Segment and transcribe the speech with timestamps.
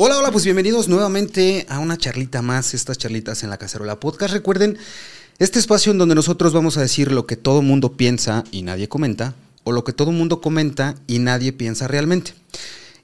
[0.00, 4.32] Hola, hola, pues bienvenidos nuevamente a una charlita más, estas charlitas en la Cacerola Podcast.
[4.32, 4.78] Recuerden,
[5.40, 8.88] este espacio en donde nosotros vamos a decir lo que todo mundo piensa y nadie
[8.88, 9.34] comenta,
[9.64, 12.34] o lo que todo mundo comenta y nadie piensa realmente.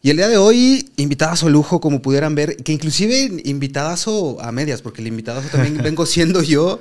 [0.04, 4.82] Y el día de hoy, invitadazo lujo, como pudieran ver, que inclusive invitadazo a medias,
[4.82, 6.79] porque el invitadazo también vengo siendo yo.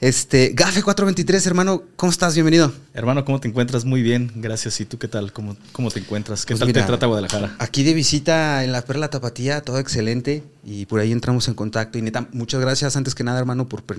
[0.00, 2.34] Este, Gafe 423, hermano, ¿cómo estás?
[2.34, 2.72] Bienvenido.
[2.94, 3.84] Hermano, ¿cómo te encuentras?
[3.84, 4.80] Muy bien, gracias.
[4.80, 5.32] ¿Y tú qué tal?
[5.32, 6.46] ¿Cómo, cómo te encuentras?
[6.46, 7.56] ¿Qué Pues tal mira, te trata Guadalajara?
[7.58, 10.44] Aquí de visita en la Perla Tapatía, todo excelente.
[10.64, 11.98] Y por ahí entramos en contacto.
[11.98, 13.98] Y neta, muchas gracias antes que nada, hermano, por pues,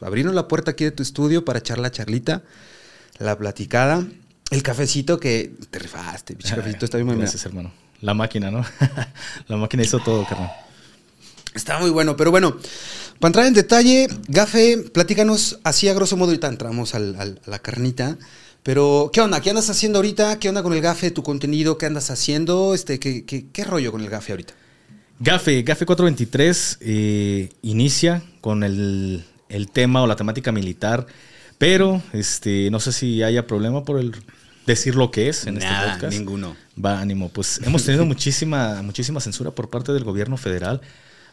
[0.00, 2.44] abrirnos la puerta aquí de tu estudio para echar la charlita,
[3.18, 4.06] la platicada,
[4.50, 7.81] el cafecito que te rifaste, pinche cafecito está bien Gracias, hermano.
[8.02, 8.64] La máquina, ¿no?
[9.48, 10.50] la máquina hizo todo, carnal.
[11.54, 12.56] Está muy bueno, pero bueno,
[13.18, 17.50] para entrar en detalle, Gafe, platícanos así a grosso modo, ahorita entramos al- al- a
[17.50, 18.18] la carnita.
[18.62, 19.40] Pero, ¿qué onda?
[19.40, 20.38] ¿Qué andas haciendo ahorita?
[20.38, 21.10] ¿Qué onda con el Gafe?
[21.10, 21.78] ¿Tu contenido?
[21.78, 22.74] ¿Qué andas haciendo?
[22.74, 24.54] Este, ¿qué, qué, qué rollo con el Gafe ahorita?
[25.18, 31.06] Gafe, Gafe 423 eh, inicia con el, el tema o la temática militar,
[31.58, 34.12] pero este, no sé si haya problema por el
[34.66, 36.16] decir lo que es en este podcast.
[36.16, 36.56] ninguno.
[36.82, 37.28] Va, ánimo.
[37.28, 40.80] Pues hemos tenido muchísima, muchísima censura por parte del gobierno federal,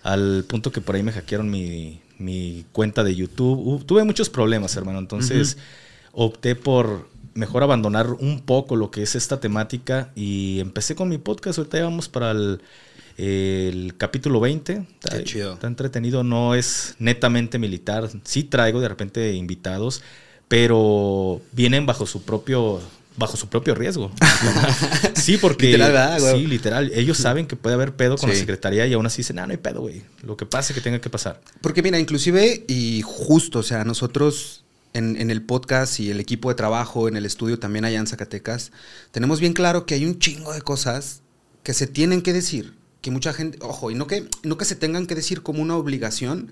[0.04, 3.60] al punto que por ahí me hackearon mi, mi cuenta de YouTube.
[3.60, 5.00] Uh, tuve muchos problemas, hermano.
[5.00, 5.58] Entonces
[6.12, 11.18] opté por mejor abandonar un poco lo que es esta temática y empecé con mi
[11.18, 11.58] podcast.
[11.58, 12.62] Ahorita ya vamos para el,
[13.18, 14.74] el capítulo 20.
[14.74, 15.54] Está, Qué chido.
[15.54, 18.10] está entretenido, no es netamente militar.
[18.24, 20.02] Sí traigo de repente invitados,
[20.48, 22.82] pero vienen bajo su propio
[23.18, 24.12] bajo su propio riesgo.
[25.16, 26.40] sí, porque Literal, ¿verdad, güey?
[26.42, 28.36] sí, literal, ellos saben que puede haber pedo con Sí.
[28.36, 30.04] la secretaría y aún así dicen, "Ah, no hay pedo, güey.
[30.24, 34.64] Lo que pase que tenga que pasar." Porque mira, inclusive y justo, o sea, nosotros
[34.94, 38.08] en, en el podcast y el equipo de trabajo, en el estudio también allá en
[38.08, 38.72] Zacatecas,
[39.12, 41.22] tenemos bien claro que hay un chingo de cosas
[41.64, 44.76] que se tienen que decir, que mucha gente, ojo, y no que, no que se
[44.76, 46.52] tengan que decir como una obligación,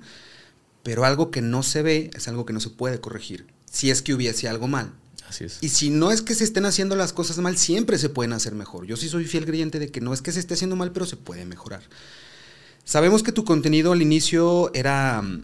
[0.84, 4.02] pero algo que no se ve es algo que no se puede corregir, si es
[4.02, 4.92] que hubiese algo mal.
[5.28, 5.58] Así es.
[5.62, 8.54] Y si no es que se estén haciendo las cosas mal, siempre se pueden hacer
[8.56, 8.86] mejor.
[8.86, 11.06] Yo sí soy fiel creyente de que no es que se esté haciendo mal, pero
[11.06, 11.82] se puede mejorar.
[12.84, 15.44] Sabemos que tu contenido al inicio era, mm,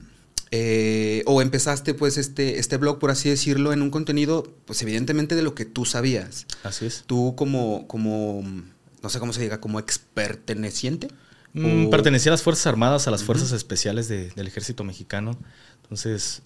[0.52, 5.36] eh, o empezaste pues este, este blog, por así decirlo, en un contenido, pues evidentemente
[5.36, 6.46] de lo que tú sabías.
[6.64, 7.04] Así es.
[7.06, 8.64] Tú como, como, mm,
[9.02, 11.10] no sé cómo se diga, como experteneciente.
[11.54, 15.38] Mm, Pertenecía a las Fuerzas Armadas, a las Fuerzas Especiales de- del Ejército Mexicano.
[15.84, 16.42] Entonces,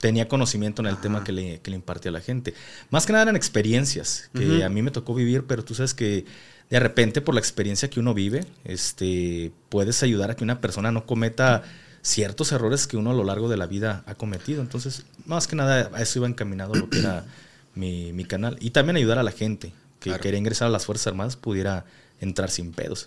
[0.00, 1.02] tenía conocimiento en el Ajá.
[1.02, 2.54] tema que le, que le impartía a la gente.
[2.90, 6.24] Más que nada eran experiencias que a mí me tocó vivir, pero tú sabes que
[6.70, 10.92] de repente, por la experiencia que uno vive, este, puedes ayudar a que una persona
[10.92, 11.62] no cometa
[12.02, 14.60] ciertos errores que uno a lo largo de la vida ha cometido.
[14.60, 17.24] Entonces, más que nada, a eso iba encaminado lo que era
[17.74, 18.56] mi, mi canal.
[18.60, 20.22] Y también ayudar a la gente que Claro.
[20.22, 21.84] quería ingresar a las Fuerzas Armadas pudiera
[22.20, 23.06] entrar sin pedos.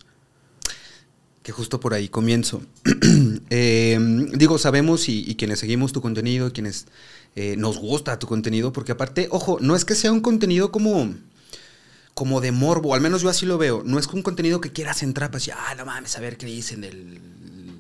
[1.44, 2.62] Que justo por ahí comienzo.
[3.54, 4.00] Eh,
[4.34, 6.86] digo, sabemos y, quienes seguimos tu contenido, quienes
[7.36, 11.14] eh, nos gusta tu contenido, porque aparte, ojo, no es que sea un contenido como,
[12.14, 15.04] como de morbo, al menos yo así lo veo, no es un contenido que quieras
[15.04, 17.20] entrar para decir, ah, no mames, a ver qué dicen del,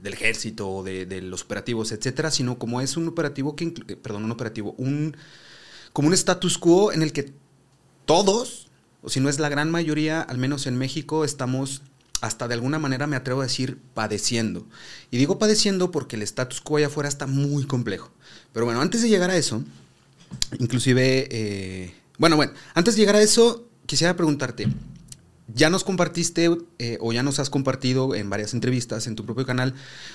[0.03, 3.95] del ejército, o de, de los operativos, etcétera, sino como es un operativo que, eh,
[3.95, 5.15] perdón, un operativo, un,
[5.93, 7.31] como un status quo en el que
[8.05, 8.67] todos,
[9.01, 11.81] o si no es la gran mayoría, al menos en México, estamos
[12.21, 14.65] hasta de alguna manera me atrevo a decir padeciendo.
[15.09, 18.11] Y digo padeciendo porque el status quo allá afuera está muy complejo.
[18.53, 19.63] Pero bueno, antes de llegar a eso,
[20.59, 24.67] inclusive, eh, bueno, bueno, antes de llegar a eso, quisiera preguntarte,
[25.53, 26.49] ya nos compartiste
[26.79, 29.73] eh, o ya nos has compartido en varias entrevistas en tu propio canal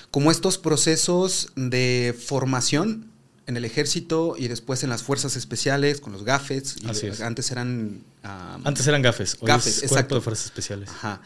[0.09, 3.11] como estos procesos de formación
[3.45, 6.77] en el ejército y después en las fuerzas especiales con los gafes.
[6.85, 7.21] Así es.
[7.21, 8.03] Antes eran...
[8.23, 10.15] ah, Antes eran gafes, hoy Gafes, es exacto.
[10.15, 10.89] de fuerzas especiales.
[10.89, 11.21] Ajá.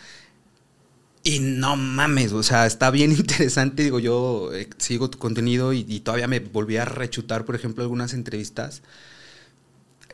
[1.23, 3.83] Y no mames, o sea, está bien interesante.
[3.83, 8.13] Digo, yo eh, sigo tu contenido y, todavía me volví a rechutar, por ejemplo, algunas
[8.13, 8.81] entrevistas.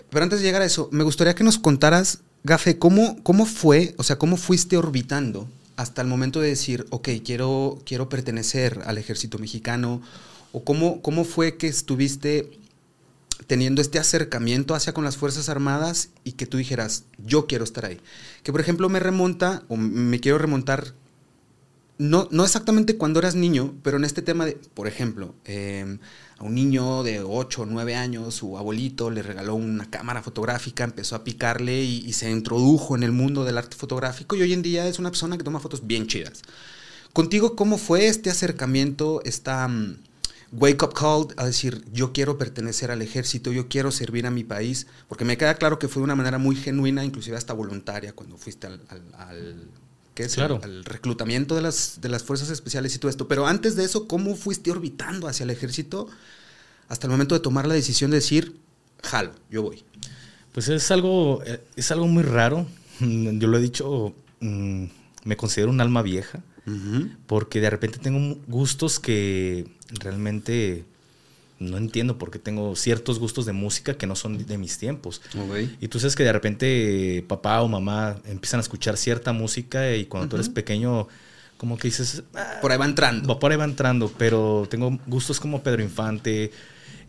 [0.09, 3.93] Pero antes de llegar a eso, me gustaría que nos contaras, Gafe, ¿cómo, cómo fue,
[3.97, 8.97] o sea, cómo fuiste orbitando hasta el momento de decir, ok, quiero, quiero pertenecer al
[8.97, 10.01] ejército mexicano?
[10.53, 12.49] ¿O cómo, cómo fue que estuviste
[13.45, 17.85] teniendo este acercamiento hacia con las Fuerzas Armadas y que tú dijeras, yo quiero estar
[17.85, 17.99] ahí.
[18.43, 20.93] Que por ejemplo me remonta, o me quiero remontar,
[21.99, 25.97] no, no exactamente cuando eras niño, pero en este tema de, por ejemplo, eh,
[26.37, 30.83] a un niño de 8 o 9 años, su abuelito le regaló una cámara fotográfica,
[30.83, 34.53] empezó a picarle y, y se introdujo en el mundo del arte fotográfico y hoy
[34.53, 36.41] en día es una persona que toma fotos bien chidas.
[37.13, 39.67] Contigo, ¿cómo fue este acercamiento, esta...
[39.67, 40.06] mm,
[40.51, 44.43] wake up call a decir, yo quiero pertenecer al ejército, yo quiero servir a mi
[44.43, 48.13] país, porque me queda claro que fue de una manera muy genuina, inclusive hasta voluntaria,
[48.13, 49.67] cuando fuiste al, al- al-
[50.13, 53.27] que es el, reclutamiento de las, de las fuerzas especiales y todo esto.
[53.27, 56.07] Pero antes de eso, ¿cómo fuiste orbitando hacia el ejército
[56.87, 58.57] hasta el momento de tomar la decisión de decir,
[59.03, 59.83] jalo, yo voy?
[60.53, 62.65] Pues es algo, eh, es algo muy raro.
[62.99, 64.85] Yo lo he dicho, mm,
[65.25, 66.41] me considero un alma vieja,
[67.27, 70.85] porque de repente tengo gustos que realmente
[71.59, 75.21] no entiendo porque tengo ciertos gustos de música que no son de mis tiempos.
[75.79, 80.05] Y tú sabes que de repente papá o mamá empiezan a escuchar cierta música y
[80.05, 81.07] cuando tú eres pequeño,
[81.57, 82.23] como que dices...
[82.35, 83.39] Ah, por ahí va entrando.
[83.39, 86.51] Por ahí va entrando, pero tengo gustos como Pedro Infante.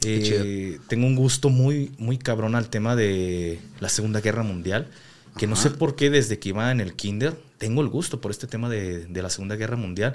[0.04, 4.88] Eh, tengo un gusto muy, muy cabrón al tema de la Segunda Guerra Mundial,
[5.36, 8.30] que no sé por qué desde que iba en el kinder tengo el gusto por
[8.30, 10.14] este tema de, de la Segunda Guerra Mundial.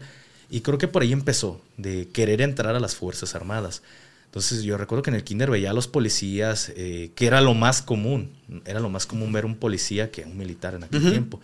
[0.50, 3.82] Y creo que por ahí empezó, de querer entrar a las Fuerzas Armadas.
[4.26, 7.54] Entonces yo recuerdo que en el kinder veía a los policías, eh, que era lo
[7.54, 8.32] más común,
[8.66, 11.40] era lo más común ver un policía que un militar en aquel tiempo.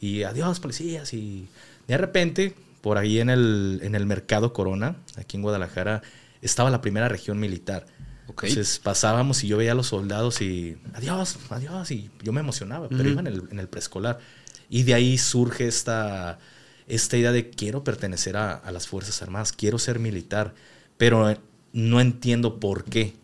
[0.00, 1.48] Y adiós policías y
[1.88, 6.02] de repente por ahí en el, en el mercado Corona, aquí en Guadalajara,
[6.40, 7.86] estaba la primera región militar.
[8.28, 12.88] Entonces pasábamos y yo veía a los soldados y adiós, adiós, y yo me emocionaba,
[12.88, 14.20] pero iba en el, en el, preescolar.
[14.70, 16.38] Y de ahí surge esta,
[16.86, 20.54] esta idea de quiero pertenecer a, a las Fuerzas Armadas, quiero ser militar,
[20.96, 21.36] pero
[21.72, 23.14] no entiendo por qué.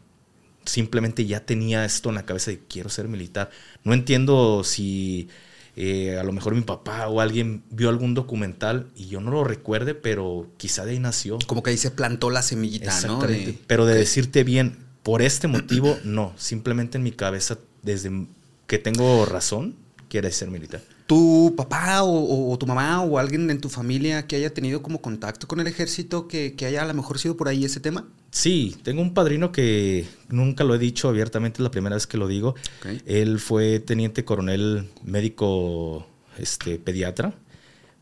[0.65, 3.51] Simplemente ya tenía esto en la cabeza de quiero ser militar.
[3.83, 5.29] No entiendo si
[5.77, 9.43] eh, a lo mejor mi papá o alguien vio algún documental y yo no lo
[9.43, 11.39] recuerde, pero quizá de ahí nació.
[11.47, 13.21] Como que ahí se plantó la semillita, ¿no?
[13.67, 16.33] pero de decirte bien, por este motivo, no.
[16.37, 18.27] Simplemente en mi cabeza, desde
[18.69, 19.75] que tengo razón,
[20.09, 20.81] quiere ser militar.
[21.07, 25.47] ¿Tu papá o, tu mamá o alguien en tu familia que haya tenido como contacto
[25.47, 28.09] con el ejército, que, que haya a lo mejor sido por ahí ese tema?
[28.31, 32.17] Sí, tengo un padrino que nunca lo he dicho abiertamente, es la primera vez que
[32.17, 32.57] lo digo.
[33.07, 36.07] Él fue teniente coronel médico
[36.39, 37.35] este, pediatra,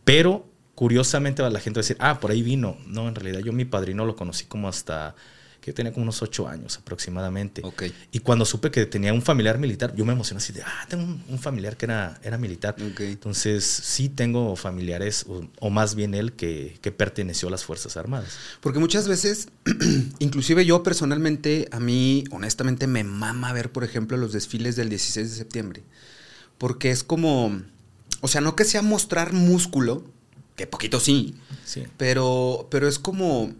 [0.05, 2.79] pero curiosamente la gente va a decir, ah, por ahí vino.
[2.87, 5.15] No, en realidad yo mi padrino lo conocí como hasta
[5.63, 7.63] que tenía como unos ocho años aproximadamente.
[8.11, 11.05] Y cuando supe que tenía un familiar militar, yo me emocioné así de, ah, tengo
[11.05, 12.75] un, familiar que era, era militar.
[12.99, 15.25] Entonces, sí tengo familiares,
[15.61, 18.37] o, más bien él, que, que, perteneció a las Fuerzas Armadas.
[18.61, 19.51] Porque muchas veces,
[20.19, 25.31] inclusive yo personalmente, a mí, honestamente, me mama ver, por ejemplo, los desfiles del 16
[25.31, 25.85] de septiembre.
[26.59, 27.63] Porque es como,
[28.21, 30.03] o sea, no que sea mostrar músculo,
[30.57, 31.85] que poquito sí, sí.
[31.99, 33.55] Pero, pero es como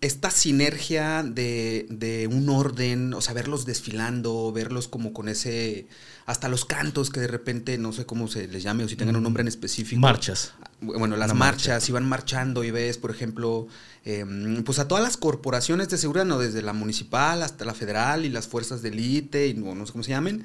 [0.00, 5.88] esta sinergia de, un orden, o sea, verlos desfilando, verlos como con ese,
[6.24, 9.16] hasta los cantos que de repente, no sé cómo se les llame o si tengan
[9.16, 10.00] un nombre en específico.
[10.00, 10.54] Marchas.
[10.80, 13.66] Bueno, las marchas, iban marchando y ves, por ejemplo,
[14.06, 16.38] em, pues a todas las corporaciones de seguridad, ¿no?
[16.38, 19.92] Desde la municipal hasta la federal y las fuerzas de élite y no, no sé
[19.92, 20.44] cómo se llamen.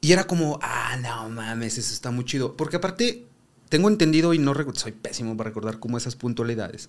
[0.00, 2.56] Y era como, ah, no mames, eso está muy chido.
[2.56, 3.26] Porque aparte,
[3.68, 6.88] tengo entendido y no soy pésimo para recordar como esas puntualidades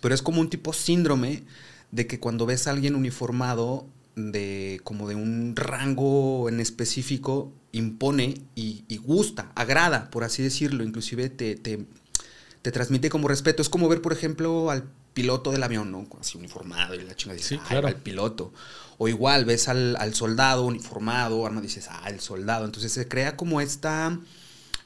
[0.00, 1.44] pero es como un tipo síndrome
[1.90, 3.86] de que cuando ves a alguien uniformado
[4.16, 11.30] de como de un rango en específico, impone y, gusta, agrada, por así decirlo, inclusive
[11.30, 11.86] te, te,
[12.70, 13.62] transmite como respeto.
[13.62, 16.06] Es como ver, por ejemplo, al piloto del avión, ¿no?
[16.20, 17.88] Así uniformado y la chinga dice, sí, claro.
[17.88, 18.52] al piloto.
[18.98, 22.64] O igual ves al, soldado uniformado, arma dices, ah, el soldado.
[22.66, 24.18] Entonces se crea como esta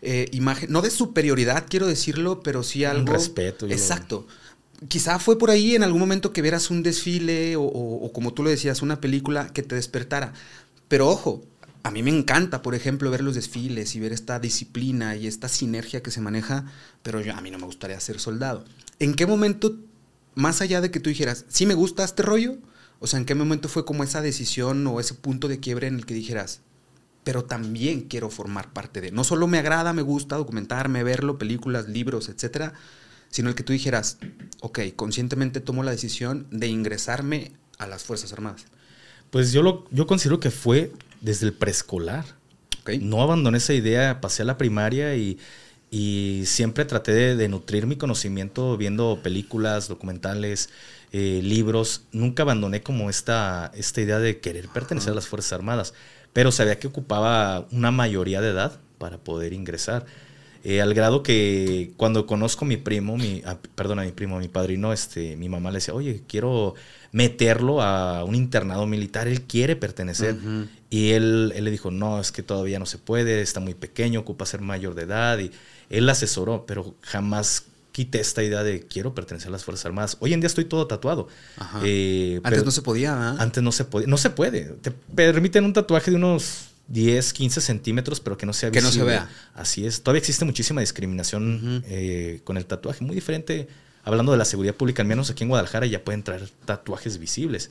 [0.02, 3.02] eh, imagen, no de superioridad, quiero decirlo, pero sí algo...
[3.02, 3.66] Un respeto.
[3.66, 4.26] Exacto
[4.88, 8.50] quizá fue por ahí en algún momento que vieras un desfile o, como tú lo
[8.50, 10.32] decías, una película que te despertara.
[10.88, 11.42] Pero ojo,
[11.82, 15.48] a mí me encanta, por ejemplo, ver los desfiles y ver esta disciplina y esta
[15.48, 16.66] sinergia que se maneja,
[17.02, 18.64] pero yo, a mí no me gustaría ser soldado.
[18.98, 19.76] ¿En qué momento,
[20.34, 22.56] más allá de que tú dijeras, sí me gusta este rollo?
[23.00, 25.96] O sea, ¿en qué momento fue como esa decisión o ese punto de quiebre en
[25.96, 26.60] el que dijeras,
[27.22, 29.10] pero también quiero formar parte de?
[29.10, 32.72] No solo me agrada, me gusta documentarme, verlo, películas, libros, etcétera,
[33.34, 34.18] sino el que tú dijeras,
[34.60, 38.66] ok, conscientemente tomo la decisión de ingresarme a las Fuerzas Armadas?
[39.30, 42.24] Pues yo, lo, yo considero que fue desde el preescolar.
[43.00, 45.36] No abandoné esa idea, pasé a la primaria y,
[46.46, 50.68] siempre traté de, nutrir mi conocimiento viendo películas, documentales,
[51.10, 52.04] eh, libros.
[52.12, 55.92] Nunca abandoné como esta, esta idea de querer pertenecer a las Fuerzas Armadas,
[56.32, 60.06] pero sabía que ocupaba una mayoría de edad para poder ingresar.
[60.66, 64.36] Eh, al grado que cuando conozco a mi primo, mi, a, perdón, a mi primo,
[64.36, 66.74] a mi padrino, este, mi mamá le decía, oye, quiero
[67.12, 70.36] meterlo a un internado militar, él quiere pertenecer.
[70.88, 74.20] Y él, él, le dijo, no, es que todavía no se puede, está muy pequeño,
[74.20, 75.38] ocupa ser mayor de edad.
[75.38, 75.50] Y
[75.90, 80.16] él asesoró, pero jamás quité esta idea de quiero pertenecer a las Fuerzas Armadas.
[80.20, 81.28] Hoy en día estoy todo tatuado.
[81.84, 84.08] Eh, antes no se podía, Antes no se podía.
[84.08, 84.64] No se puede.
[84.80, 88.90] Te permiten un tatuaje de unos 10, 15 centímetros, pero que no sea visible.
[88.90, 89.28] Que no se vea.
[89.54, 90.02] Así es.
[90.02, 93.04] Todavía existe muchísima discriminación eh, con el tatuaje.
[93.04, 93.68] Muy diferente,
[94.04, 97.70] hablando de la seguridad pública, al menos aquí en Guadalajara ya pueden traer tatuajes visibles.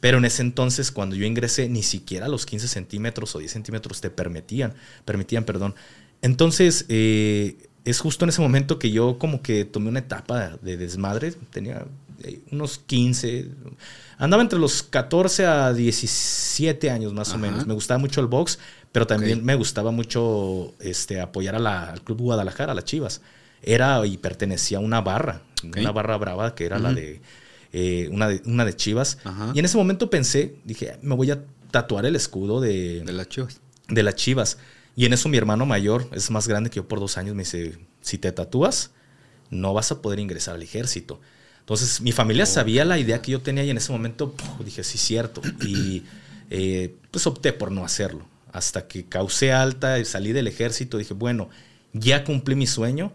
[0.00, 4.00] Pero en ese entonces, cuando yo ingresé, ni siquiera los 15 centímetros o 10 centímetros
[4.00, 4.74] te permitían,
[5.04, 5.74] permitían, perdón.
[6.22, 10.76] Entonces, eh, es justo en ese momento que yo como que tomé una etapa de
[10.76, 11.32] desmadre.
[11.50, 11.86] Tenía
[12.22, 13.48] eh, unos 15,
[14.18, 17.66] andaba entre los 14 a 17 años más o menos.
[17.66, 18.58] Me gustaba mucho el box,
[18.92, 23.22] pero también me gustaba mucho este, apoyar a la, al Club Guadalajara, a las Chivas.
[23.62, 27.20] Era y pertenecía a una barra, una barra brava que era la de,
[27.72, 29.18] eh, una de una de Chivas.
[29.54, 33.28] Y en ese momento pensé, dije, me voy a tatuar el escudo de, de las
[33.28, 33.60] Chivas.
[33.88, 34.58] De las Chivas.
[34.96, 37.42] Y en eso mi hermano mayor, es más grande que yo por dos años, me
[37.42, 38.90] dice, si te tatúas,
[39.50, 41.20] no vas a poder ingresar al ejército.
[41.68, 44.34] Entonces, mi familia sabía la idea que yo tenía y en ese momento
[44.64, 45.42] dije, sí, cierto.
[45.60, 46.02] Y
[46.48, 48.26] eh, pues opté por no hacerlo.
[48.50, 51.50] Hasta que causé alta y salí del ejército, dije, bueno,
[51.92, 53.12] ya cumplí mi sueño.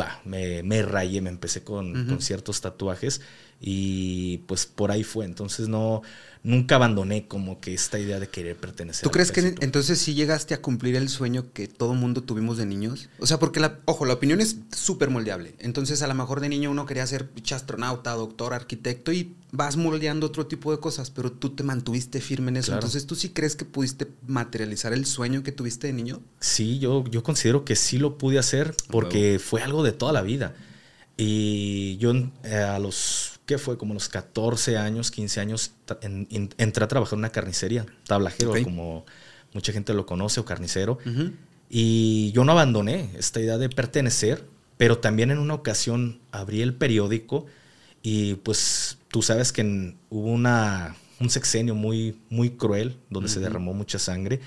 [0.00, 3.22] Va, me, me rayé, me empecé con, con ciertos tatuajes
[3.60, 5.24] y pues por ahí fue.
[5.24, 6.02] Entonces no,
[6.46, 9.02] nunca abandoné como que esta idea de querer pertenecer.
[9.02, 12.66] ¿Tú crees que entonces sí llegaste a cumplir el sueño que todo mundo tuvimos de
[12.66, 13.08] niños?
[13.18, 15.54] O sea, porque la, ojo, la opinión es súper moldeable.
[15.58, 20.26] Entonces a lo mejor de niño uno quería ser astronauta, doctor, arquitecto y vas moldeando
[20.26, 22.74] otro tipo de cosas, pero tú te mantuviste firme en eso.
[22.74, 26.20] Entonces tú sí crees que pudiste materializar el sueño que tuviste de niño?
[26.38, 30.22] Sí, yo, yo considero que sí lo pude hacer porque fue algo de toda la
[30.22, 30.54] vida.
[31.16, 32.12] Y yo
[32.44, 37.20] eh, a los que fue como los 14 años, 15 años, entré a trabajar en
[37.20, 39.06] una carnicería, tablajero, como
[39.54, 40.98] mucha gente lo conoce, o carnicero.
[41.70, 44.44] Y yo no abandoné esta idea de pertenecer,
[44.76, 47.46] pero también en una ocasión abrí el periódico
[48.02, 53.74] y pues tú sabes que hubo una, un sexenio muy, muy cruel donde se derramó
[53.74, 54.40] mucha sangre.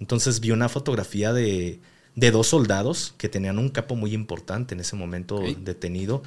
[0.00, 1.80] Entonces vi una fotografía de,
[2.14, 6.22] de, dos soldados que tenían un capo muy importante en ese momento detenido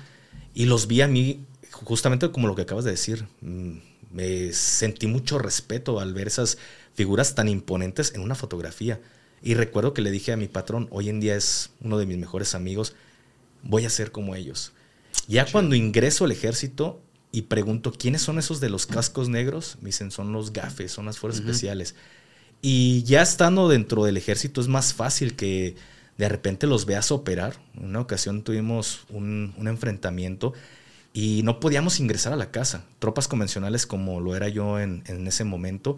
[0.54, 3.78] y los vi a mí justamente como lo que acabas de decir, mm,
[4.12, 6.58] me sentí mucho respeto al ver esas
[6.94, 9.02] figuras tan imponentes en una fotografía.
[9.42, 12.18] Y recuerdo que le dije a mi patrón, hoy en día es uno de mis
[12.18, 12.96] mejores amigos,
[13.64, 14.72] voy a ser como ellos.
[15.28, 17.02] Ya cuando ingreso al ejército
[17.32, 19.78] y pregunto, ¿quiénes son esos de los cascos negros?
[19.82, 21.96] Me dicen, son los gafes, son las fuerzas especiales.
[22.62, 25.76] Y ya estando dentro del ejército es más fácil que
[26.18, 27.58] de repente los veas operar.
[27.76, 30.54] En una ocasión tuvimos un, un enfrentamiento
[31.14, 32.86] y no podíamos ingresar a la casa.
[32.98, 35.98] Tropas convencionales como lo era yo en, ese momento.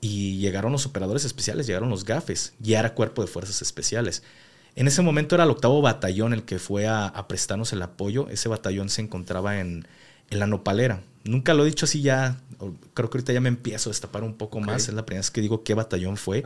[0.00, 4.24] Y llegaron los operadores especiales, llegaron los gafes, ya era cuerpo de fuerzas especiales.
[4.74, 8.28] En ese momento era el octavo batallón el que fue a, prestarnos el apoyo.
[8.28, 9.86] Ese batallón se encontraba en,
[10.30, 11.02] la nopalera.
[11.24, 12.40] Nunca lo he dicho así ya,
[12.94, 14.88] creo que ahorita ya me empiezo a destapar un poco más.
[14.88, 16.42] Es la primera vez que digo qué batallón fue.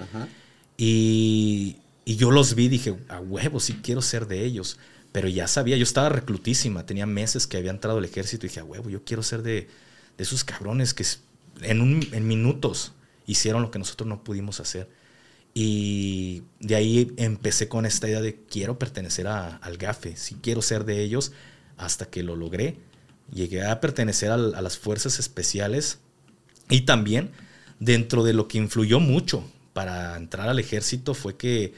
[0.77, 4.79] Y, y, yo los vi, dije, a huevo, sí quiero ser de ellos.
[5.13, 8.61] Pero ya sabía, yo estaba reclutísima, tenía meses que había entrado al ejército y dije,
[8.61, 9.69] a huevo, yo quiero ser de,
[10.19, 11.05] esos cabrones que
[11.63, 12.93] en, en minutos
[13.27, 14.89] hicieron lo que nosotros no pudimos hacer.
[15.55, 20.85] Y de ahí empecé con esta idea de quiero pertenecer al GAFE, si quiero ser
[20.85, 21.33] de ellos,
[21.77, 22.79] hasta que lo logré.
[23.33, 25.99] Llegué a pertenecer a, a las fuerzas especiales
[26.71, 27.33] y también
[27.81, 31.75] dentro de lo que influyó mucho para entrar al ejército fue que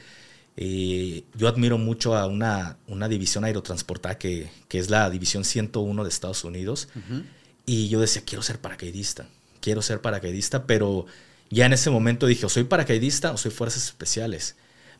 [0.57, 6.03] eh, yo admiro mucho a una, una división aerotransportada que, que, es la División 101
[6.03, 6.87] de Estados Unidos.
[7.65, 9.27] Y yo decía, quiero ser paracaidista,
[9.59, 11.07] quiero ser paracaidista, pero
[11.49, 14.55] ya en ese momento dije, o soy paracaidista o soy fuerzas especiales,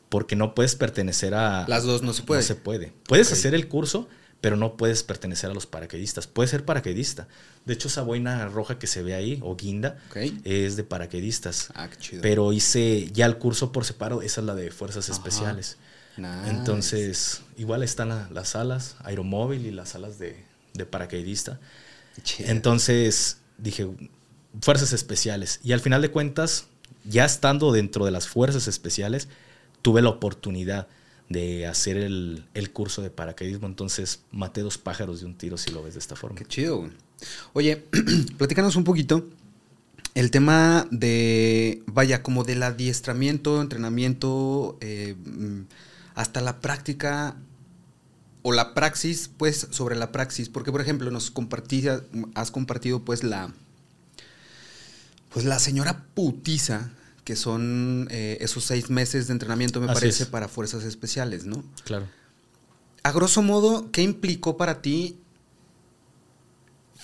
[0.08, 1.64] porque no puedes pertenecer a...
[1.68, 2.42] Las dos no se puede.
[2.42, 2.92] No se puede.
[3.08, 4.08] Puedes hacer el curso,
[4.40, 6.26] pero no puedes pertenecer a los paracaidistas.
[6.26, 7.26] Puedes ser paracaidista.
[7.64, 9.98] De hecho, esa boina roja que se ve ahí, o guinda,
[10.44, 11.70] es de paracaidistas.
[11.74, 12.22] Ah, qué chido.
[12.22, 15.78] Pero hice ya el curso por separado, esa es la de fuerzas especiales.
[16.46, 20.36] Entonces, igual están las alas, aeromóvil y las alas de,
[20.90, 21.58] paracaidista.
[22.38, 23.88] Entonces, dije,
[24.60, 25.60] fuerzas especiales.
[25.62, 26.66] Y al final de cuentas,
[27.04, 29.28] ya estando dentro de las fuerzas especiales,
[29.82, 30.88] tuve la oportunidad
[31.28, 33.66] de hacer el, curso de paracaidismo.
[33.66, 36.38] Entonces maté dos pájaros de un tiro si lo ves de esta forma.
[36.38, 36.88] Qué chido.
[37.52, 37.84] Oye,
[38.38, 39.28] platícanos un poquito
[40.14, 45.14] el tema de, vaya, como del adiestramiento, entrenamiento, eh,
[46.14, 47.36] hasta la práctica
[48.40, 50.48] o la praxis, pues, sobre la praxis.
[50.48, 52.02] Porque, por ejemplo, nos compartías,
[52.34, 53.52] has compartido, pues, la,
[55.30, 56.92] pues, la señora putiza
[57.26, 61.64] que son eh, esos seis meses de entrenamiento, me parece, para fuerzas especiales, ¿no?
[61.84, 62.06] Claro.
[63.02, 65.18] A grosso modo, ¿qué implicó para ti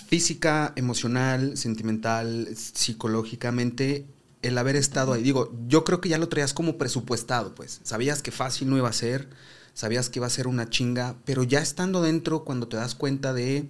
[0.07, 4.05] física, emocional, sentimental, psicológicamente
[4.41, 5.23] el haber estado ahí.
[5.23, 7.81] Digo, yo creo que ya lo traías como presupuestado, pues.
[7.83, 9.27] Sabías que fácil no iba a ser,
[9.73, 13.33] sabías que iba a ser una chinga, pero ya estando dentro, cuando te das cuenta
[13.33, 13.67] de...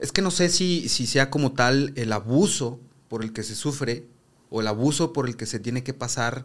[0.00, 3.54] Es que no sé si, si sea como tal el abuso por el que se
[3.54, 4.08] sufre
[4.50, 6.44] o el abuso por el que se tiene que pasar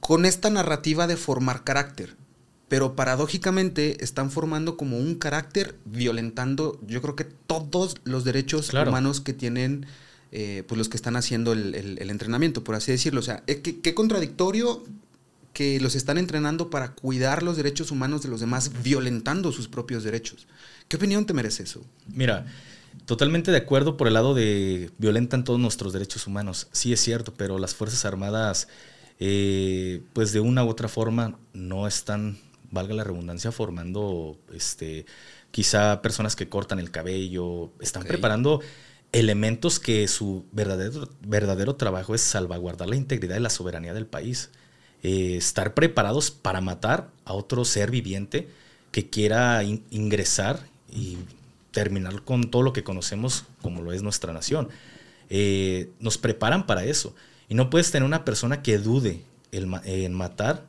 [0.00, 2.16] con esta narrativa de formar carácter.
[2.68, 9.20] Pero paradójicamente están formando como un carácter violentando, yo creo que todos los derechos humanos
[9.20, 9.86] que tienen
[10.36, 13.20] eh, pues los que están haciendo el, entrenamiento, por así decirlo.
[13.20, 14.82] O sea, eh, ¿qué, contradictorio
[15.52, 20.02] que los están entrenando para cuidar los derechos humanos de los demás, violentando sus propios
[20.02, 20.48] derechos.
[20.88, 21.82] ¿Qué opinión te merece eso?
[22.08, 22.44] Mira,
[23.06, 26.68] totalmente de acuerdo por el lado de violentan todos nuestros derechos humanos.
[26.72, 28.68] Sí es cierto, pero las Fuerzas Armadas,
[29.18, 32.38] eh, pues de una u otra forma, no están,
[32.70, 35.06] valga la redundancia, formando este,
[35.50, 38.60] quizá personas que cortan el cabello, están preparando
[39.12, 44.50] elementos que su verdadero, verdadero trabajo es salvaguardar la integridad y la soberanía del país.
[45.04, 48.48] Eh, estar preparados para matar a otro ser viviente
[48.90, 51.18] que quiera ingresar y
[51.74, 54.70] terminar con todo lo que conocemos como lo es nuestra nación.
[55.28, 57.14] Eh, nos preparan para eso.
[57.48, 60.66] Y no puedes tener una persona que dude en matar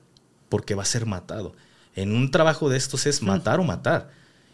[0.49, 1.55] porque va a ser matado.
[1.95, 4.11] En un trabajo de estos es matar o matar.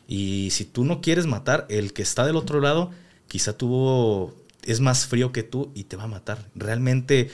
[0.08, 2.92] Y si tú no quieres matar, el que está del otro lado
[3.28, 6.50] quizá tuvo, es más frío que tú y te va a matar.
[6.54, 7.32] Realmente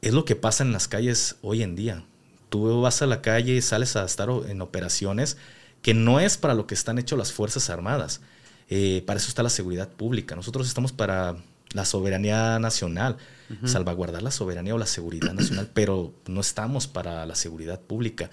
[0.00, 2.04] es lo que pasa en las calles hoy en día.
[2.48, 5.36] Tú vas a la calle y sales a estar en operaciones
[5.82, 8.20] que no es para lo que están hechas las Fuerzas Armadas.
[8.68, 10.34] Eh, para eso está la seguridad pública.
[10.36, 11.36] Nosotros estamos para
[11.72, 13.16] la soberanía nacional,
[13.64, 18.30] salvaguardar la soberanía o la seguridad nacional, pero no estamos para la seguridad pública.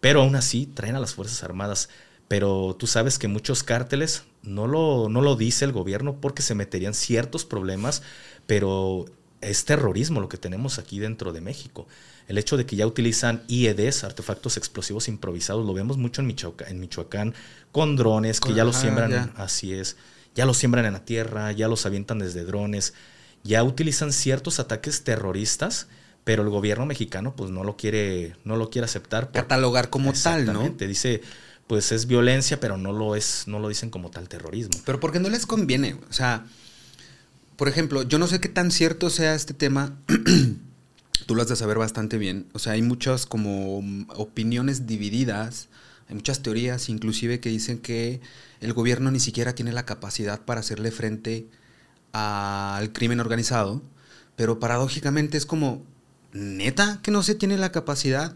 [0.00, 1.88] Pero aún así traen a las Fuerzas Armadas.
[2.28, 6.54] Pero tú sabes que muchos cárteles no lo, no lo dice el gobierno porque se
[6.54, 8.02] meterían ciertos problemas,
[8.46, 9.04] pero
[9.40, 11.86] es terrorismo lo que tenemos aquí dentro de México.
[12.26, 16.68] El hecho de que ya utilizan IEDs, artefactos explosivos improvisados, lo vemos mucho en Michoacán,
[16.68, 17.34] en Michoacán
[17.70, 19.96] con drones que ya los siembran, así es,
[20.34, 22.94] ya los siembran en la tierra, ya los avientan desde drones,
[23.42, 25.88] ya utilizan ciertos ataques terroristas,
[26.24, 29.30] pero el gobierno mexicano pues no lo quiere, no lo quiere aceptar.
[29.30, 30.70] Catalogar como tal, ¿no?
[30.70, 31.20] Dice,
[31.66, 34.80] pues es violencia, pero no lo es, no lo dicen como tal terrorismo.
[34.86, 36.46] Pero porque no les conviene, o sea,
[37.56, 39.96] por ejemplo, yo no sé qué tan cierto sea este tema.
[41.26, 42.46] Tú lo has de saber bastante bien.
[42.52, 43.78] O sea, hay muchas como
[44.16, 45.68] opiniones divididas,
[46.08, 48.20] hay muchas teorías inclusive que dicen que
[48.60, 51.46] el gobierno ni siquiera tiene la capacidad para hacerle frente
[52.12, 53.82] al crimen organizado,
[54.36, 55.82] pero paradójicamente es como,
[56.32, 58.34] neta que no se tiene la capacidad.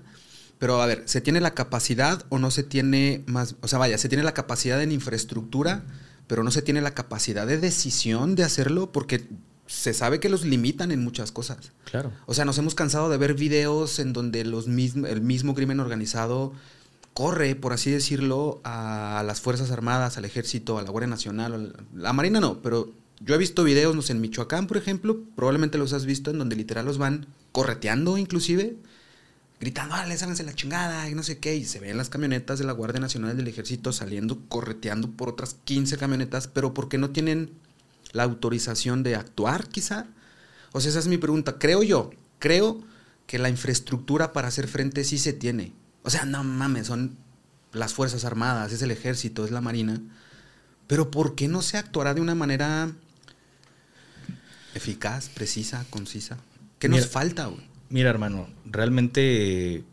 [0.58, 3.54] Pero a ver, ¿se tiene la capacidad o no se tiene más?
[3.60, 5.84] O sea, vaya, se tiene la capacidad en infraestructura,
[6.26, 9.28] pero no se tiene la capacidad de decisión de hacerlo porque
[9.68, 11.72] se sabe que los limitan en muchas cosas.
[11.84, 12.10] Claro.
[12.26, 16.52] O sea, nos hemos cansado de ver videos en donde los el mismo crimen organizado
[17.12, 21.98] corre, por así decirlo, a las Fuerzas Armadas, al Ejército, a la Guardia Nacional, a
[21.98, 25.76] la Marina no, pero yo he visto videos, no sé, en Michoacán, por ejemplo, probablemente
[25.76, 28.76] los has visto, en donde literal los van correteando inclusive
[29.60, 31.56] gritando, ah, sálganse la chingada y no sé qué.
[31.56, 35.56] Y se ven las camionetas de la Guardia Nacional del Ejército saliendo, correteando por otras
[35.64, 37.50] 15 camionetas, pero ¿por qué no tienen
[38.12, 40.06] la autorización de actuar, quizá?
[40.72, 41.58] O sea, esa es mi pregunta.
[41.58, 42.82] Creo yo, creo
[43.26, 45.72] que la infraestructura para hacer frente sí se tiene.
[46.02, 47.16] O sea, no mames, son
[47.72, 50.00] las Fuerzas Armadas, es el Ejército, es la Marina.
[50.86, 52.90] Pero ¿por qué no se actuará de una manera
[54.74, 56.38] eficaz, precisa, concisa?
[56.78, 57.68] ¿Qué nos falta, güey?
[57.90, 59.84] Mira, hermano, realmente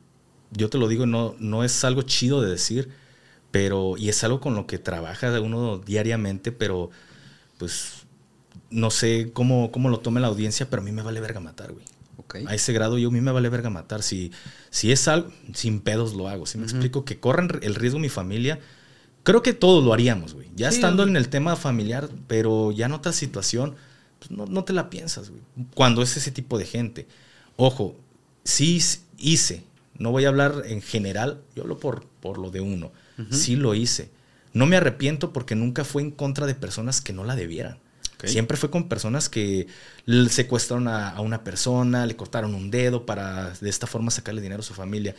[0.52, 2.90] yo te lo digo, no, no es algo chido de decir,
[3.52, 6.90] pero, y es algo con lo que trabaja uno diariamente, pero
[7.58, 8.05] pues
[8.70, 11.72] no sé cómo, cómo lo tome la audiencia, pero a mí me vale verga matar,
[11.72, 11.86] güey.
[12.48, 14.04] A ese grado yo a mí me vale verga matar.
[14.04, 14.32] Si,
[14.70, 16.46] si es algo, sin pedos lo hago.
[16.46, 18.60] Si me explico que corren el riesgo mi familia,
[19.24, 20.50] creo que todos lo haríamos, güey.
[20.56, 23.76] Ya estando en el tema familiar, pero ya en otra situación,
[24.20, 25.42] pues no, no te la piensas, güey.
[25.76, 27.08] Cuando es ese tipo de gente.
[27.58, 27.96] Ojo,
[28.44, 28.82] sí
[29.18, 29.64] hice,
[29.98, 32.92] no voy a hablar en general, yo hablo por, por lo de uno,
[33.32, 34.10] sí lo hice.
[34.54, 37.78] No me arrepiento porque nunca fue en contra de personas que no la debieran.
[38.24, 39.68] Siempre fue con personas que
[40.30, 44.66] secuestraron a, una persona, le cortaron un dedo para de esta forma sacarle dinero a
[44.66, 45.16] su familia.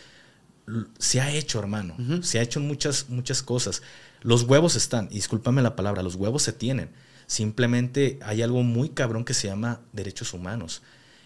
[0.99, 1.97] Se ha hecho, hermano.
[2.23, 3.83] Se ha hecho muchas, muchas cosas.
[4.23, 6.91] Los huevos están, discúlpame la palabra, los huevos se tienen.
[7.27, 10.83] Simplemente hay algo muy cabrón que se llama derechos humanos.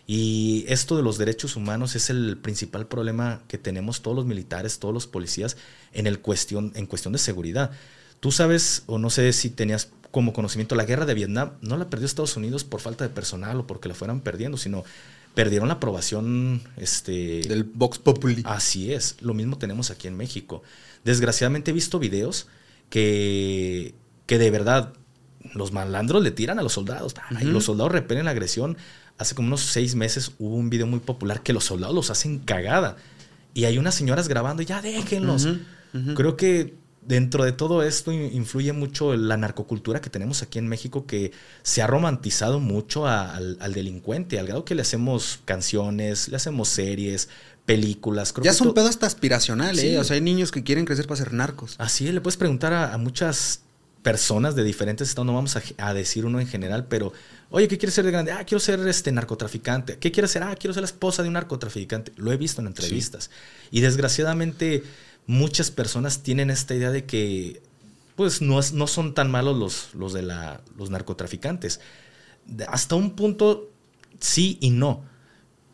[0.06, 4.78] Y esto de los derechos humanos es el principal problema que tenemos todos los militares,
[4.80, 5.56] todos los policías
[5.92, 7.70] en, el cuestión, en cuestión de seguridad.
[8.18, 11.88] Tú sabes, o no sé si tenías como conocimiento, la guerra de Vietnam no la
[11.88, 14.84] perdió Estados Unidos por falta de personal o porque la fueran perdiendo, sino
[15.34, 18.42] perdieron la aprobación este, del Vox Populi.
[18.44, 20.62] Así es, lo mismo tenemos aquí en México.
[21.04, 22.48] Desgraciadamente he visto videos
[22.88, 23.94] que,
[24.26, 24.92] que de verdad
[25.54, 28.76] los malandros le tiran a los soldados y los soldados repelen la agresión.
[29.18, 32.40] Hace como unos seis meses hubo un video muy popular que los soldados los hacen
[32.40, 32.96] cagada
[33.54, 35.48] y hay unas señoras grabando, ya déjenlos.
[36.14, 41.06] Creo que dentro de todo esto influye mucho la narcocultura que tenemos aquí en México,
[41.06, 41.32] que
[41.62, 47.28] se ha romantizado mucho al, delincuente, al grado que le hacemos canciones, le hacemos series,
[47.64, 48.34] películas.
[48.42, 49.98] ya es un pedo hasta aspiracional, ¿eh?
[49.98, 51.76] O sea, hay niños que quieren crecer para ser narcos.
[51.78, 53.62] Así le puedes preguntar a, muchas
[54.02, 57.12] personas de diferentes estados, no vamos a, decir uno en general, pero,
[57.50, 58.32] oye, ¿qué quieres ser de grande?
[58.32, 59.98] Ah, quiero ser este narcotraficante.
[59.98, 60.42] ¿Qué quieres ser?
[60.42, 62.12] Ah, quiero ser la esposa de un narcotraficante.
[62.16, 63.30] Lo he visto en entrevistas.
[63.70, 64.82] Y desgraciadamente
[65.26, 67.62] muchas personas tienen esta idea de que
[68.16, 71.80] pues no, no son tan malos los, los de la, los narcotraficantes.
[72.68, 73.70] Hasta un punto
[74.18, 75.04] sí y no.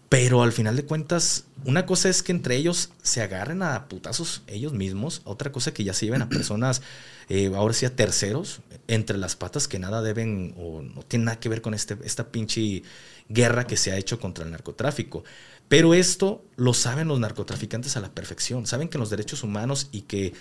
[0.09, 4.43] Pero al final de cuentas, una cosa es que entre ellos se agarren a putazos
[4.47, 6.81] ellos mismos, otra cosa que ya se lleven a personas,
[7.29, 11.41] eh, ahora sí a terceros, entre las patas que nada deben o no tienen nada
[11.41, 12.85] que ver con este, esta pinche
[13.29, 15.25] guerra que se ha hecho contra el narcotráfico.
[15.69, 18.67] Pero esto lo saben los narcotraficantes a la perfección.
[18.67, 20.33] Saben que los derechos humanos y que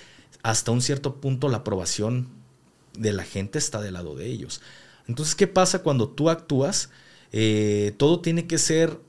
[0.43, 2.27] hasta un cierto punto la aprobación
[2.97, 4.61] de la gente está del lado de ellos.
[5.07, 6.89] Entonces, ¿qué pasa cuando tú actúas?
[7.31, 8.99] Eh, todo tiene que ser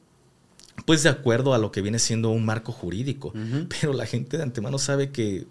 [0.84, 3.32] pues de acuerdo a lo que viene siendo un marco jurídico.
[3.80, 5.46] Pero la gente de antemano sabe que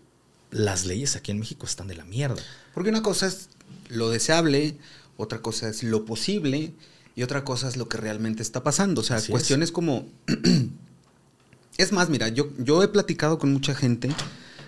[0.52, 2.42] las leyes aquí en México están de la mierda.
[2.74, 3.50] Porque una cosa es
[3.90, 4.78] lo deseable,
[5.18, 6.74] otra cosa es lo posible
[7.16, 9.02] y otra cosa es lo que realmente está pasando.
[9.02, 10.06] O sea, cuestiones como...
[11.78, 14.10] es más, mira, yo, yo he platicado con mucha gente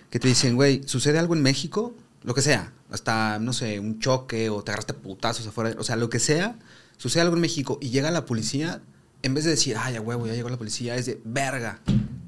[0.10, 1.94] que te dicen, güey, ¿sucede algo en México?
[2.24, 5.96] Lo que sea, hasta, no sé, un choque o te agarraste putazos afuera, o sea,
[5.96, 6.58] lo que sea,
[6.98, 8.82] sucede algo en México y llega la policía,
[9.24, 11.82] en vez de decir, ay, ya huevo, ya llegó la policía, es de, verga,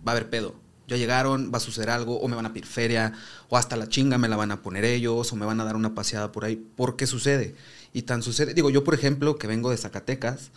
[0.07, 0.55] va a haber pedo.
[0.87, 3.13] Ya llegaron, va a suceder algo, o me van a pedir feria,
[3.47, 5.75] o hasta la chinga me la van a poner ellos, o me van a dar
[5.75, 6.55] una paseada por ahí.
[6.55, 7.55] ¿Por qué sucede?
[7.93, 10.51] Y tan sucede, digo, yo por ejemplo, que vengo de Zacatecas,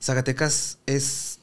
[0.00, 1.38] Zacatecas es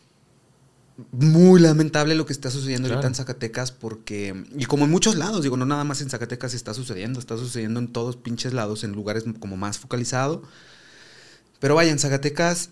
[1.11, 5.43] muy lamentable lo que está sucediendo ahorita en Zacatecas porque, y como en muchos lados,
[5.43, 8.91] digo, no nada más en Zacatecas está sucediendo, está sucediendo en todos pinches lados, en
[8.91, 10.43] lugares como más focalizado.
[11.59, 12.71] Pero vaya, en Zacatecas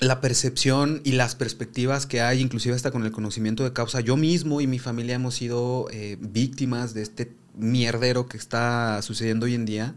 [0.00, 4.16] la percepción y las perspectivas que hay, inclusive hasta con el conocimiento de causa, yo
[4.16, 9.54] mismo y mi familia hemos sido eh, víctimas de este mierdero que está sucediendo hoy
[9.54, 9.94] en día.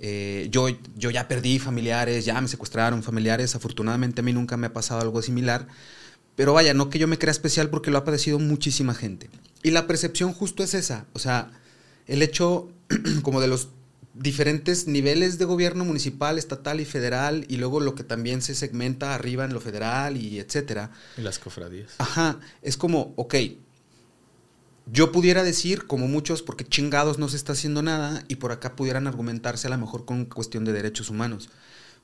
[0.00, 3.54] Eh, yo, yo ya perdí familiares, ya me secuestraron familiares.
[3.54, 5.68] Afortunadamente a mí nunca me ha pasado algo similar.
[6.36, 9.28] Pero vaya, no que yo me crea especial porque lo ha padecido muchísima gente.
[9.62, 11.06] Y la percepción justo es esa.
[11.12, 11.50] O sea,
[12.06, 12.70] el hecho
[13.22, 13.68] como de los
[14.14, 19.14] diferentes niveles de gobierno municipal, estatal y federal, y luego lo que también se segmenta
[19.14, 20.90] arriba en lo federal y etcétera.
[21.16, 21.92] Y las cofradías.
[21.98, 23.34] Ajá, es como, ok,
[24.92, 28.76] yo pudiera decir, como muchos, porque chingados no se está haciendo nada, y por acá
[28.76, 31.50] pudieran argumentarse a lo mejor con cuestión de derechos humanos.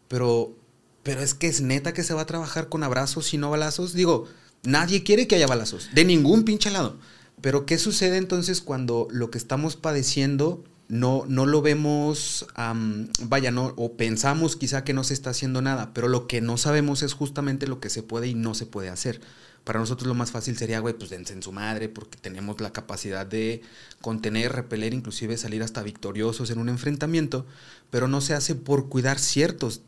[0.09, 0.57] Pero,
[1.03, 3.93] pero es que es neta que se va a trabajar con abrazos y no balazos.
[3.93, 4.27] Digo,
[4.63, 6.97] nadie quiere que haya balazos, de ningún pinche lado.
[7.41, 12.47] Pero ¿qué sucede entonces cuando lo que estamos padeciendo no, no lo vemos,
[13.23, 16.57] vaya, no, o pensamos quizá que no se está haciendo nada, pero lo que no
[16.57, 19.21] sabemos es justamente lo que se puede y no se puede hacer.
[19.67, 22.73] Para nosotros lo más fácil sería, güey, pues dense en su madre, porque tenemos la
[22.73, 23.63] capacidad de
[24.01, 27.47] contener, repeler, inclusive salir hasta victoriosos en un enfrentamiento,
[27.91, 29.81] pero no se hace por cuidar ciertos,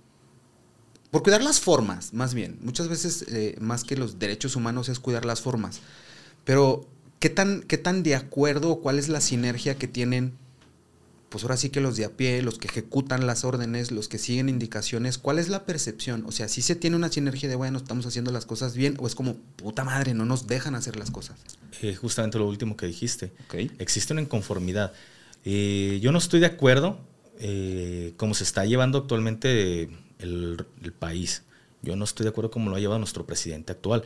[1.12, 2.58] por cuidar las formas, más bien.
[2.60, 5.78] Muchas veces, eh, más que los derechos humanos, es cuidar las formas.
[6.44, 6.88] Pero,
[7.20, 10.36] ¿qué tan, ¿qué tan de acuerdo o cuál es la sinergia que tienen
[11.28, 14.18] pues ahora sí que los de a pie, los que ejecutan las órdenes, los que
[14.18, 16.24] siguen indicaciones, ¿cuál es la percepción?
[16.26, 19.06] O sea, si se tiene una sinergia de, bueno, estamos haciendo las cosas bien, o
[19.06, 21.36] es como, puta madre, no nos dejan hacer las cosas.
[21.82, 23.32] Eh, justamente lo último que dijiste.
[23.78, 24.92] Existe una inconformidad.
[25.44, 26.98] Eh, yo no estoy de acuerdo
[27.38, 30.66] eh, cómo se está llevando actualmente el,
[30.98, 31.42] país.
[31.82, 34.02] Yo no estoy de acuerdo cómo lo ha llevado nuestro presidente actual.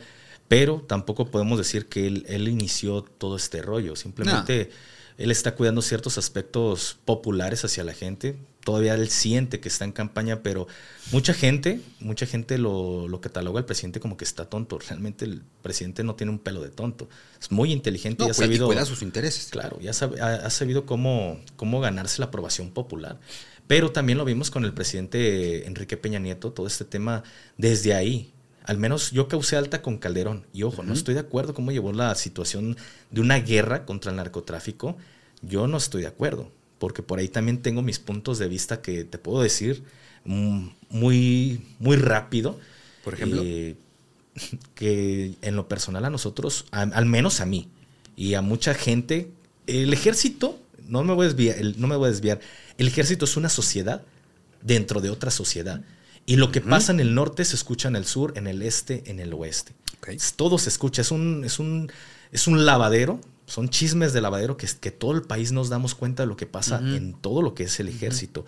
[0.49, 3.95] Pero tampoco podemos decir que él, inició todo este rollo.
[3.95, 4.69] Simplemente
[5.17, 8.37] él está cuidando ciertos aspectos populares hacia la gente.
[8.63, 10.67] Todavía él siente que está en campaña, pero
[11.11, 14.79] mucha gente, mucha gente lo, cataloga al presidente como que está tonto.
[14.79, 17.09] Realmente el presidente no tiene un pelo de tonto.
[17.39, 18.67] Es muy inteligente y ha sabido.
[18.67, 19.49] cuida sus intereses.
[19.51, 23.19] Claro, ya ha, sabido cómo, cómo ganarse la aprobación popular.
[23.67, 27.23] Pero también lo vimos con el presidente Enrique Peña Nieto, todo este tema
[27.57, 28.32] desde ahí.
[28.63, 30.45] Al menos yo causé alta con Calderón.
[30.53, 32.77] Y ojo, no estoy de acuerdo cómo llevó la situación
[33.11, 34.97] de una guerra contra el narcotráfico.
[35.41, 36.49] Yo no estoy de acuerdo,
[36.79, 39.83] porque por ahí también tengo mis puntos de vista que te puedo decir
[40.23, 42.59] muy, muy rápido.
[43.03, 43.41] Por ejemplo.
[43.43, 43.75] Eh,
[44.75, 47.67] que en lo personal a nosotros, al menos a mí
[48.15, 49.31] y a mucha gente,
[49.67, 52.39] el ejército, no me voy a desviar, el, no me voy a desviar,
[52.77, 54.03] el ejército es una sociedad
[54.61, 55.81] dentro de otra sociedad.
[56.25, 59.09] Y lo que pasa en el norte se escucha en el sur, en el este,
[59.11, 59.73] en el oeste.
[60.35, 61.91] Todo se escucha, es un, es un,
[62.31, 66.23] es un lavadero, son chismes de lavadero que, que todo el país nos damos cuenta
[66.23, 68.45] de lo que pasa en todo lo que es el ejército.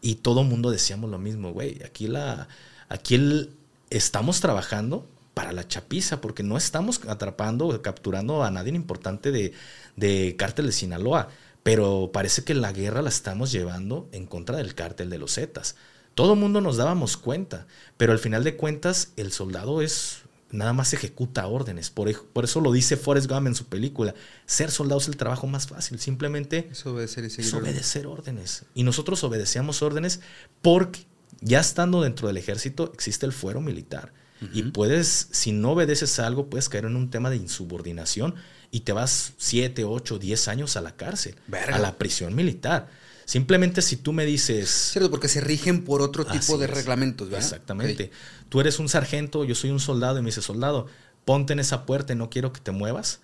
[0.00, 2.48] Y todo mundo decíamos lo mismo, güey, aquí, la,
[2.88, 3.50] aquí el,
[3.90, 9.52] estamos trabajando para la chapiza, porque no estamos atrapando o capturando a nadie importante de,
[9.96, 11.28] de cártel de Sinaloa,
[11.62, 15.76] pero parece que la guerra la estamos llevando en contra del cártel de los Zetas.
[16.14, 20.72] Todo el mundo nos dábamos cuenta, pero al final de cuentas el soldado es nada
[20.72, 21.90] más ejecuta órdenes.
[21.90, 24.14] Por, por, eso lo dice Forrest Gump en su película.
[24.46, 25.98] Ser soldado es el trabajo más fácil.
[25.98, 28.64] Simplemente es obedecer, es obedecer órdenes.
[28.74, 30.20] Y nosotros obedecíamos órdenes
[30.62, 31.06] porque
[31.40, 34.12] ya estando dentro del ejército existe el fuero militar.
[34.54, 38.36] Y puedes, si no obedeces algo, puedes caer en un tema de insubordinación
[38.70, 41.34] y te vas 7, 8, 10 años a la cárcel,
[41.70, 42.88] a la prisión militar.
[43.24, 44.68] Simplemente si tú me dices...
[44.92, 47.44] Cierto, porque se rigen por otro tipo de reglamentos, ¿verdad?
[47.44, 48.10] Exactamente.
[48.48, 50.86] Tú eres un sargento, yo soy un soldado y me dice, soldado,
[51.24, 53.20] ponte en esa puerta y no quiero que te muevas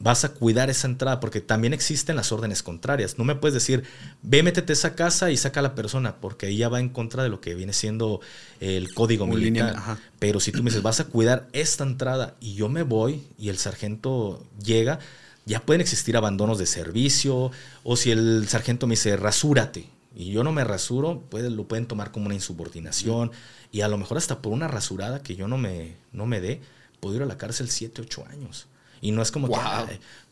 [0.00, 3.18] vas a cuidar esa entrada, porque también existen las órdenes contrarias.
[3.18, 3.84] No me puedes decir,
[4.22, 6.88] ve, métete a esa casa y saca a la persona, porque ahí ya va en
[6.88, 8.20] contra de lo que viene siendo
[8.60, 9.98] el código militar.
[10.18, 13.48] Pero si tú me dices, vas a cuidar esta entrada y yo me voy y
[13.48, 15.00] el sargento llega,
[15.48, 17.50] ya pueden existir abandonos de servicio,
[17.82, 21.86] o si el sargento me dice, rasúrate, y yo no me rasuro, puede, lo pueden
[21.86, 23.32] tomar como una insubordinación,
[23.72, 26.60] y a lo mejor hasta por una rasurada que yo no me, no me dé,
[27.00, 28.66] puedo ir a la cárcel 7, 8 años.
[29.00, 29.54] Y no es como que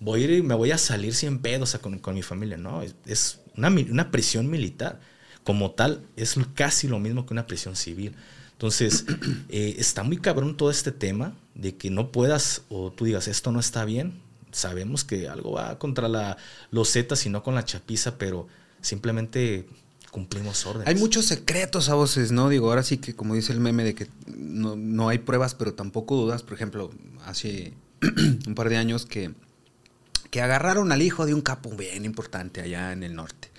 [0.00, 2.56] voy a ir y me voy a salir sin pedos con, con mi familia.
[2.56, 5.00] No, es, una, una, prisión militar.
[5.44, 8.16] Como tal, es casi lo mismo que una prisión civil.
[8.52, 9.04] Entonces,
[9.48, 13.52] eh, está muy cabrón todo este tema de que no puedas o tú digas esto
[13.52, 14.20] no está bien.
[14.56, 16.38] Sabemos que algo va contra la,
[16.70, 18.48] los Zetas y no con la chapiza, pero
[18.80, 19.66] simplemente
[20.10, 20.88] cumplimos órdenes.
[20.88, 22.48] Hay muchos secretos a voces, ¿no?
[22.48, 25.74] Digo, ahora sí que como dice el meme de que no, no hay pruebas, pero
[25.74, 26.42] tampoco dudas.
[26.42, 26.90] Por ejemplo,
[27.26, 27.74] hace
[28.46, 29.34] un par de años que,
[30.30, 33.50] que agarraron al hijo de un capo bien importante allá en el norte.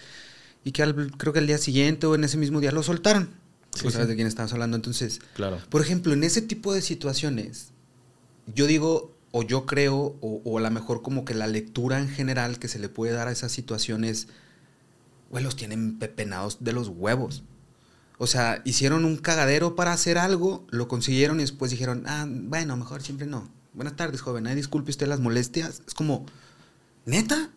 [0.63, 0.83] Y que
[1.17, 3.29] creo que al día siguiente o en ese mismo día lo soltaron.
[3.75, 4.75] Sí, sabes de quién estamos hablando.
[4.77, 5.59] Entonces, claro.
[5.69, 7.67] por ejemplo, en ese tipo de situaciones,
[8.47, 12.59] yo digo, o yo creo, o, a lo mejor como que la lectura en general
[12.59, 14.27] que se le puede dar a esas situaciones,
[15.29, 17.43] güey, los tienen pepenados de los huevos.
[18.17, 22.75] O sea, hicieron un cagadero para hacer algo, lo consiguieron y después dijeron, ah, bueno,
[22.77, 25.83] mejor siempre no buenas tardes, joven, disculpe usted las molestias.
[25.87, 26.25] Es como,
[27.05, 27.51] neta,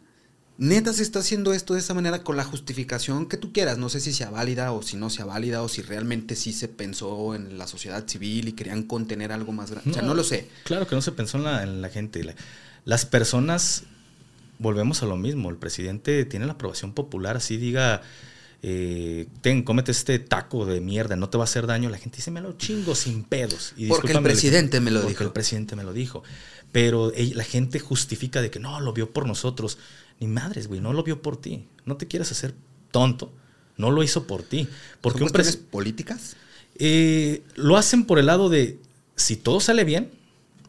[0.60, 3.78] neta se está haciendo esto de esa manera con la justificación que tú quieras.
[3.78, 6.68] No sé si sea válida o si no sea válida o si realmente sí se
[6.68, 9.90] pensó en la sociedad civil y querían contener algo más grande.
[9.90, 10.48] o sea, no lo sé.
[10.64, 12.36] Claro que no se pensó en la, gente.
[12.84, 13.84] las personas,
[14.58, 15.48] volvemos a lo mismo.
[15.48, 18.02] El presidente tiene la aprobación popular, así diga
[18.62, 21.88] eh, ten, cómete este taco de mierda, no te va a hacer daño.
[21.88, 23.72] La gente dice, me lo chingo sin pedos.
[23.76, 25.24] Y porque el presidente me lo porque dijo.
[25.24, 26.22] el presidente me lo dijo.
[26.72, 29.78] Pero la gente justifica de que no, lo vio por nosotros.
[30.20, 31.66] Ni madres, güey, no lo vio por ti.
[31.86, 32.54] No te quieras hacer
[32.90, 33.32] tonto.
[33.76, 34.68] No lo hizo por ti.
[35.00, 36.36] Porque ¿Son un políticas?
[36.76, 38.78] Eh, lo hacen por el lado de,
[39.16, 40.10] si todo sale bien,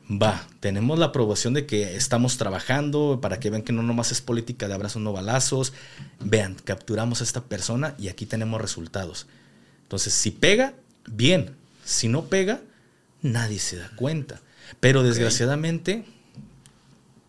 [0.09, 4.21] va, tenemos la aprobación de que estamos trabajando para que vean que no nomás es
[4.21, 5.73] política de abrazos no balazos.
[6.21, 9.27] Vean, capturamos a esta persona y aquí tenemos resultados.
[9.83, 10.73] Entonces, si pega,
[11.05, 11.55] bien.
[11.83, 12.61] Si no pega,
[13.21, 14.39] nadie se da cuenta.
[14.79, 16.05] Pero desgraciadamente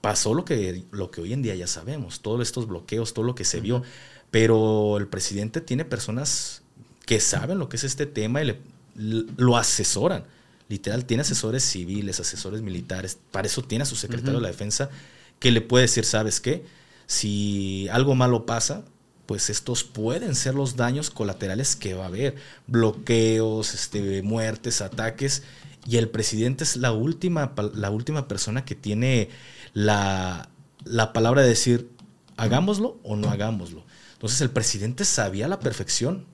[0.02, 3.34] pasó lo que, lo que hoy en día ya sabemos, todos estos bloqueos, todo lo
[3.34, 3.82] que se vio.
[4.30, 6.62] Pero el presidente tiene personas
[7.06, 8.58] que saben lo que es este tema y
[8.94, 10.24] lo asesoran.
[10.68, 13.18] Literal, tiene asesores civiles, asesores militares.
[13.30, 14.90] Para eso tiene a su secretario de la defensa
[15.38, 16.64] que le puede decir, ¿sabes qué?
[17.06, 18.84] Si algo malo pasa,
[19.26, 22.36] pues estos pueden ser los daños colaterales que va a haber.
[22.66, 25.42] Bloqueos, este, muertes, ataques.
[25.86, 29.28] Y el presidente es la última, la última persona que tiene
[29.72, 30.48] la,
[30.84, 31.90] la palabra de decir,
[32.36, 33.84] hagámoslo o no hagámoslo.
[34.14, 36.26] Entonces el presidente sabía a la perfección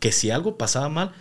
[0.00, 1.14] que si algo pasaba mal,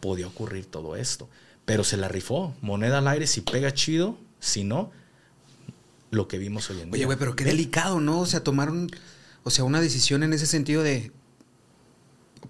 [0.00, 1.28] podía ocurrir todo esto.
[1.64, 2.54] Pero se la rifó.
[2.60, 4.90] Moneda al aire si pega chido, si no,
[6.10, 6.92] lo que vimos hoy en día.
[6.92, 8.20] Oye, güey, pero qué delicado, ¿no?
[8.20, 8.90] O sea, tomaron,
[9.42, 11.12] o sea, una decisión en ese sentido de...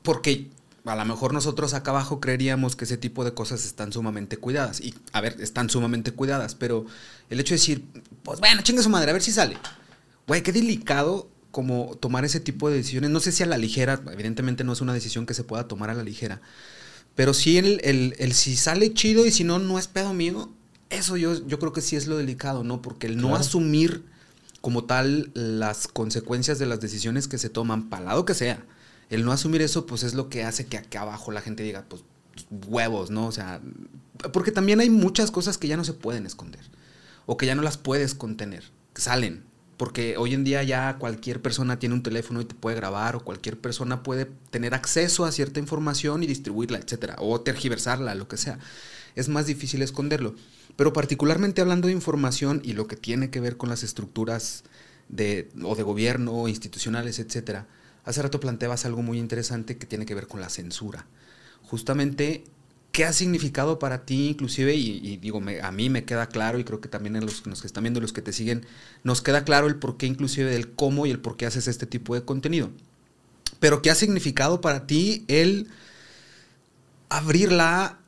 [0.02, 0.50] Porque
[0.84, 4.80] a lo mejor nosotros acá abajo creeríamos que ese tipo de cosas están sumamente cuidadas.
[4.80, 6.84] Y, a ver, están sumamente cuidadas, pero
[7.30, 7.84] el hecho de decir,
[8.22, 9.56] pues bueno, chinga su madre, a ver si sale.
[10.26, 13.10] Güey, qué delicado como tomar ese tipo de decisiones.
[13.10, 15.88] No sé si a la ligera, evidentemente no es una decisión que se pueda tomar
[15.90, 16.40] a la ligera,
[17.14, 20.50] Pero sí el, el, el si sale chido y si no, no es pedo mío.
[20.90, 22.82] Eso yo, yo creo que sí es lo delicado, ¿no?
[22.82, 23.40] Porque el no Claro.
[23.40, 24.04] asumir
[24.60, 28.64] como tal las consecuencias de las decisiones que se toman, para lado que sea,
[29.10, 31.84] el no asumir eso, pues es lo que hace que acá abajo la gente diga,
[31.88, 32.02] pues
[32.68, 33.26] huevos, ¿no?
[33.26, 33.60] O sea,
[34.32, 36.60] porque también hay muchas cosas que ya no se pueden esconder
[37.26, 38.64] o que ya no las puedes contener,
[38.94, 39.44] salen.
[39.76, 43.24] Porque hoy en día ya cualquier persona tiene un teléfono y te puede grabar, o
[43.24, 48.36] cualquier persona puede tener acceso a cierta información y distribuirla, etcétera, o tergiversarla, lo que
[48.36, 48.60] sea.
[49.16, 50.36] Es más difícil esconderlo.
[50.76, 54.62] Pero particularmente hablando de información y lo que tiene que ver con las estructuras
[55.08, 57.66] de, o de gobierno, institucionales, etcétera,
[58.04, 61.06] hace rato planteabas algo muy interesante que tiene que ver con la censura.
[61.62, 62.44] Justamente
[62.94, 64.76] ¿Qué ha significado para ti, inclusive?
[64.76, 67.66] Y, digo, a mí me queda claro, y creo que también a los, los que
[67.66, 68.64] están viendo, los que te siguen,
[69.02, 71.86] nos queda claro el por qué, inclusive del cómo y el por qué haces este
[71.86, 72.70] tipo de contenido.
[73.58, 75.70] Pero ¿qué ha significado para ti el
[77.08, 77.98] abrir la,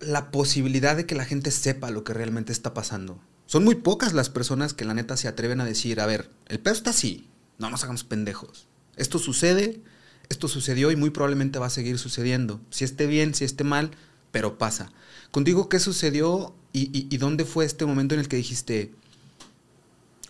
[0.00, 3.18] la posibilidad de que la gente sepa lo que realmente está pasando?
[3.46, 6.60] Son muy pocas las personas que la neta se atreven a decir, a ver, el
[6.60, 8.66] pedo está así, no nos hagamos pendejos.
[8.96, 9.80] Esto sucede,
[10.28, 12.60] esto sucedió y muy probablemente va a seguir sucediendo.
[12.70, 13.90] Si esté bien, si esté mal,
[14.30, 14.90] pero pasa.
[15.30, 18.92] Contigo, ¿qué sucedió y, dónde fue este momento en el que dijiste,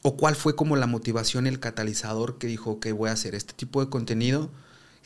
[0.03, 3.53] o cuál fue como la motivación, el catalizador que dijo, que voy a hacer este
[3.55, 4.51] tipo de contenido?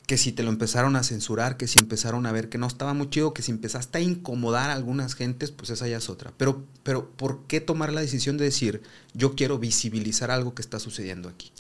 [0.07, 2.95] Que si te lo empezaron a censurar, que si empezaron a ver que no estaba
[2.95, 6.33] muy chido, que si empezaste a incomodar a algunas gentes, pues esa ya es otra.
[6.37, 8.83] Pero, pero ¿por qué tomar la decisión de decir,
[9.15, 11.51] yo quiero visibilizar algo que está sucediendo aquí?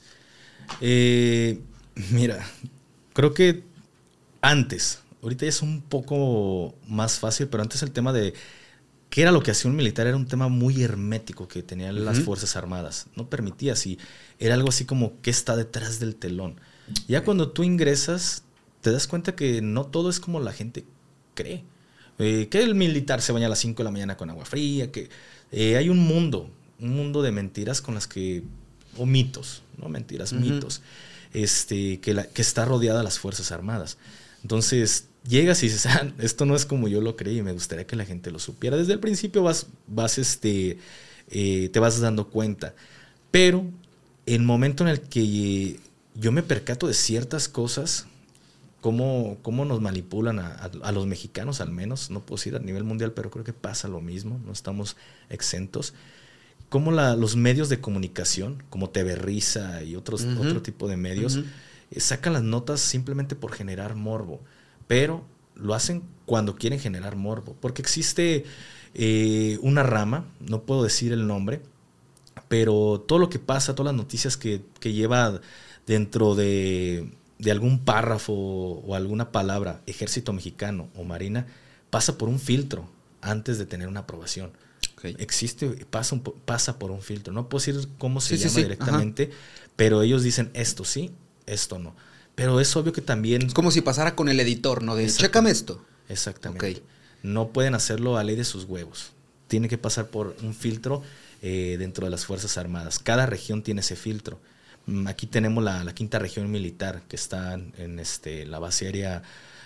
[0.80, 1.60] Eh,
[2.10, 2.46] mira,
[3.12, 3.64] creo que
[4.40, 8.34] antes, ahorita ya es un poco más fácil, pero antes el tema de
[9.10, 12.20] qué era lo que hacía un militar era un tema muy hermético que tenían las.
[12.20, 13.06] Fuerzas Armadas.
[13.16, 13.98] No permitía así.
[14.38, 16.60] Era algo así como qué está detrás del telón.
[17.08, 18.44] Ya cuando tú ingresas,
[18.80, 20.84] te das cuenta que no todo es como la gente
[21.34, 21.64] cree.
[22.18, 24.90] Eh, que el militar se baña a las 5 de la mañana con agua fría,
[24.90, 25.10] que
[25.52, 28.42] eh, hay un mundo, un mundo de mentiras con las que,
[28.96, 30.80] o mitos, no mentiras, mitos,
[31.36, 33.98] este, que, está rodeada las Fuerzas Armadas.
[34.40, 37.94] Entonces, llegas y dices, ah, esto no es como yo lo creí, me gustaría que
[37.94, 38.78] la gente lo supiera.
[38.78, 40.78] Desde el principio vas, vas este,
[41.30, 42.74] eh, te vas dando cuenta.
[43.30, 43.66] Pero
[44.24, 45.78] el momento en el que
[46.14, 48.06] yo me percato de ciertas cosas,
[48.80, 53.12] cómo, cómo nos manipulan a los mexicanos al menos, no puedo decir a nivel mundial,
[53.12, 54.96] pero creo que pasa lo mismo, no estamos
[55.28, 55.92] exentos.
[56.68, 61.36] Cómo la- los medios de comunicación, como TV Risa y otros, otro tipo de medios,
[61.90, 64.40] eh, sacan las notas simplemente por generar morbo,
[64.88, 65.24] pero
[65.54, 68.44] lo hacen cuando quieren generar morbo, porque existe
[68.94, 71.60] eh, una rama, no puedo decir el nombre,
[72.48, 75.40] pero todo lo que pasa, todas las noticias que, que lleva
[75.86, 81.46] dentro de, de algún párrafo o alguna palabra, ejército mexicano o marina,
[81.90, 82.88] pasa por un filtro
[83.20, 84.50] antes de tener una aprobación.
[85.18, 87.32] Existe, pasa, un pasa por un filtro.
[87.32, 89.30] No puedo decir cómo se Sí, llama sí, directamente,
[89.76, 91.12] pero ellos dicen esto sí,
[91.46, 91.94] esto no.
[92.34, 93.42] Pero es obvio que también...
[93.46, 94.94] Es como si pasara con el editor, ¿no?
[94.94, 95.82] De, chécame esto.
[96.08, 96.82] Exactamente.
[97.22, 99.12] No pueden hacerlo a ley de sus huevos.
[99.48, 101.02] Tiene que pasar por un filtro
[101.42, 102.98] eh, dentro de las Fuerzas Armadas.
[102.98, 104.38] Cada región tiene ese filtro.
[104.86, 109.22] Mm, Aquí tenemos la, la quinta región militar que está en, este, la base aérea.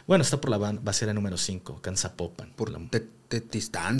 [0.06, 2.52] Bueno, está por la ba- base aérea número 5, acá en Zapopan.
[2.54, 3.08] Por La- Te-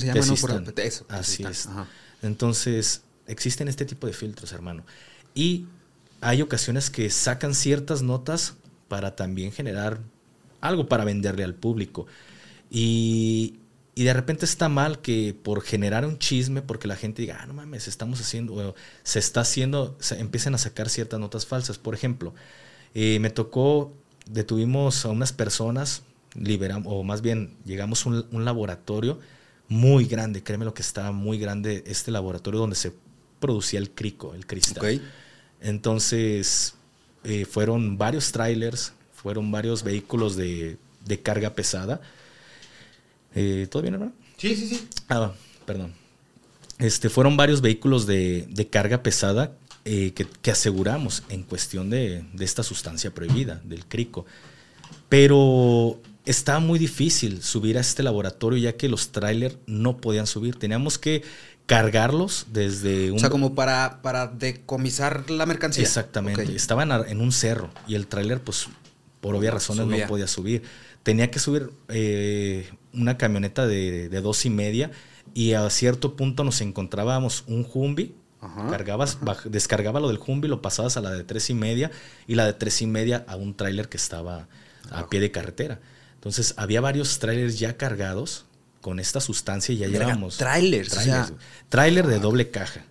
[0.01, 0.37] Se llama, ¿no?
[0.37, 1.07] Por eso.
[1.09, 1.67] Así es.
[1.67, 1.87] Ajá.
[2.23, 4.85] Entonces, existen este tipo de filtros, hermano.
[5.35, 5.67] Y
[6.21, 8.55] hay ocasiones que sacan ciertas notas
[8.89, 10.01] para también generar
[10.61, 12.07] algo para venderle al público.
[12.71, 13.59] Y,
[13.95, 17.47] y de repente está mal que por generar un chisme, porque la gente diga, ah,
[17.47, 21.79] no mames, estamos haciendo, o se está haciendo, se empiezan a sacar ciertas notas falsas.
[21.79, 22.35] Por ejemplo,
[22.95, 23.93] eh, me tocó,
[24.27, 26.03] detuvimos a unas personas,
[26.35, 29.19] liberamos, o más bien llegamos a un, un laboratorio
[29.69, 32.93] muy grande, créeme lo que estaba muy grande este laboratorio donde se
[33.39, 35.01] producía el crico, el cristal.
[35.61, 36.75] Entonces,
[37.25, 42.01] eh, fueron varios trailers, fueron varios vehículos de, de carga pesada.
[43.35, 44.13] Eh, ¿Todo bien, hermano?
[44.37, 44.89] Sí, sí, sí.
[45.09, 45.33] Ah,
[45.67, 45.93] perdón.
[46.79, 49.53] Este, fueron varios vehículos de, de carga pesada
[49.85, 54.27] eh, que, que aseguramos en cuestión de, de esta sustancia prohibida, del crico.
[55.09, 56.01] Pero
[56.31, 60.57] estaba muy difícil subir a este laboratorio ya que los trailers no podían subir.
[60.57, 61.23] Teníamos que
[61.67, 63.19] cargarlos desde un...
[63.19, 65.83] O sea, como para, para decomisar la mercancía.
[65.85, 66.43] Exactamente.
[66.43, 66.51] Ok.
[66.51, 68.69] Estaban en un cerro y el tráiler, pues,
[69.21, 70.05] por obvias razones Subía.
[70.05, 70.63] no podía subir.
[71.03, 74.91] Tenía que subir eh, una camioneta de, de dos y media
[75.33, 78.13] y a cierto punto nos encontrábamos un Humvee.
[78.43, 81.91] Ajá, Cargabas, baj- descargaba lo del Humvee, lo pasabas a la de tres y media
[82.27, 84.49] y la de tres y media a un tráiler que estaba
[84.91, 85.79] a pie de carretera.
[86.21, 88.45] Entonces había varios trailers ya cargados
[88.83, 90.37] con esta sustancia y ya llevábamos.
[90.37, 91.39] trailers, o sea- güey.
[91.71, 92.85] Trailer de doble caja.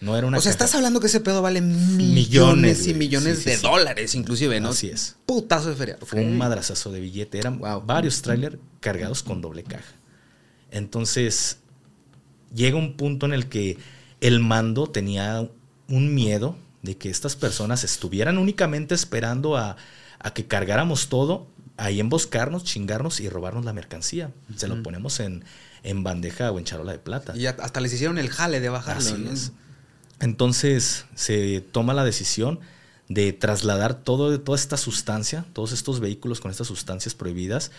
[0.00, 0.64] No era una o sea, caja.
[0.64, 3.62] estás hablando que ese pedo vale millones, Millones, y millones Sí, de sí.
[3.62, 4.70] dólares, inclusive, ¿no?
[4.70, 5.16] Así es.
[5.24, 5.98] Putazo de feria.
[6.02, 7.38] Fue un madrazazo de billete.
[7.38, 7.82] Eran Wow.
[7.86, 9.94] varios trailers cargados con doble caja.
[10.70, 11.58] Entonces,
[12.54, 13.78] llega un punto en el que
[14.20, 15.48] el mando tenía
[15.88, 19.76] un miedo de que estas personas estuvieran únicamente esperando a,
[20.18, 21.46] a que cargáramos todo,
[21.76, 24.30] ahí emboscarnos, chingarnos y robarnos la mercancía.
[24.56, 25.44] Se lo ponemos en,
[25.82, 27.36] en bandeja o en charola de plata.
[27.36, 29.30] Y hasta les hicieron el jale de bajarlo, Así ¿no?
[29.30, 29.52] es.
[30.20, 32.60] Entonces se toma la decisión
[33.08, 37.70] de trasladar todo, toda esta sustancia, todos estos vehículos con estas sustancias prohibidas,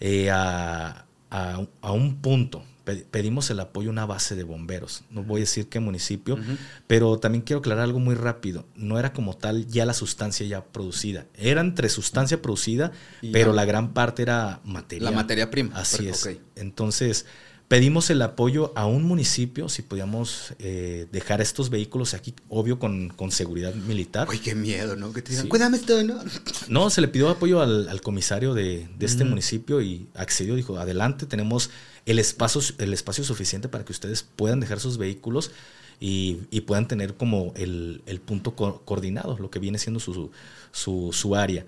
[0.00, 2.64] eh, a, a- a un punto.
[2.84, 5.04] Pe- Pedimos el apoyo a una base de bomberos.
[5.10, 6.38] No voy a decir qué municipio,
[6.86, 8.66] pero también quiero aclarar algo muy rápido.
[8.74, 11.26] No era como tal ya la sustancia ya producida.
[11.34, 13.56] Era entre sustancia producida, Y pero ya.
[13.56, 15.04] la gran parte era materia.
[15.10, 15.76] La materia prima.
[15.76, 16.28] Así Pero- es.
[16.56, 17.26] Entonces,
[17.72, 23.08] pedimos el apoyo a un municipio, si podíamos eh, dejar estos vehículos aquí, obvio con,
[23.08, 24.28] con seguridad militar.
[24.28, 25.10] Uy, qué miedo, ¿no?
[25.14, 25.48] Que te digan, Sí.
[25.48, 26.20] cuídame esto, ¿no?
[26.68, 30.76] No, se le pidió apoyo al, al comisario de, de este municipio y accedió, dijo,
[30.78, 31.70] adelante, tenemos
[32.04, 35.50] el espacio, el espacio suficiente para que ustedes puedan dejar sus vehículos
[35.98, 40.30] y, y puedan tener como el, el punto co- coordinado, lo que viene siendo su,
[40.72, 41.64] su, su área.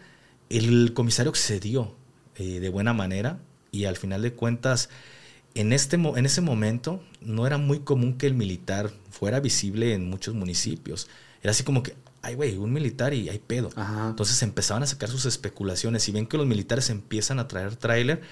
[0.50, 1.94] El comisario accedió
[2.36, 3.38] eh, de buena manera
[3.72, 4.90] y al final de cuentas,
[5.54, 10.08] en, este, en ese momento no era muy común que el militar fuera visible en
[10.10, 11.08] muchos municipios.
[11.42, 13.70] Era así como que, ay, güey, un militar y hay pedo.
[13.76, 14.08] Ajá.
[14.10, 18.22] Entonces empezaban a sacar sus especulaciones y ven que los militares empiezan a traer tráiler,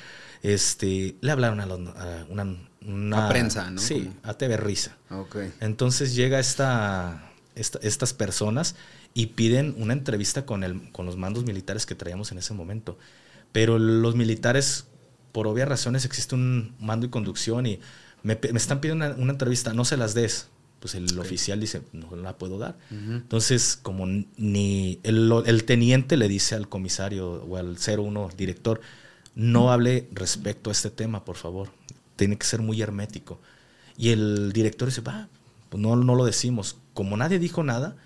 [0.43, 3.81] este, le hablaron a, los- a una, una- A prensa, ¿no?
[3.81, 4.97] Sí, Como- a TV Risa.
[5.11, 5.37] Ok.
[5.61, 8.75] Entonces llega esta, esta- estas personas
[9.15, 12.99] y piden una entrevista con, el, con los mandos militares que traíamos en ese momento.
[13.53, 14.87] Pero los militares,
[15.33, 17.81] por obvias razones, existe un mando y conducción y
[18.23, 20.49] me, me están pidiendo una, una entrevista, no se las des.
[20.81, 22.77] Pues el oficial dice, no la puedo dar.
[22.91, 23.13] Ujú.
[23.13, 24.05] Entonces, como
[24.37, 28.81] ni el, el teniente le dice al comisario o al 01 director,
[29.37, 31.71] no hable respecto a este tema, por favor.
[32.17, 33.41] Tiene que ser muy hermético.
[33.97, 35.29] Y el director dice, va,
[35.69, 36.79] pues no, no lo decimos.
[36.95, 37.97] Como nadie dijo nada,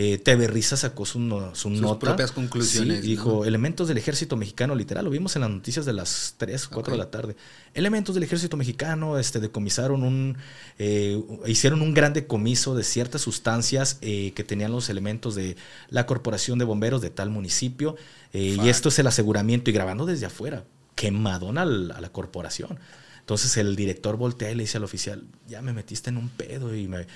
[0.00, 1.98] eh, TV Risa sacó su, no- su Sus nota.
[1.98, 3.44] propias conclusiones, Sí, dijo, ¿no?
[3.44, 7.00] elementos del ejército mexicano, literal, lo vimos en las noticias de las 3, 4 de
[7.00, 7.04] Ok.
[7.04, 7.36] la tarde.
[7.74, 10.36] Elementos del ejército mexicano este, decomisaron un,
[10.78, 15.56] eh, hicieron un gran decomiso de ciertas sustancias eh, que tenían los elementos de
[15.88, 17.96] la corporación de bomberos de tal municipio.
[18.32, 22.78] eh, y esto es el aseguramiento y grabando desde afuera, quemadón al- a la corporación.
[23.20, 26.74] Entonces el director voltea y le dice al oficial, ya me metiste en un pedo
[26.74, 27.06] y, me,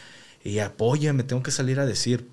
[0.43, 2.27] y apóyame, tengo que salir a decir.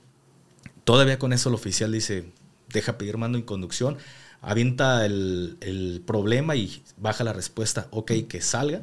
[0.90, 2.32] Todavía con eso el oficial dice,
[2.68, 4.00] deja pedir mando en conducción,
[4.42, 8.82] avienta el, el problema y baja la respuesta, ok, que salga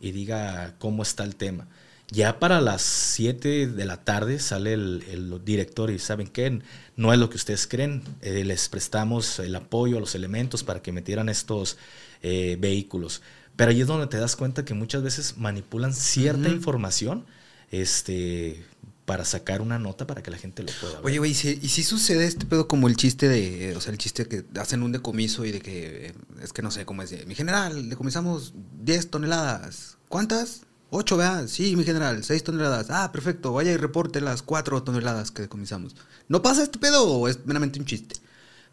[0.00, 1.68] y diga cómo está el tema.
[2.10, 6.60] Ya para las 7 de la tarde sale el, el director y saben qué,
[6.96, 10.82] no es lo que ustedes creen, eh, les prestamos el apoyo a los elementos para
[10.82, 11.78] que metieran estos
[12.22, 13.22] eh, vehículos.
[13.54, 17.24] Pero ahí es donde te das cuenta que muchas veces manipulan cierta información
[17.70, 18.64] este,
[19.04, 21.06] para sacar una nota para que la gente lo pueda ver.
[21.06, 23.80] Oye, güey, ¿y si, y si sucede este pedo como el chiste de, eh, o
[23.80, 26.86] sea, el chiste que hacen un decomiso y de que, eh, es que no sé
[26.86, 29.98] cómo es, de, mi general, decomisamos 10 toneladas.
[30.08, 30.62] ¿Cuántas?
[30.90, 31.48] 8, vea.
[31.48, 32.86] Sí, mi general, 6 toneladas.
[32.88, 35.96] Ah, perfecto, vaya y reporte las 4 toneladas que decomisamos.
[36.28, 38.16] ¿No pasa este pedo o es meramente un chiste?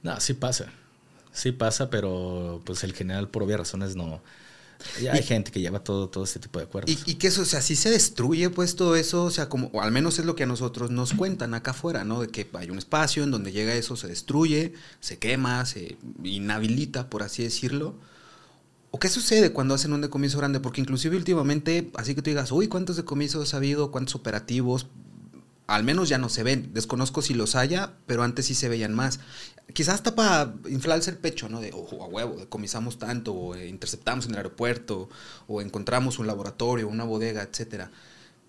[0.04, 0.72] No, sí pasa.
[1.34, 4.22] Sí pasa, pero pues el general por obvias razones no.
[5.02, 6.92] Ya hay Y- gente que lleva todo, todo este tipo de acuerdos.
[7.06, 9.68] Y, y que eso, o sea, si se destruye pues todo eso, o sea, como,
[9.74, 12.22] o al menos es lo que a nosotros nos cuentan acá afuera, ¿no?
[12.22, 17.10] De que hay un espacio en donde llega eso, se destruye, se quema, se inhabilita,
[17.10, 17.96] por así decirlo.
[18.94, 20.60] ¿O qué sucede cuando hacen un decomiso grande?
[20.60, 23.90] Porque inclusive últimamente, así que tú digas, uy, ¿cuántos decomisos ha habido?
[23.92, 24.88] ¿Cuántos operativos?
[25.68, 26.72] Al menos ya no se ven.
[26.74, 29.22] Desconozco si los haya, pero antes sí se veían más.
[29.74, 31.62] Quizás hasta para inflarse el pecho, ¿no?
[31.62, 35.10] De, ojo, a huevo, decomisamos tanto, o eh, interceptamos en el aeropuerto,
[35.48, 37.92] o encontramos un laboratorio, una bodega, etcétera.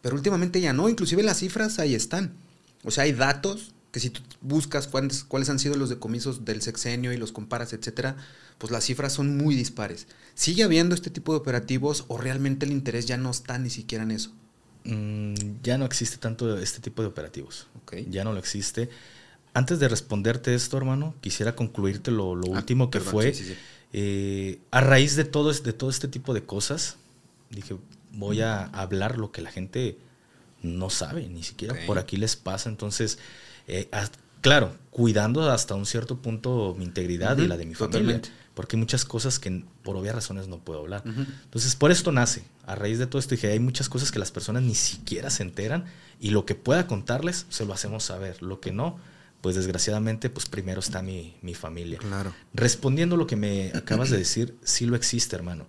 [0.01, 2.35] Pero últimamente ya no, inclusive las cifras ahí están.
[2.85, 6.62] O sea, hay datos que si tú buscas cuáles, cuáles han sido los decomisos del
[6.62, 8.16] sexenio y los comparas, etcétera,
[8.59, 10.07] pues las cifras son muy dispares.
[10.35, 14.05] ¿Sigue habiendo este tipo de operativos o realmente el interés ya no está ni siquiera
[14.05, 14.33] en eso?
[14.85, 17.68] Mm, ya no existe tanto este tipo de operativos.
[17.83, 17.97] Ok.
[18.09, 18.89] Ya no lo existe.
[19.55, 23.34] Antes de responderte esto, hermano, quisiera concluirte lo, lo Ah, último que perdón, fue.
[23.34, 23.59] sí, sí, sí.
[23.92, 26.96] Eh, a raíz de todo, es- de todo este tipo de cosas,
[27.50, 27.76] dije,
[28.12, 29.98] voy a hablar lo que la gente
[30.62, 32.70] no sabe, ni siquiera por aquí les pasa.
[32.70, 33.18] Entonces,
[33.68, 33.90] eh,
[34.40, 38.28] claro, cuidando hasta un cierto punto mi integridad y Ujú, la de mi totalmente.
[38.28, 38.38] familia.
[38.55, 41.03] porque hay muchas cosas que por obvias razones no puedo hablar.
[41.07, 42.44] Entonces, por esto nace.
[42.66, 45.42] A raíz de todo esto dije, hay muchas cosas que las personas ni siquiera se
[45.42, 45.86] enteran
[46.20, 48.42] y lo que pueda contarles, se lo hacemos saber.
[48.42, 48.98] Lo que no,
[49.43, 51.99] pues desgraciadamente, pues primero está mi, mi familia.
[51.99, 52.32] Claro.
[52.55, 55.66] Respondiendo lo que me acabas de decir, sí lo existe, hermano.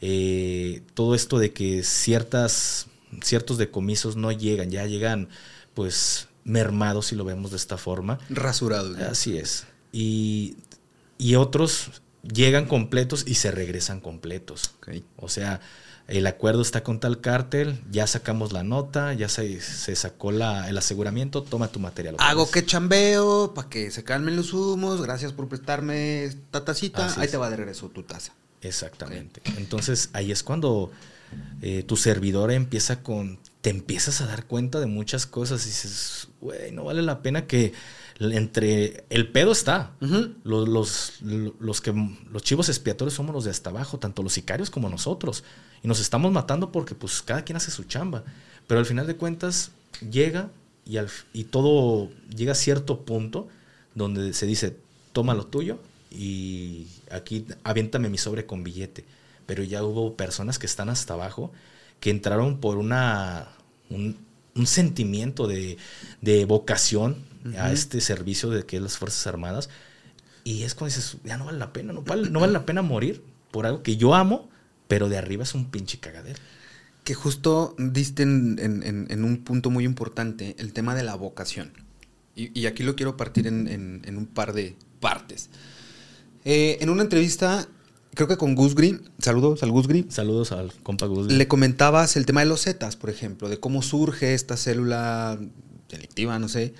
[0.00, 2.86] Eh, todo esto de que ciertas,
[3.22, 5.28] ciertos decomisos no llegan, ya llegan,
[5.74, 8.18] pues mermados, si lo vemos de esta forma.
[8.30, 8.96] Rasurados.
[8.98, 9.66] Así es.
[9.92, 10.56] Y,
[11.18, 14.74] y otros llegan completos y se regresan completos.
[15.18, 15.60] O sea,
[16.10, 20.68] el acuerdo está con tal cártel, ya sacamos la nota, ya se, se sacó la,
[20.68, 22.16] el aseguramiento, toma tu material.
[22.18, 27.28] Hago que chambeo para que se calmen los humos, gracias por prestarme esta tacita, ahí
[27.28, 28.32] te va de regreso tu taza.
[28.60, 29.40] Exactamente.
[29.56, 30.90] Entonces ahí es cuando
[31.62, 36.28] eh, tu servidor empieza con, te empiezas a dar cuenta de muchas cosas y dices,
[36.40, 37.72] güey, no vale la pena que
[38.20, 39.92] entre el pedo está.
[40.44, 40.68] los,
[41.22, 41.94] los, que
[42.30, 45.42] los chivos expiatorios somos los de hasta abajo, tanto los sicarios como nosotros.
[45.82, 48.24] Y nos estamos matando porque pues cada quien hace su chamba.
[48.66, 49.72] Pero al final de cuentas
[50.10, 50.50] llega
[50.84, 50.98] y,
[51.32, 53.48] y todo llega a cierto punto
[53.94, 54.76] donde se dice,
[55.12, 55.78] toma lo tuyo
[56.10, 59.04] y aquí aviéntame mi sobre con billete.
[59.46, 61.52] Pero ya hubo personas que están hasta abajo
[62.00, 63.48] que entraron por una,
[63.88, 64.16] un,
[64.66, 65.78] sentimiento de,
[66.20, 69.68] de vocación a este servicio de que es las Fuerzas Armadas.
[70.44, 72.82] Y es cuando dices, ya no vale la pena, no vale, no vale la pena
[72.82, 74.48] morir por algo que yo amo,
[74.88, 76.38] pero de arriba es un pinche cagadero.
[77.04, 81.72] Que justo diste en, un punto muy importante, el tema de la vocación.
[82.34, 85.50] Y, aquí lo quiero partir en, un par de partes.
[86.44, 87.68] Eh, en una entrevista,
[88.14, 90.10] creo que con Gus Green, saludos al Gus Green.
[90.10, 91.38] Saludos al compa Gus Green.
[91.38, 95.38] Le comentabas el tema de los Zetas, por ejemplo, de cómo surge esta célula
[95.88, 96.74] delictiva, no sé,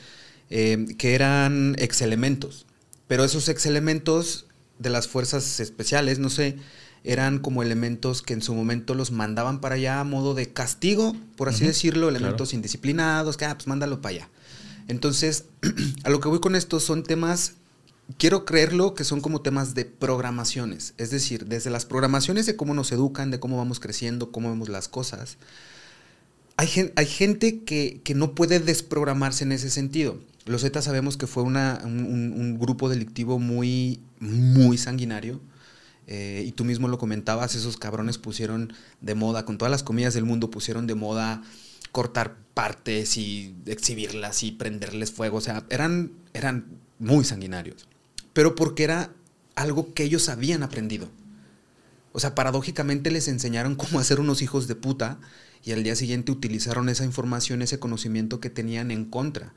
[0.50, 2.66] eh, que eran ex elementos.
[3.06, 4.46] Pero esos ex elementos
[4.78, 6.56] de las fuerzas especiales, no sé,
[7.04, 11.16] eran como elementos que en su momento los mandaban para allá a modo de castigo,
[11.36, 14.28] por así decirlo, elementos indisciplinados, que, ah, pues mándalo para allá.
[14.88, 15.44] Entonces,
[16.04, 17.54] a lo que voy con esto son temas,
[18.18, 22.74] quiero creerlo que son como temas de programaciones, es decir, desde las programaciones de cómo
[22.74, 25.38] nos educan, de cómo vamos creciendo, cómo vemos las cosas.
[26.56, 30.18] Hay, hay gente que, que no puede desprogramarse en ese sentido.
[30.50, 35.40] Los Zetas sabemos que fue un, grupo delictivo muy, muy sanguinario.
[36.08, 40.12] Eh, y tú mismo lo comentabas, esos cabrones pusieron de moda, con todas las comidas
[40.12, 41.40] del mundo, pusieron de moda
[41.92, 45.36] cortar partes y exhibirlas y prenderles fuego.
[45.36, 46.66] O sea, eran, eran
[46.98, 47.86] muy sanguinarios.
[48.32, 49.12] Pero porque era
[49.54, 51.08] algo que ellos habían aprendido.
[52.10, 55.20] O sea, paradójicamente les enseñaron cómo hacer unos hijos de puta
[55.62, 59.52] y al día siguiente utilizaron esa información, ese conocimiento que tenían en contra.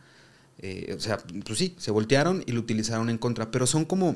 [0.66, 4.16] Eh, o sea, pues sí, se voltearon y lo utilizaron en contra, pero son como,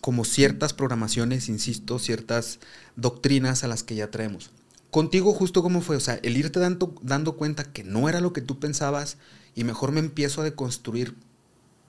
[0.00, 2.58] como ciertas programaciones, insisto, ciertas
[2.96, 4.50] doctrinas a las que ya traemos.
[4.90, 8.32] Contigo justo cómo fue, o sea, el irte dando, dando cuenta que no era lo
[8.32, 9.18] que tú pensabas
[9.54, 11.14] y mejor me empiezo a deconstruir,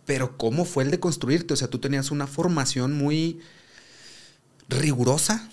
[0.05, 1.55] pero ¿cómo fue el deconstruirte?
[1.55, 3.39] O sea, tú tenías una formación muy
[4.67, 5.49] rigurosa,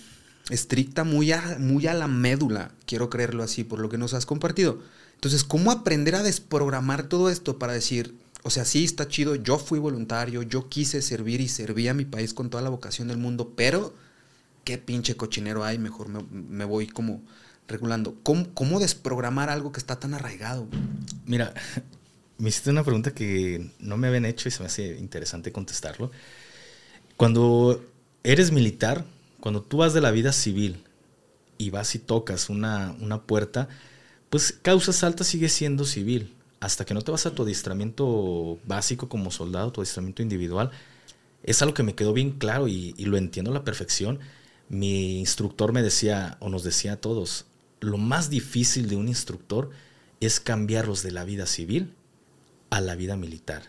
[0.50, 4.82] estricta, muy muy a la médula, quiero creerlo así, por lo que nos has compartido.
[5.14, 8.14] Entonces, ¿cómo aprender a desprogramar todo esto para decir,
[8.46, 12.04] o sea, sí está chido, yo fui voluntario, yo quise servir y serví a mi
[12.04, 13.92] país con toda la vocación del mundo, pero
[14.62, 17.22] qué pinche cochinero hay, mejor me, voy como
[17.66, 18.14] regulando.
[18.22, 20.68] ¿Cómo, desprogramar algo que está tan arraigado?
[21.24, 21.54] Mira,
[22.38, 26.12] me hiciste una pregunta que no me habían hecho y se me hace interesante contestarlo.
[27.16, 27.84] Cuando
[28.22, 29.04] eres militar,
[29.40, 30.84] cuando tú vas de la vida civil
[31.58, 33.68] y vas y tocas una, una puerta,
[34.30, 36.35] pues causas altas sigue siendo civil.
[36.66, 40.72] Hasta que no te vas a tu adiestramiento básico como soldado, tu adiestramiento individual,
[41.44, 44.18] es algo que me quedó bien claro y, lo entiendo a la perfección.
[44.68, 47.44] Mi instructor me decía, o nos decía a todos,
[47.78, 49.70] lo más difícil de un instructor
[50.18, 51.94] es cambiarlos de la vida civil
[52.70, 53.62] a la vida militar.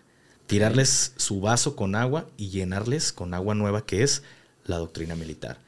[0.48, 4.24] Tirarles su vaso con agua y llenarles con agua nueva que es
[4.66, 5.60] la doctrina militar.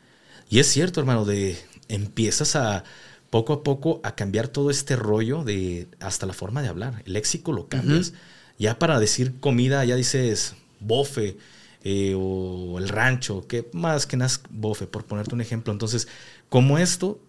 [0.50, 1.60] Y es cierto, hermano, de
[1.90, 2.86] empiezas a,
[3.30, 7.04] poco a poco a cambiar todo este rollo de hasta la forma de hablar.
[7.06, 8.14] El léxico lo cambias.
[8.58, 11.38] Ya para decir comida, ya dices bofe
[11.84, 15.72] eh, o el rancho, que más que nada bofe, por ponerte un ejemplo.
[15.72, 16.08] Entonces,
[16.50, 17.20] como esto,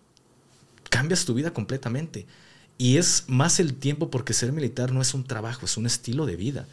[0.89, 2.27] cambias tu vida completamente.
[2.79, 6.25] Y es más el tiempo porque ser militar no es un trabajo, es un estilo
[6.25, 6.67] de vida.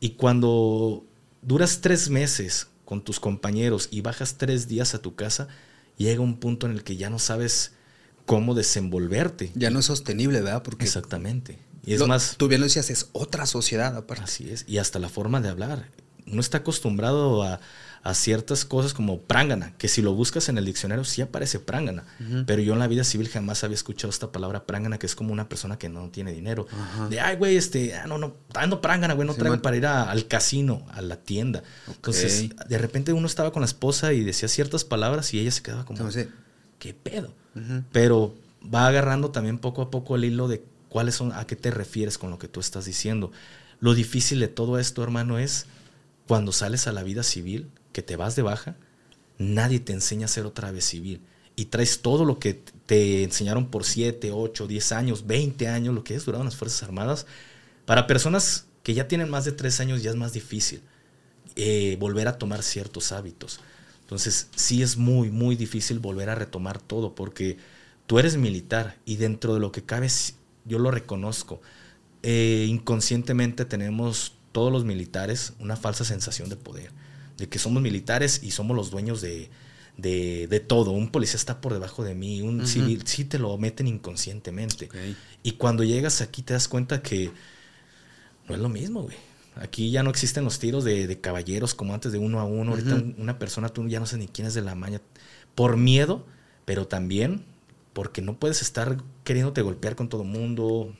[0.00, 1.04] Y cuando
[1.40, 5.46] duras tres meses con tus compañeros y bajas tres días a tu casa,
[5.96, 7.72] llega un punto en el que ya no sabes
[8.26, 9.52] cómo desenvolverte.
[9.54, 10.62] Ya no es sostenible, ¿verdad?
[10.62, 11.58] Porque Exactamente.
[11.84, 12.36] Y es más.
[12.36, 14.24] Tú bien lo decías, es otra sociedad aparte.
[14.24, 14.64] Así es.
[14.68, 15.90] Y hasta la forma de hablar.
[16.26, 17.60] uno está acostumbrado a,
[18.04, 22.04] a ciertas cosas como prángana, que si lo buscas en el diccionario sí aparece prángana,
[22.46, 25.32] pero yo en la vida civil jamás había escuchado esta palabra prángana, que es como
[25.32, 26.66] una persona que no tiene dinero.
[27.10, 30.26] De, ay, güey, este, ah, no, no, dando prángana, güey, no traigo para ir al
[30.26, 31.62] casino, a la tienda.
[31.88, 35.62] Entonces, de repente uno estaba con la esposa y decía ciertas palabras y ella se
[35.62, 36.08] quedaba como,
[36.78, 37.34] ¿qué pedo?
[37.92, 41.70] Pero va agarrando también poco a poco el hilo de cuáles son, a qué te
[41.70, 43.32] refieres con lo que tú estás diciendo.
[43.80, 45.66] Lo difícil de todo esto, hermano, es
[46.26, 48.76] cuando sales a la vida civil, que te vas de baja,
[49.38, 51.20] nadie te enseña a ser otra vez civil.
[51.56, 56.04] Y traes todo lo que te enseñaron por 7, 8, 10 años, 20 años, lo
[56.04, 57.26] que es durado en las Fuerzas Armadas.
[57.84, 60.82] Para personas que ya tienen más de 3 años ya es más difícil
[61.56, 63.60] eh, volver a tomar ciertos hábitos.
[64.12, 67.56] Entonces sí es muy, muy difícil volver a retomar todo porque
[68.06, 70.06] tú eres militar y dentro de lo que cabe,
[70.66, 71.62] yo lo reconozco.
[72.22, 76.90] Eh, inconscientemente tenemos todos los militares una falsa sensación de poder
[77.38, 79.48] de que somos militares y somos los dueños de,
[80.66, 80.90] todo.
[80.90, 84.90] Un policía está por debajo de mí, un civil, sí te lo meten inconscientemente.
[85.42, 87.30] Y cuando llegas aquí te das cuenta que
[88.46, 89.16] no es lo mismo, güey.
[89.56, 92.72] Aquí ya no existen los tiros de, caballeros como antes de uno a uno.
[92.72, 95.00] Ahorita una persona, tú ya no sé ni quién es de la maña.
[95.54, 96.24] Por miedo,
[96.64, 97.44] pero también
[97.92, 100.94] porque no puedes estar queriéndote golpear con todo el mundo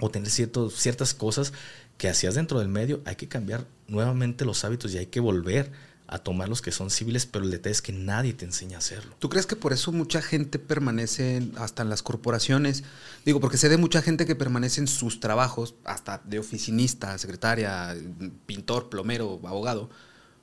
[0.00, 1.52] o tener ciertas cosas
[1.98, 5.70] que hacías dentro del medio, hay que cambiar nuevamente los hábitos y hay que volver
[6.06, 8.78] a tomar los que son civiles, pero el detalle es que nadie te enseña a
[8.78, 9.16] hacerlo.
[9.18, 12.84] ¿Tú crees que por eso mucha gente permanece hasta en las corporaciones?
[13.24, 17.96] Digo, porque sé de mucha gente que permanece en sus trabajos, hasta de oficinista, secretaria,
[18.44, 19.88] pintor, plomero, abogado,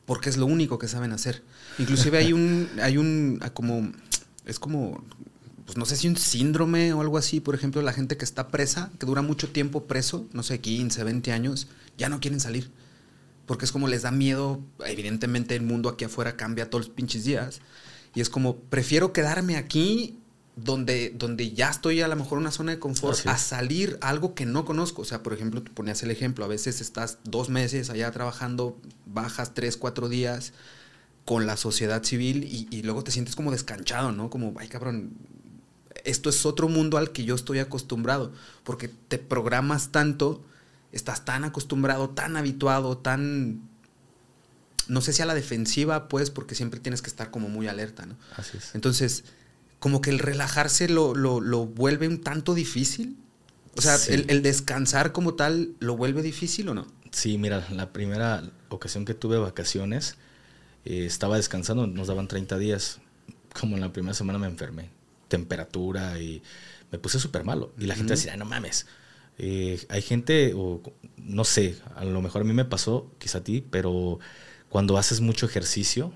[0.06, 1.44] porque es lo único que saben hacer.
[1.78, 3.92] Inclusive hay un, hay un, como,
[4.46, 5.04] es como,
[5.66, 8.48] pues no sé si un síndrome o algo así, por ejemplo, la gente que está
[8.48, 11.68] presa, que dura mucho tiempo preso, no sé, 15, 20 años,
[12.00, 12.72] ya no quieren salir.
[13.46, 17.26] Porque es como les da miedo, evidentemente el mundo aquí afuera cambia todos los pinches
[17.26, 17.62] días.
[18.14, 20.18] Y es como, prefiero quedarme aquí
[20.56, 24.10] donde, donde ya estoy a lo mejor en una zona de confort, a salir a
[24.10, 25.02] algo que no conozco.
[25.02, 28.80] O sea, por ejemplo, tú ponías el ejemplo, a veces estás dos meses allá trabajando,
[29.06, 30.54] bajas tres, cuatro días
[31.26, 34.30] con la sociedad civil y, y luego te sientes como descanchado, ¿no?
[34.30, 35.14] Como, ay cabrón,
[36.04, 38.32] esto es otro mundo al que yo estoy acostumbrado,
[38.64, 40.44] porque te programas tanto,
[40.92, 43.62] estás tan acostumbrado, tan habituado, tan,
[44.88, 48.06] no sé si a la defensiva, pues, porque siempre tienes que estar como muy alerta,
[48.06, 48.18] ¿no?
[48.36, 48.76] Así es.
[48.76, 49.24] Entonces,
[49.80, 53.18] como que el relajarse lo, lo, vuelve un tanto difícil.
[53.76, 56.88] O sea, el, descansar como tal, ¿lo vuelve difícil o no?
[57.12, 60.18] Sí, mira, la primera ocasión que tuve vacaciones,
[60.84, 63.00] eh, estaba descansando, nos daban 30 días.
[63.60, 64.90] Como en la primera semana me enfermé
[65.32, 66.44] temperatura y
[66.92, 67.74] me puse súper malo.
[67.80, 68.86] Y la gente decía, no mames.
[69.44, 70.84] Eh, hay gente, o
[71.18, 74.20] no sé, a lo mejor a mí me pasó, quizá a ti, pero
[74.70, 76.14] cuando haces mucho ejercicio,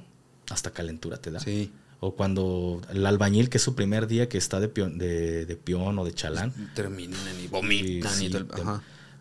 [0.51, 1.39] hasta calentura te da.
[1.39, 1.71] Sí.
[2.01, 5.97] O cuando el albañil, que es su primer día que está de peón, de, peón
[5.97, 6.53] o de chalán.
[6.75, 8.29] Terminan y vomitan y,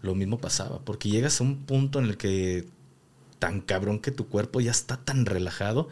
[0.03, 2.67] Lo mismo pasaba, porque llegas a un punto en el que
[3.39, 5.89] tan cabrón que tu cuerpo ya está tan relajado,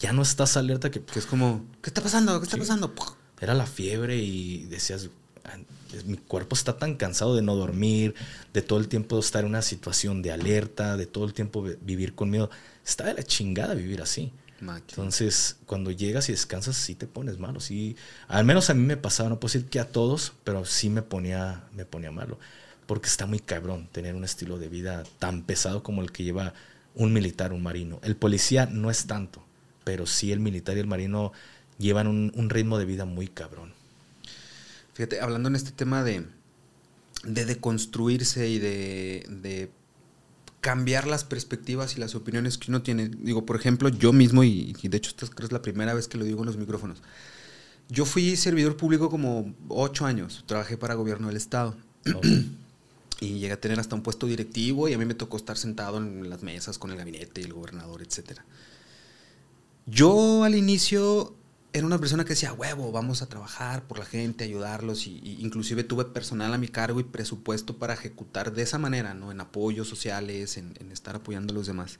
[0.00, 2.40] ya no estás alerta que, es como, ¿qué está pasando?
[2.40, 2.92] ¿Qué está pasando?
[3.40, 5.10] era la fiebre y decías,
[6.04, 8.14] mi cuerpo está tan cansado de no dormir,
[8.52, 12.14] de todo el tiempo estar en una situación de alerta, de todo el tiempo vivir
[12.14, 12.50] con miedo.
[12.84, 14.32] Está de la chingada vivir así.
[14.60, 17.60] Entonces, cuando llegas y descansas, sí te pones malo.
[17.60, 17.96] Sí,
[18.28, 21.02] al menos a mí me pasaba, no puedo decir que a todos, pero sí me
[21.02, 22.38] ponía, me ponía malo.
[22.86, 26.54] Porque está muy cabrón tener un estilo de vida tan pesado como el que lleva
[26.94, 28.00] un militar, un marino.
[28.02, 29.44] El policía no es tanto,
[29.84, 31.32] pero sí el militar y el marino
[31.78, 33.72] llevan un, ritmo de vida muy cabrón.
[34.96, 36.24] Fíjate, hablando en este tema de,
[37.22, 39.70] de deconstruirse y de,
[40.62, 43.10] cambiar las perspectivas y las opiniones que uno tiene.
[43.10, 46.24] Digo, por ejemplo, yo mismo, y, de hecho esta es la primera vez que lo
[46.24, 47.02] digo en los micrófonos,
[47.90, 51.76] yo fui servidor público como ocho años, trabajé para gobierno del Estado.
[53.20, 55.98] y llegué a tener hasta un puesto directivo y a mí me tocó estar sentado
[55.98, 58.40] en las mesas con el gabinete y el gobernador, etc.
[59.84, 61.35] Yo al inicio
[61.76, 65.84] era una persona que decía, huevo, vamos a trabajar por la gente, ayudarlos, y, inclusive
[65.84, 69.30] tuve personal a mi cargo y presupuesto para ejecutar de esa manera, ¿no?
[69.30, 71.98] En apoyos sociales, en, estar apoyando a los demás.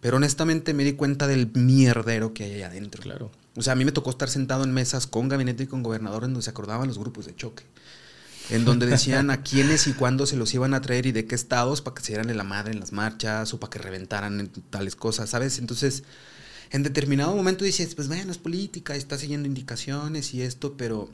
[0.00, 3.02] Pero honestamente me di cuenta del mierdero que hay ahí adentro.
[3.02, 3.32] Claro.
[3.56, 6.22] O sea, a mí me tocó estar sentado en mesas con gabinete y con gobernador
[6.24, 7.64] en donde se acordaban los grupos de choque.
[8.48, 11.34] En donde decían a quiénes y cuándo se los iban a traer y de qué
[11.34, 14.38] estados para que se dieran en la madre en las marchas o para que reventaran
[14.38, 15.58] en tales cosas, ¿sabes?
[15.58, 16.04] Entonces
[16.70, 21.10] en determinado momento dices, pues bueno, es política, está siguiendo indicaciones y esto, pero,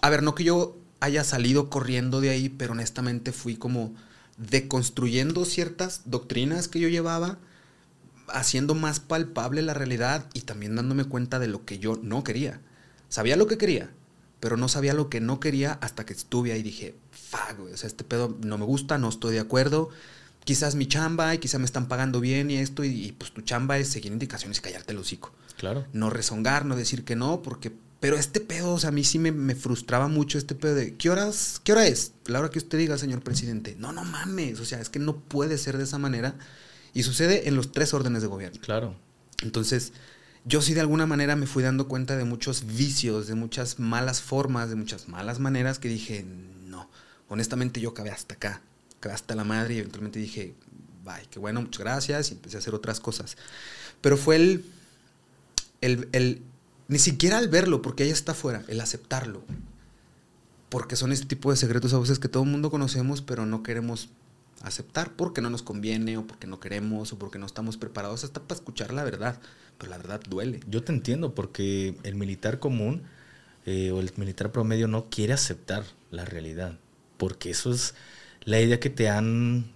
[0.00, 3.94] a ver, no que yo haya salido corriendo de ahí, pero honestamente fui como
[4.38, 7.38] deconstruyendo ciertas doctrinas que yo llevaba
[8.28, 12.60] haciendo más palpable la realidad y también dándome cuenta de lo que yo no quería.
[13.08, 13.90] Sabía lo que quería,
[14.38, 17.76] pero no sabía lo que no quería hasta que estuve ahí y dije, fuck, o
[17.76, 19.90] sea, este pedo no me gusta, no estoy de acuerdo.
[20.44, 23.78] Quizás mi chamba y quizás me están pagando bien y esto, y, pues tu chamba
[23.78, 25.32] es seguir indicaciones y callarte el hocico.
[25.56, 25.86] Claro.
[25.92, 27.72] No rezongar, no decir que no, porque.
[28.00, 30.96] Pero este pedo, o sea, a mí sí me, me, frustraba mucho este pedo de.
[30.96, 32.12] ¿qué, horas, ¿Qué hora es?
[32.24, 33.76] La hora que usted diga, señor presidente.
[33.78, 34.58] No, no mames.
[34.60, 36.34] O sea, es que no puede ser de esa manera.
[36.94, 38.58] Y sucede en los tres órdenes de gobierno.
[38.62, 38.96] Claro.
[39.42, 39.92] Entonces,
[40.44, 44.20] yo sí de alguna manera me fui dando cuenta de muchos vicios, de muchas malas
[44.20, 46.24] formas, de muchas malas maneras que dije,
[46.66, 46.90] no,
[47.28, 48.62] honestamente yo acabé hasta acá,
[49.08, 50.54] hasta la madre y eventualmente dije,
[51.04, 53.36] bye, qué bueno, muchas gracias y empecé a hacer otras cosas.
[54.00, 54.64] Pero fue el,
[55.80, 56.42] el, el
[56.88, 59.42] ni siquiera al verlo, porque ahí está afuera, el aceptarlo.
[60.68, 63.62] Porque son este tipo de secretos a veces que todo el mundo conocemos, pero no
[63.62, 64.08] queremos
[64.62, 68.42] aceptar porque no nos conviene o porque no queremos o porque no estamos preparados hasta
[68.42, 69.40] para escuchar la verdad.
[69.78, 70.60] Pero la verdad duele.
[70.68, 73.02] Yo te entiendo porque el militar común
[73.66, 76.78] eh, o el militar promedio no quiere aceptar la realidad.
[77.16, 77.94] Porque eso es
[78.44, 79.66] la idea que te han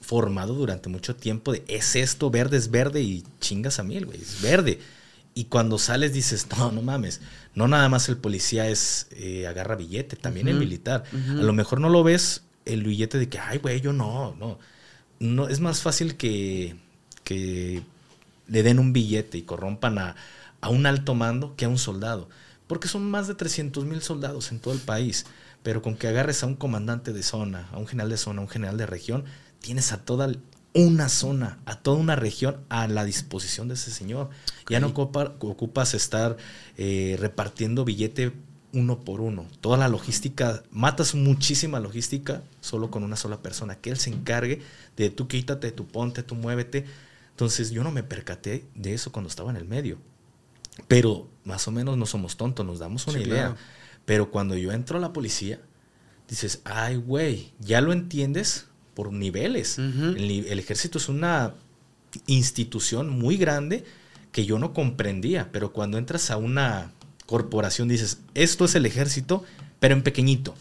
[0.00, 4.20] formado durante mucho tiempo de es esto, verde es verde y chingas a mil, güey,
[4.20, 4.78] es verde.
[5.34, 7.20] Y cuando sales dices, no, no mames,
[7.54, 11.04] no nada más el policía es eh, agarra billete, también uh -huh, el militar.
[11.12, 11.40] Uh -huh.
[11.40, 14.58] A lo mejor no lo ves el billete de que, ay, güey, yo no, no.
[15.18, 16.76] no es más fácil que,
[17.24, 17.82] que
[18.46, 20.16] le den un billete y corrompan a,
[20.60, 22.28] a, un alto mando que a un soldado.
[22.66, 25.26] Porque son más de 300 mil soldados en todo el país.
[25.64, 28.42] Pero con que agarres a un comandante de zona, a un general de zona, a
[28.44, 29.24] un general de región,
[29.60, 30.30] tienes a toda
[30.74, 34.28] una zona, a toda una región a la disposición de ese señor.
[34.62, 34.74] Okay.
[34.74, 36.36] Ya no ocupa, ocupas estar
[36.76, 38.32] eh, repartiendo billete
[38.74, 39.46] uno por uno.
[39.60, 44.62] Toda la logística, matas muchísima logística solo con una sola persona, que él se encargue
[44.96, 46.84] de tú quítate, tú ponte, tú muévete.
[47.30, 49.98] Entonces yo no me percaté de eso cuando estaba en el medio.
[50.88, 53.46] Pero más o menos no somos tontos, nos damos una sí, idea.
[53.46, 53.56] Claro.
[54.04, 55.60] Pero cuando yo entro a la policía,
[56.28, 59.78] dices, ay, güey, ya lo entiendes por niveles.
[59.78, 60.16] Uh -huh.
[60.16, 61.54] el, el ejército es una
[62.26, 63.84] institución muy grande
[64.32, 66.92] que yo no comprendía, pero cuando entras a una
[67.26, 69.44] corporación dices, esto es el ejército,
[69.80, 70.54] pero en pequeñito.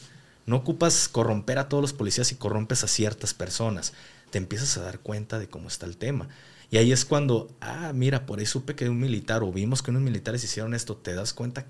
[0.46, 3.94] No ocupas corromper a todos los policías y corrompes a ciertas personas.
[4.30, 6.28] Te empiezas a dar cuenta de cómo está el tema.
[6.70, 9.92] Y ahí es cuando, ah, mira, por ahí supe que un militar o vimos que
[9.92, 11.66] unos militares hicieron esto, te das cuenta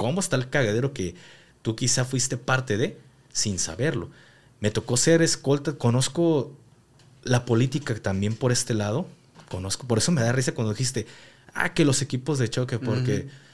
[0.00, 1.14] cómo está el cagadero que
[1.60, 2.98] tú quizá fuiste parte de
[3.32, 4.08] sin saberlo.
[4.60, 6.56] Me tocó ser escolta, conozco
[7.22, 9.06] la política también por este lado,
[9.50, 11.06] conozco, por eso me da risa cuando dijiste,
[11.52, 13.12] ah, que los equipos de choque, porque...
[13.12, 13.50] Uh -huh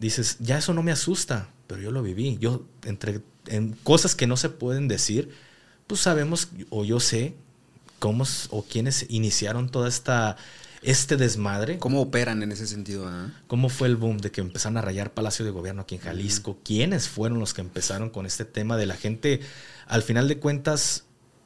[0.00, 2.38] dices, ya eso no me asusta, pero yo lo viví.
[2.40, 5.30] Yo, entre en cosas que no se pueden decir,
[5.86, 7.34] pues sabemos, o yo sé,
[7.98, 10.36] cómo o quiénes iniciaron toda esta
[10.82, 11.78] este desmadre.
[11.78, 13.08] ¿Cómo operan en ese sentido?
[13.08, 13.30] Eh?
[13.46, 16.52] ¿Cómo fue el boom de que empezaron a rayar Palacio de Gobierno aquí en Jalisco?
[16.52, 16.58] Uh -huh.
[16.64, 19.40] ¿Quiénes fueron los que empezaron con este tema de la gente?
[19.86, 21.04] Al final de cuentas,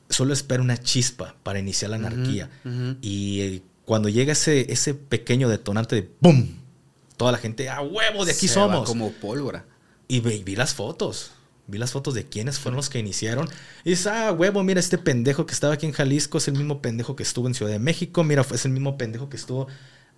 [0.08, 2.50] solo espera una chispa para iniciar la anarquía.
[2.64, 2.96] Uh -huh.
[3.00, 6.64] Y eh, cuando llega ese, ese pequeño detonante de ¡boom!
[7.16, 8.80] toda la gente, a huevo, de aquí Se somos.
[8.80, 9.64] Va como pólvora.
[10.08, 11.32] Y vi, vi, las fotos.
[11.66, 13.48] Vi las fotos de quiénes fueron los que iniciaron.
[13.84, 16.82] Y dices, ah, huevo, mira, este pendejo que estaba aquí en Jalisco es el mismo
[16.82, 18.24] pendejo que estuvo en Ciudad de México.
[18.24, 19.66] Mira, es el mismo pendejo que estuvo.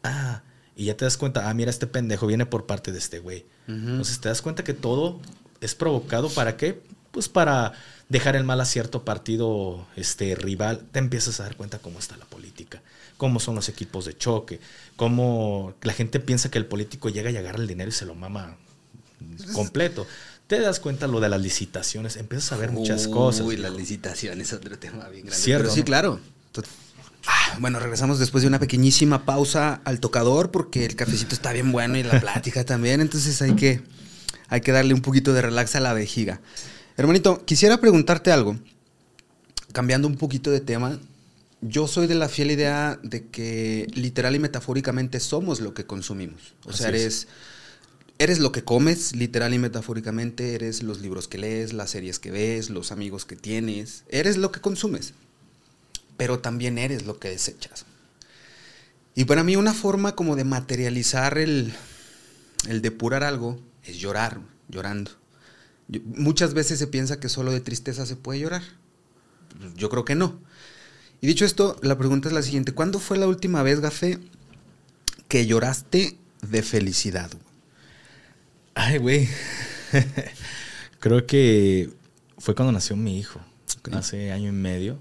[0.02, 0.42] Ah,
[0.74, 3.46] y ya te das cuenta, ah, mira, este pendejo viene por parte de este güey.
[3.68, 3.88] Uh -huh.
[3.90, 5.20] Entonces te das cuenta que todo
[5.60, 6.82] es provocado para qué?
[7.12, 7.72] Pues para
[8.08, 10.84] dejar el mal a cierto partido este, rival.
[10.92, 12.82] Te empiezas a dar cuenta cómo está la política
[13.16, 14.60] cómo son los equipos de choque,
[14.96, 18.14] cómo la gente piensa que el político llega y agarra el dinero y se lo
[18.14, 18.56] mama
[19.54, 20.06] completo.
[20.46, 23.46] Te das cuenta lo de las licitaciones, empiezas a ver muchas Uy, cosas.
[23.46, 25.42] Uy, las licitaciones, otro tema bien grande.
[25.42, 26.20] Cierto, Pero sí, claro.
[27.26, 31.72] Ah, bueno, regresamos después de una pequeñísima pausa al tocador porque el cafecito está bien
[31.72, 33.82] bueno y la plática también, entonces hay que,
[34.48, 36.40] hay que darle un poquito de relax a la vejiga.
[36.96, 38.56] Hermanito, quisiera preguntarte algo,
[39.72, 41.00] cambiando un poquito de tema,
[41.60, 46.54] yo soy de la fiel idea de que literal y metafóricamente somos lo que consumimos.
[46.64, 47.28] O Así sea, eres, es.
[48.18, 52.30] Eres lo que comes, literal y metafóricamente, eres los libros que lees, las series que
[52.30, 55.14] ves, los amigos que tienes, eres lo que consumes,
[56.16, 57.84] pero también eres lo que desechas.
[59.14, 61.72] Y para mí una forma como de materializar el,
[62.68, 65.10] el depurar algo es llorar, llorando.
[66.04, 68.62] Muchas veces se piensa que solo de tristeza se puede llorar.
[69.76, 70.38] Yo creo que no.
[71.20, 72.72] Y dicho esto, la pregunta es la siguiente.
[72.72, 74.18] ¿Cuándo fue la última vez, Gafé,
[75.28, 77.30] que lloraste de felicidad?
[78.78, 79.26] Ay, güey.
[81.00, 81.90] Creo que
[82.36, 83.40] fue cuando nació mi hijo,
[83.78, 83.94] okay.
[83.94, 84.98] hace año y medio.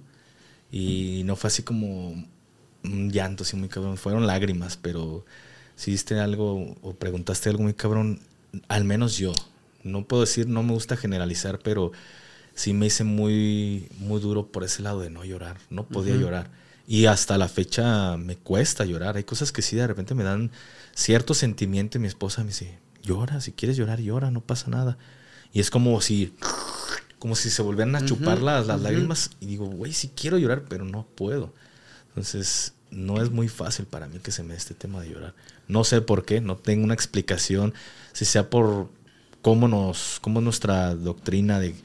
[0.72, 2.12] Y no fue así como
[2.84, 3.98] un llanto así muy cabrón.
[3.98, 5.26] Fueron lágrimas, pero
[5.76, 8.22] si diste algo o preguntaste algo muy cabrón,
[8.70, 9.34] al menos yo.
[9.84, 11.92] No puedo decir, no me gusta generalizar, pero
[12.56, 15.58] sí me hice muy, muy duro por ese lado de no llorar.
[15.70, 16.50] No podía llorar.
[16.88, 19.18] Y hasta la fecha me cuesta llorar.
[19.18, 20.50] Hay cosas que sí de repente me dan
[20.94, 24.98] cierto sentimiento y mi esposa me dice, llora, si quieres llorar, llora, no pasa nada.
[25.54, 26.34] Y es como si,
[27.20, 29.32] como si se volvieran a chupar las, las lágrimas.
[29.40, 31.54] Y digo, güey, sí quiero llorar, pero no puedo.
[32.10, 35.34] Entonces, no es muy fácil para mí que se me dé este tema de llorar.
[35.68, 37.74] No sé por qué, no tengo una explicación,
[38.14, 38.90] si sea por
[39.42, 41.76] cómo nos, cómo nuestra doctrina de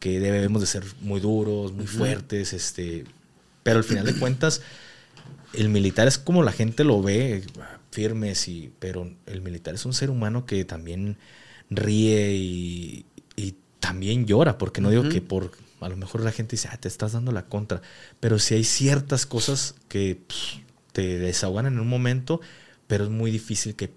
[0.00, 3.04] que debemos de ser muy duros, muy fuertes, este,
[3.62, 4.60] pero al final de cuentas,
[5.52, 7.44] el militar es como la gente lo ve,
[7.90, 11.18] firme, sí, pero el militar es un ser humano que también
[11.70, 13.06] ríe y,
[13.78, 16.88] también llora, porque no digo que por, a lo mejor la gente dice, ah, te
[16.88, 17.82] estás dando la contra,
[18.18, 20.20] pero si hay ciertas cosas que
[20.92, 22.40] te desahogan en un momento,
[22.88, 23.92] pero es muy difícil que,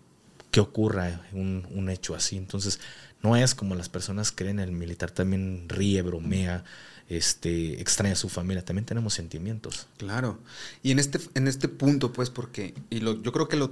[0.51, 2.37] que ocurra un, un, hecho así.
[2.37, 2.79] Entonces,
[3.23, 6.63] no es como las personas creen, el militar también ríe, bromea,
[7.09, 9.87] este, extraña a su familia, también tenemos sentimientos.
[9.97, 10.39] Claro.
[10.83, 13.71] Y en este, en este punto, pues, porque, y lo, yo creo que lo,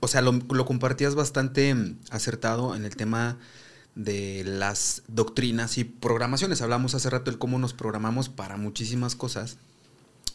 [0.00, 1.74] o sea, lo, lo compartías bastante
[2.10, 3.38] acertado en el tema
[3.94, 6.60] de las doctrinas y programaciones.
[6.60, 9.56] Hablamos hace rato de cómo nos programamos para muchísimas cosas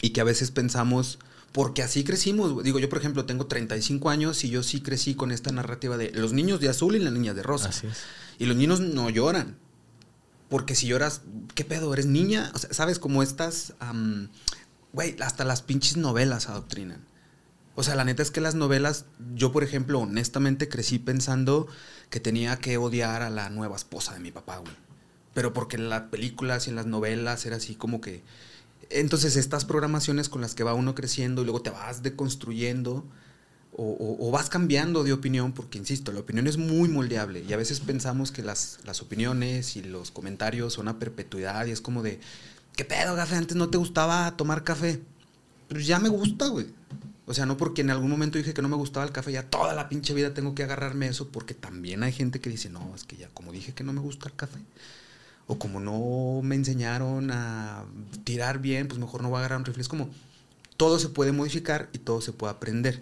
[0.02, 1.20] y que a veces pensamos,
[1.52, 2.64] porque así crecimos.
[2.64, 6.12] Digo, yo por ejemplo tengo 35 años y yo sí crecí con esta narrativa de
[6.12, 7.72] los niños de azul y las niñas de rosa.
[8.38, 9.58] Y los niños no lloran.
[10.50, 11.22] Porque si lloras,
[11.56, 11.94] ¿qué pedo?
[11.94, 12.52] ¿Eres niña?
[12.72, 13.00] ¿sabes?
[13.00, 13.74] Como estas...
[14.92, 17.06] Güey, hasta las pinches novelas adoctrinan.
[17.76, 21.68] O sea, la neta es que las novelas, yo por ejemplo, honestamente crecí pensando
[22.10, 24.74] que tenía que odiar a la nueva esposa de mi papá, güey.
[25.34, 28.24] Pero porque en las películas y en las novelas era así como que...
[28.90, 33.06] Entonces estas programaciones con las que va uno creciendo y luego te vas deconstruyendo
[33.82, 37.80] o, vas cambiando de opinión, porque insisto, la opinión es muy moldeable y a veces
[37.80, 42.20] pensamos que las, las opiniones y los comentarios son a perpetuidad y es como de,
[42.76, 43.36] ¿qué pedo, café?
[43.36, 45.02] Antes no te gustaba tomar café.
[45.70, 46.68] Pero ya me gusta, güey.
[47.26, 49.44] O sea, no porque en algún momento dije que no me gustaba el café, ya
[49.44, 52.94] toda la pinche vida tengo que agarrarme eso, porque también hay gente que dice, no,
[52.96, 54.60] es que ya como dije que no me gusta el café,
[55.46, 57.86] o como no me enseñaron a
[58.24, 59.82] tirar bien, pues mejor no voy a agarrar un rifle.
[59.82, 60.10] Es como,
[60.76, 63.02] todo se puede modificar y todo se puede aprender,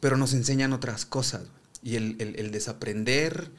[0.00, 1.42] pero nos enseñan otras cosas.
[1.82, 3.50] Y el, desaprender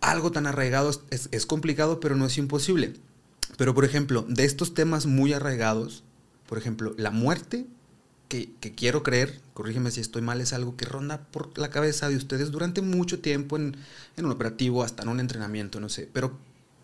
[0.00, 2.94] algo tan arraigado es, complicado, pero no es imposible.
[3.56, 6.02] Pero, por ejemplo, de estos temas muy arraigados,
[6.48, 7.66] por ejemplo, la muerte
[8.28, 12.16] que, quiero creer, corrígeme si estoy mal, es algo que ronda por la cabeza de
[12.16, 13.76] ustedes durante mucho tiempo en,
[14.16, 16.08] un operativo, hasta en un entrenamiento, no sé.
[16.12, 16.36] Pero,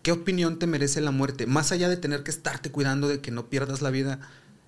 [0.03, 1.47] ¿qué opinión te merece la muerte?
[1.47, 4.20] Más allá de tener que estarte cuidando de que no pierdas la vida,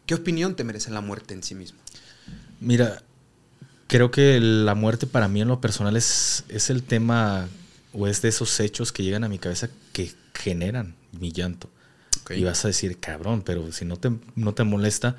[0.06, 1.78] ¿qué opinión te merece la muerte en sí mismo?
[2.60, 3.02] Mira,
[3.92, 7.46] creo que la muerte para mí en lo personal es, es el tema
[7.92, 11.68] o es de esos hechos que llegan a mi cabeza que generan mi llanto.
[12.30, 15.16] Y vas a decir, cabrón, pero si no te, no te molesta,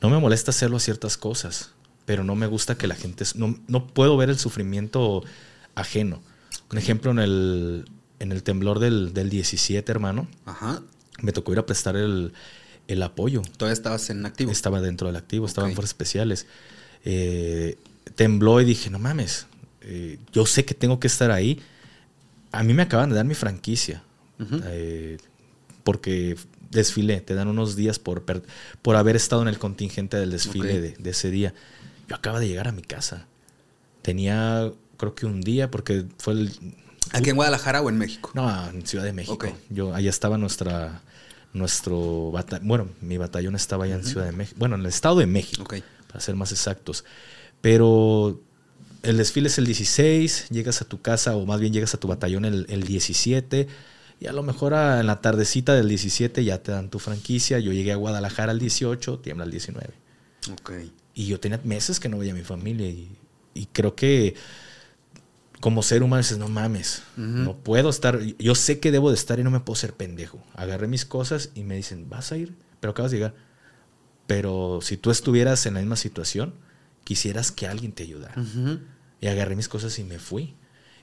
[0.00, 1.72] no me molesta hacerlo a ciertas cosas,
[2.04, 3.24] pero no me gusta que la gente...
[3.34, 5.24] No, no puedo ver el sufrimiento
[5.74, 6.22] ajeno.
[6.70, 7.84] Un ejemplo, en el,
[8.20, 10.82] en el temblor del, del 17, hermano, Ajá.
[11.20, 12.32] me tocó ir a prestar el,
[12.86, 13.42] el, apoyo.
[13.56, 14.52] ¿Todavía estabas en activo?
[14.52, 16.46] Estaba dentro del activo, estaba en fuerzas especiales.
[17.04, 17.76] Eh,
[18.14, 19.46] tembló y dije, no mames,
[19.80, 21.60] eh, yo sé que tengo que estar ahí.
[22.52, 24.02] A mí me acaban de dar mi franquicia.
[24.66, 25.18] eh,
[25.84, 26.36] porque
[26.70, 28.24] desfilé, te dan unos días por,
[28.82, 31.54] por haber estado en el contingente del desfile de, ese día.
[32.08, 33.26] Yo acaba de llegar a mi casa.
[34.02, 36.52] Tenía, creo que un día, porque fue el...
[37.12, 38.30] ¿Aquí en Guadalajara o en México?
[38.34, 39.46] No, en Ciudad de México.
[39.70, 41.02] Yo, allá estaba nuestra,
[41.52, 45.16] nuestro batallón, bueno, mi batallón estaba allá en Ciudad de México, bueno, en el Estado
[45.16, 45.64] de México,
[46.08, 47.04] para ser más exactos.
[47.64, 48.42] Pero
[49.02, 52.08] el desfile es el 16, llegas a tu casa, o más bien llegas a tu
[52.08, 53.68] batallón el, el 17
[54.20, 57.58] y a lo mejor en la tardecita del 17 ya te dan tu franquicia.
[57.58, 59.94] Yo llegué a Guadalajara al 18, tiembla el 19.
[60.52, 60.72] Ok.
[61.14, 62.86] Y yo tenía meses que no veía a mi familia.
[62.88, 64.34] Y, creo que
[65.60, 68.20] como ser humano dices, no mames, no puedo estar.
[68.38, 70.42] Yo sé que debo de estar y no me puedo ser pendejo.
[70.54, 73.34] Agarré mis cosas y me dicen, vas a ir, pero acabas de llegar.
[74.26, 76.54] Pero si tú estuvieras en la misma situación,
[77.04, 78.34] quisieras que alguien te ayudara.
[79.20, 80.54] Y agarré mis cosas y me fui.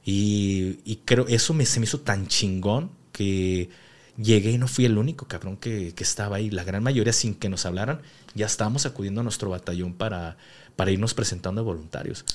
[0.04, 3.70] Y, y creo, eso me, se me hizo tan chingón que
[4.18, 6.50] llegué y no fui el único cabrón que, estaba ahí.
[6.50, 8.02] La gran mayoría, sin que nos hablaran,
[8.36, 10.38] ya estábamos acudiendo a nuestro batallón para,
[10.76, 12.26] para irnos presentando de voluntarios.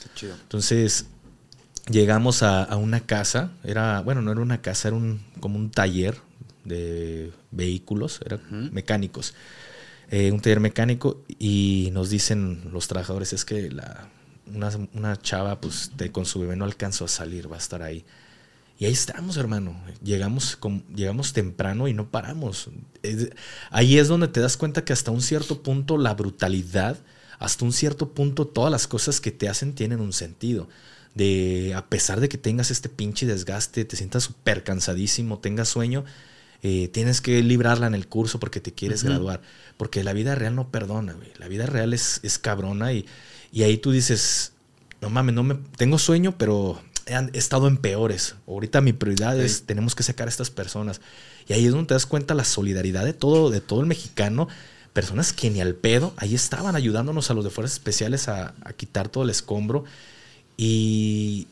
[0.43, 1.07] Entonces,
[1.89, 6.19] llegamos a, una casa, era, bueno, no era una casa, era un, como un taller
[6.65, 9.35] de vehículos, eran mecánicos.
[10.11, 14.09] Eh, un taller mecánico, y nos dicen los trabajadores, es que la,
[14.95, 18.05] una, chava pues con su bebé no alcanzó a salir, va a estar ahí.
[18.79, 19.75] Y ahí estamos, hermano.
[20.03, 20.59] Llegamos,
[20.95, 22.69] llegamos temprano y no paramos.
[23.71, 26.99] ahí es donde te das cuenta que hasta un cierto punto la brutalidad,
[27.39, 30.69] hasta un cierto punto todas las cosas que te hacen tienen un sentido.
[31.15, 36.05] De a pesar de que tengas este pinche desgaste, te sientas súper cansadísimo, tengas sueño,
[36.63, 39.43] eh, tienes que librarla en el curso porque te quieres graduar.
[39.77, 41.33] Porque la vida real no perdona, güey.
[41.39, 43.07] La vida real es, es cabrona y,
[43.53, 44.53] y ahí tú dices,
[45.01, 48.35] no mames, no me, tengo sueño, pero he, estado en peores.
[48.47, 51.01] Ahorita mi prioridad es, tenemos que sacar a estas personas.
[51.49, 54.49] Y ahí es donde te das cuenta la solidaridad de todo, de todo el mexicano.
[54.93, 59.09] Personas que ni al pedo, ahí estaban ayudándonos a los de fuerzas especiales a, quitar
[59.09, 59.85] todo el escombro.
[60.57, 61.47] Y,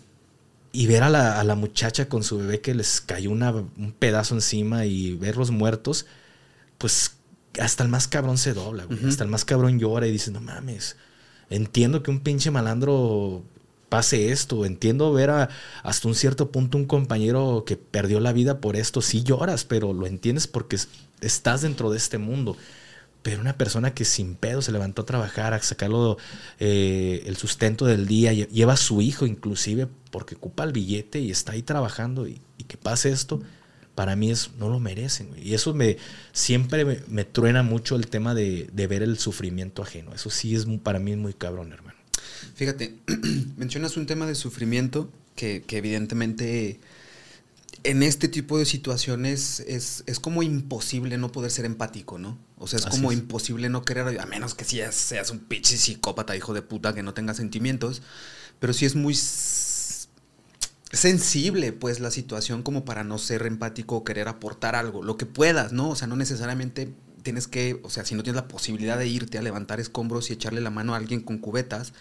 [0.74, 3.94] y ver a la, a la, muchacha con su bebé que les cayó una, un
[3.96, 6.04] pedazo encima y verlos muertos,
[6.78, 7.12] pues
[7.60, 9.06] hasta el más cabrón se dobla, güey.
[9.06, 10.96] Hasta el más cabrón llora y dice, no mames.
[11.48, 13.44] Entiendo que un pinche malandro
[13.88, 14.66] pase esto.
[14.66, 15.48] Entiendo ver a,
[15.84, 19.00] hasta un cierto punto un compañero que perdió la vida por esto.
[19.00, 20.76] Sí lloras, pero lo entiendes porque
[21.20, 22.56] estás dentro de este mundo.
[23.22, 26.18] Pero una persona que sin pedo se levantó a trabajar, a sacarlo
[26.58, 31.32] eh, el sustento del día, lleva a su hijo inclusive porque ocupa el billete y
[31.32, 33.42] está ahí trabajando y, que pase esto,
[33.96, 35.30] para mí es, no lo merecen.
[35.36, 35.96] Y eso me
[36.32, 40.14] siempre me, truena mucho el tema de, de, ver el sufrimiento ajeno.
[40.14, 41.98] Eso sí es para mí muy cabrón, hermano.
[42.54, 42.94] Fíjate,
[43.56, 46.78] mencionas un tema de sufrimiento que, evidentemente
[47.82, 52.38] en este tipo de situaciones es, como imposible no poder ser empático, ¿no?
[52.56, 56.36] O sea, es como imposible no querer, a menos que seas, seas un pinche psicópata,
[56.36, 58.00] hijo de puta, que no tenga sentimientos,
[58.60, 59.14] pero sí es muy
[61.04, 65.26] sensible, pues, la situación como para no ser empático o querer aportar algo, lo que
[65.26, 65.90] puedas, ¿no?
[65.90, 69.36] O sea, no necesariamente tienes que, o sea, si no tienes la posibilidad de irte
[69.36, 71.92] a levantar escombros y echarle la mano a alguien con cubetas,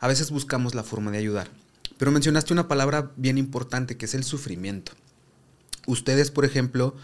[0.00, 1.48] a veces buscamos la forma de ayudar.
[1.96, 4.92] Pero mencionaste una palabra bien importante que es el sufrimiento.
[5.86, 6.94] Ustedes, por ejemplo,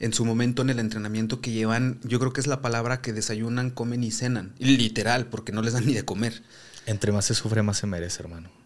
[0.00, 3.14] en su momento en el entrenamiento que llevan, yo creo que es la palabra que
[3.14, 4.52] desayunan, comen y cenan.
[4.58, 6.42] Literal, porque no les dan ni de comer.
[6.84, 8.59] Entre más se sufre, más se merece, hermano.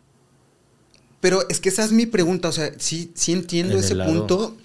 [1.25, 4.59] Pero es que esa es mi pregunta, o sea, sí, sí entiendo ese punto,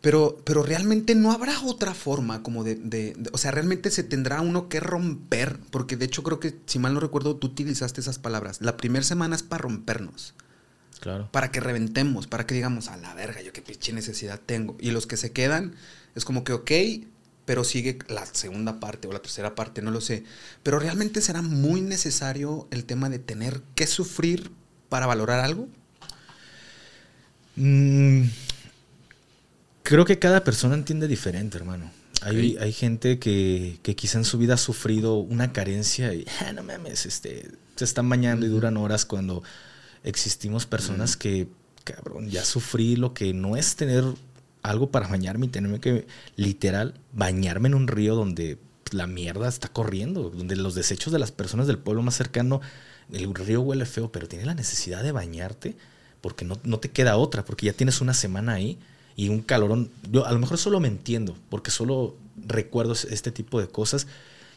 [0.00, 4.68] pero, pero realmente no habrá otra forma como de, O sea, realmente se tendrá uno
[4.68, 5.58] que romper.
[5.72, 8.60] Porque de hecho creo que, si mal no recuerdo, tú utilizaste esas palabras.
[8.60, 10.34] La primera semana es para rompernos.
[11.00, 11.30] Claro.
[11.32, 14.76] Para que reventemos, para que digamos, a la verga, yo qué pinche necesidad tengo.
[14.78, 15.74] Y los que se quedan,
[16.14, 16.70] es como que, ok,
[17.44, 20.22] pero sigue la segunda parte o la tercera parte, no lo sé.
[20.62, 24.52] Pero realmente será muy necesario el tema de tener que sufrir
[24.88, 25.66] para valorar algo.
[27.58, 28.24] Mmm
[29.88, 31.90] creo que cada persona entiende diferente, hermano.
[32.20, 36.52] Hay, hay gente que, que, quizá en su vida ha sufrido una carencia y, ah,
[36.52, 39.42] no mames, este, se están bañando y duran horas cuando
[40.04, 41.48] existimos personas que,
[41.84, 44.04] cabrón, ya sufrí lo que no es tener
[44.62, 46.06] algo para bañarme y tenerme que,
[46.36, 48.58] literal, bañarme en un río donde
[48.90, 52.60] la mierda está corriendo, donde los desechos de las personas del pueblo más cercano,
[53.10, 55.76] el río huele feo, pero tienes la necesidad de bañarte
[56.20, 58.78] porque no, no te queda otra, porque ya tienes una semana ahí
[59.16, 59.90] y un calorón.
[60.10, 62.16] Yo a lo mejor solo me entiendo, porque solo
[62.46, 64.06] recuerdo este tipo de cosas.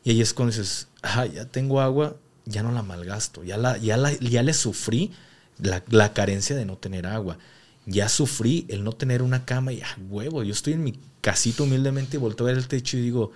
[0.04, 3.78] Y ahí es cuando dices, ah, ya tengo agua, ya no la malgasto, ya, la,
[3.78, 5.12] ya, la, ya le sufrí
[5.60, 7.38] la, la, carencia de no tener agua.
[7.86, 11.64] Ya sufrí el no tener una cama y, ah, huevo, yo estoy en mi casito
[11.64, 13.32] humildemente y vuelto a ver el techo y digo,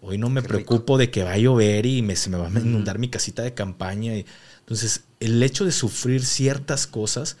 [0.00, 2.50] hoy no me preocupo de que va a llover y me, se me va a
[2.50, 4.14] inundar mi casita de campaña.
[4.16, 4.26] Y,
[4.60, 7.38] entonces, el hecho de sufrir ciertas cosas,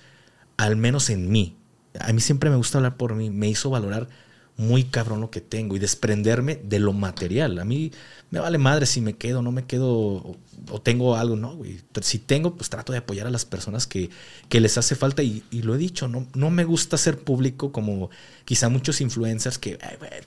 [0.56, 1.58] al menos en mí,
[2.00, 4.08] a mí siempre me gusta hablar por mí, me hizo valorar
[4.56, 7.58] muy cabrón lo que tengo y desprenderme de lo material.
[7.58, 7.90] A mí
[8.30, 10.36] me vale madre si me quedo, no me quedo
[10.70, 11.80] o, tengo algo, no, güey.
[12.02, 14.10] Si tengo, pues trato de apoyar a las personas que,
[14.48, 18.10] que les hace falta y, lo he dicho, no, no me gusta ser público como
[18.44, 19.78] quizá muchos influencers que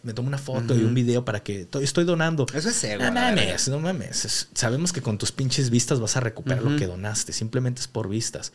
[0.04, 2.46] me tomo una foto y un video para que estoy, donando.
[2.54, 3.08] Eso es seguro.
[3.08, 4.50] No mames, no mames.
[4.54, 8.10] Sabemos que con tus pinches vistas vas a recuperar lo que donaste, simplemente es por
[8.10, 8.52] vistas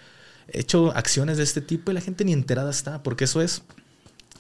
[0.48, 3.62] he hecho acciones de este tipo y la gente ni enterada está, porque eso es,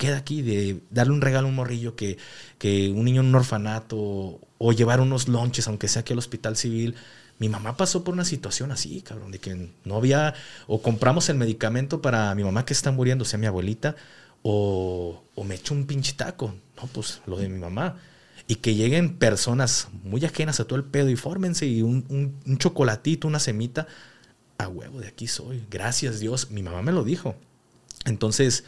[0.02, 2.18] queda aquí, de darle un regalo a un morrillo que,
[2.58, 6.56] que un niño en un orfanato o llevar unos lonches, aunque sea aquí al hospital
[6.56, 6.96] civil.
[7.38, 10.34] Mi mamá pasó por una situación así, cabrón, de que no había,
[10.66, 13.94] o compramos el medicamento para mi mamá que está muriendo, sea, mi abuelita,
[14.42, 16.52] o, me echo un pinche taco.
[16.76, 17.96] No, pues lo de mi mamá
[18.48, 22.04] y que lleguen personas muy ajenas a todo el pedo y fórmense y un,
[22.44, 23.86] un, chocolatito, una semita,
[24.58, 25.64] a huevo, de aquí soy.
[25.70, 26.50] Gracias Dios.
[26.50, 27.36] Mi mamá me lo dijo.
[28.04, 28.64] Entonces,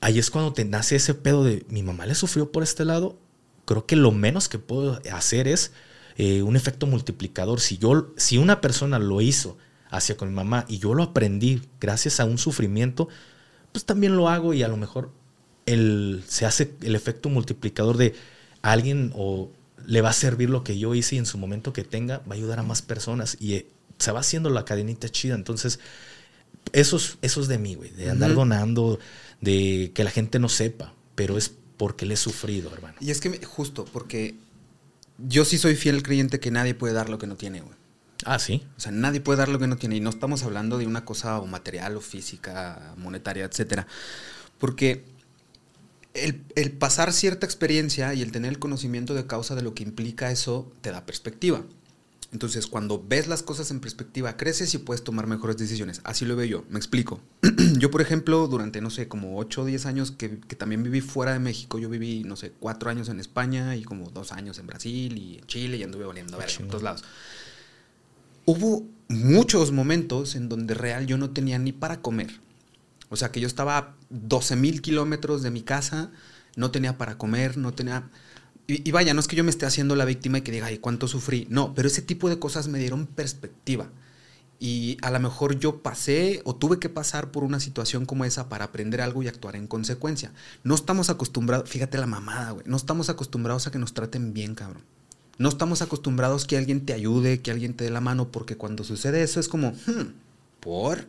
[0.00, 3.18] ahí es cuando te nace ese pedo de mi mamá le sufrió por este lado.
[3.64, 5.72] creo que lo menos que puedo hacer es
[6.16, 7.60] eh, un efecto multiplicador.
[7.60, 9.56] Si, yo, si una persona lo hizo
[9.90, 13.08] hacia con mi mamá y yo lo aprendí gracias a un sufrimiento,
[13.72, 15.10] pues también lo hago y a lo mejor
[15.66, 18.14] el, se hace el efecto multiplicador de
[18.62, 19.50] alguien o
[19.86, 22.32] le va a servir lo que yo hice y en su momento que tenga va
[22.32, 23.66] a ayudar a más personas y eh,
[23.98, 25.34] se va haciendo la cadenita chida.
[25.34, 25.78] Entonces,
[26.72, 28.98] eso es, de mí, güey, de andar donando,
[29.40, 32.96] de que la gente no sepa, pero es porque le he sufrido, hermano.
[33.00, 34.34] Y es que justo, porque
[35.18, 37.74] yo sí soy fiel creyente que nadie puede dar lo que no tiene, güey.
[38.24, 38.62] Ah, sí.
[38.76, 39.96] O sea, nadie puede dar lo que no tiene.
[39.96, 43.86] Y no estamos hablando de una cosa o material o física, monetaria, etcétera.
[44.58, 45.04] Porque
[46.12, 49.82] el, el, pasar cierta experiencia y el tener el conocimiento de causa de lo que
[49.82, 51.62] implica eso te da perspectiva.
[52.32, 56.00] Entonces, cuando ves las cosas en perspectiva, creces y puedes tomar mejores decisiones.
[56.04, 56.64] Así lo veo yo.
[56.68, 57.20] Me explico.
[57.78, 61.00] yo, por ejemplo, durante, no sé, como 8 o 10 años que, que, también viví
[61.00, 64.58] fuera de México, yo viví, no sé, 4 años en España y como 2 años
[64.60, 67.02] en Brasil y en Chile y anduve volviendo a ver en todos lados.
[68.44, 72.40] Hubo muchos momentos en donde real yo no tenía ni para comer.
[73.08, 76.12] O sea, que yo estaba a 12 mil kilómetros de mi casa,
[76.54, 78.08] no tenía para comer, no tenía
[78.72, 80.78] y, vaya, no es que yo me esté haciendo la víctima y que diga, ay,
[80.78, 81.46] cuánto sufrí.
[81.50, 83.88] No, pero ese tipo de cosas me dieron perspectiva.
[84.58, 88.50] Y a lo mejor yo pasé o tuve que pasar por una situación como esa
[88.50, 90.32] para aprender algo y actuar en consecuencia.
[90.64, 92.66] No estamos acostumbrados, fíjate la mamada, güey.
[92.68, 94.82] No estamos acostumbrados a que nos traten bien, cabrón.
[95.38, 98.84] No estamos acostumbrados que alguien te ayude, que alguien te dé la mano, porque cuando
[98.84, 100.12] sucede eso es como, hmm,
[100.60, 101.06] ¿por?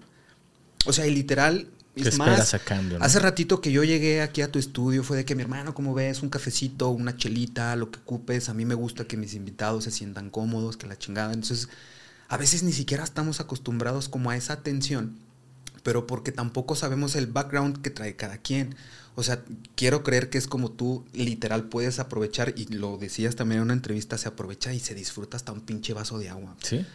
[0.85, 2.55] O sea, y literal, es más,
[2.99, 5.93] Hace ratito que yo llegué aquí a tu estudio fue de que mi hermano, como
[5.93, 8.49] ves, un cafecito, una chelita, lo que ocupes.
[8.49, 11.33] A mí me gusta que mis invitados se sientan cómodos, que la chingada.
[11.33, 11.69] Entonces,
[12.29, 15.17] a veces ni siquiera estamos acostumbrados como a esa atención,
[15.83, 18.75] pero porque tampoco sabemos el background que trae cada quien.
[19.15, 19.43] O sea,
[19.75, 23.73] quiero creer que es como tú literal puedes aprovechar, y lo decías también en una
[23.73, 26.55] entrevista, se aprovecha y se disfruta hasta un pinche vaso de agua.
[26.63, 26.85] Sí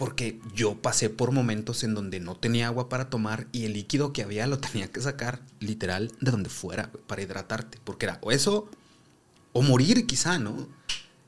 [0.00, 4.14] porque yo pasé por momentos en donde no tenía agua para tomar y el líquido
[4.14, 8.32] que había lo tenía que sacar literal de donde fuera para hidratarte, porque era o
[8.32, 8.70] eso
[9.52, 10.66] o morir quizá, ¿no?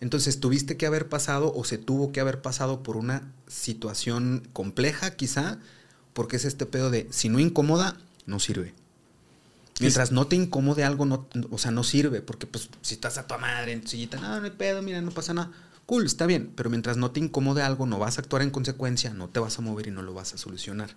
[0.01, 5.17] Entonces tuviste que haber pasado o se tuvo que haber pasado por una situación compleja
[5.17, 5.59] quizá,
[6.15, 8.73] porque es este pedo de si no incomoda, no sirve.
[9.81, 13.27] Mientras no te incomode algo, no, o sea, no sirve, porque pues si estás a
[13.27, 15.53] tu madre en sillita, no, no hay pedo, mira, no pasa nada
[15.87, 19.13] Cool, está bien, pero mientras no te incomode algo, no vas a actuar en consecuencia,
[19.13, 20.91] no te vas a mover y no lo vas a solucionar.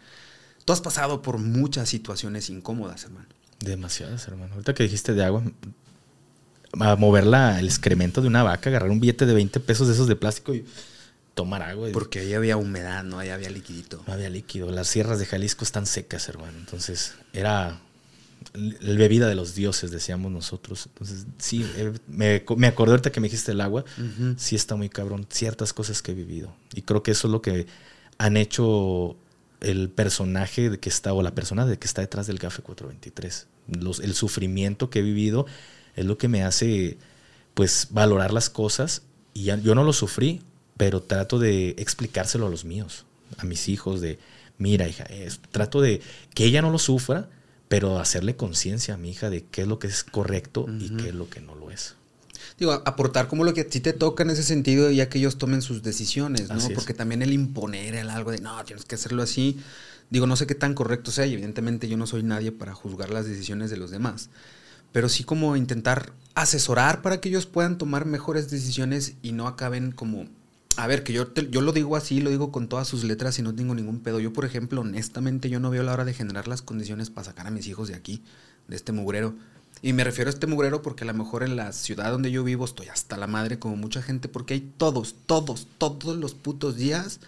[0.64, 3.28] Tú has pasado por muchas situaciones incómodas, hermano.
[3.60, 4.54] Demasiadas, hermano.
[4.54, 5.44] Ahorita que dijiste de agua,
[6.80, 10.08] a mover el excremento de una vaca, agarrar un billete de 20 pesos de esos
[10.08, 10.66] de plástico y
[11.34, 11.90] tomar agua.
[11.94, 13.20] Porque ahí había humedad, ¿no?
[13.20, 14.04] Ahí había líquido.
[14.08, 14.72] No había líquido.
[14.72, 16.58] Las sierras de Jalisco están secas, hermano.
[16.58, 17.80] Entonces, era
[18.56, 20.88] la bebida de los dioses, decíamos nosotros.
[20.88, 23.86] Entonces, sí, eh, me, me acordé ahorita que me dijiste el agua,
[24.38, 26.56] sí está muy cabrón, ciertas cosas que he vivido.
[26.74, 27.68] Y creo que eso es lo que
[28.18, 29.18] han hecho
[29.62, 33.48] el personaje de que está, o la persona de que está detrás del GAFE 423.
[33.68, 35.46] Los, el sufrimiento que he vivido
[35.96, 36.98] es lo que me hace,
[37.54, 39.04] pues, valorar las cosas.
[39.34, 40.42] Y yo no lo sufrí,
[40.78, 43.06] pero trato de explicárselo a los míos,
[43.38, 44.20] a mis hijos, de,
[44.58, 45.06] mira, hija,
[45.52, 46.02] trato de
[46.34, 47.30] que ella no lo sufra,
[47.68, 51.10] pero hacerle conciencia a mi hija de qué es lo que es correcto y qué
[51.10, 51.96] es lo que no lo es.
[52.60, 55.38] Digo, aportar como lo que a ti te toca en ese sentido, ya que ellos
[55.38, 56.70] tomen sus decisiones, ¿no?
[56.74, 59.60] Porque también el imponer el algo de, no, tienes que hacerlo así,
[60.10, 63.10] digo, no sé qué tan correcto sea, y evidentemente yo no soy nadie para juzgar
[63.10, 64.30] las decisiones de los demás,
[64.92, 69.92] pero sí como intentar asesorar para que ellos puedan tomar mejores decisiones y no acaben
[69.92, 70.28] como
[70.78, 73.42] a ver, que yo, yo lo digo así, lo digo con todas sus letras y
[73.42, 74.20] no tengo ningún pedo.
[74.20, 77.48] Yo, por ejemplo, honestamente, yo no veo la hora de generar las condiciones para sacar
[77.48, 78.24] a mis hijos de aquí,
[78.68, 79.36] de este mugrero.
[79.82, 82.44] Y me refiero a este mugrero porque a lo mejor en la ciudad donde yo
[82.44, 86.76] vivo estoy hasta la madre como mucha gente porque hay todos, todos, todos los putos
[86.76, 87.20] días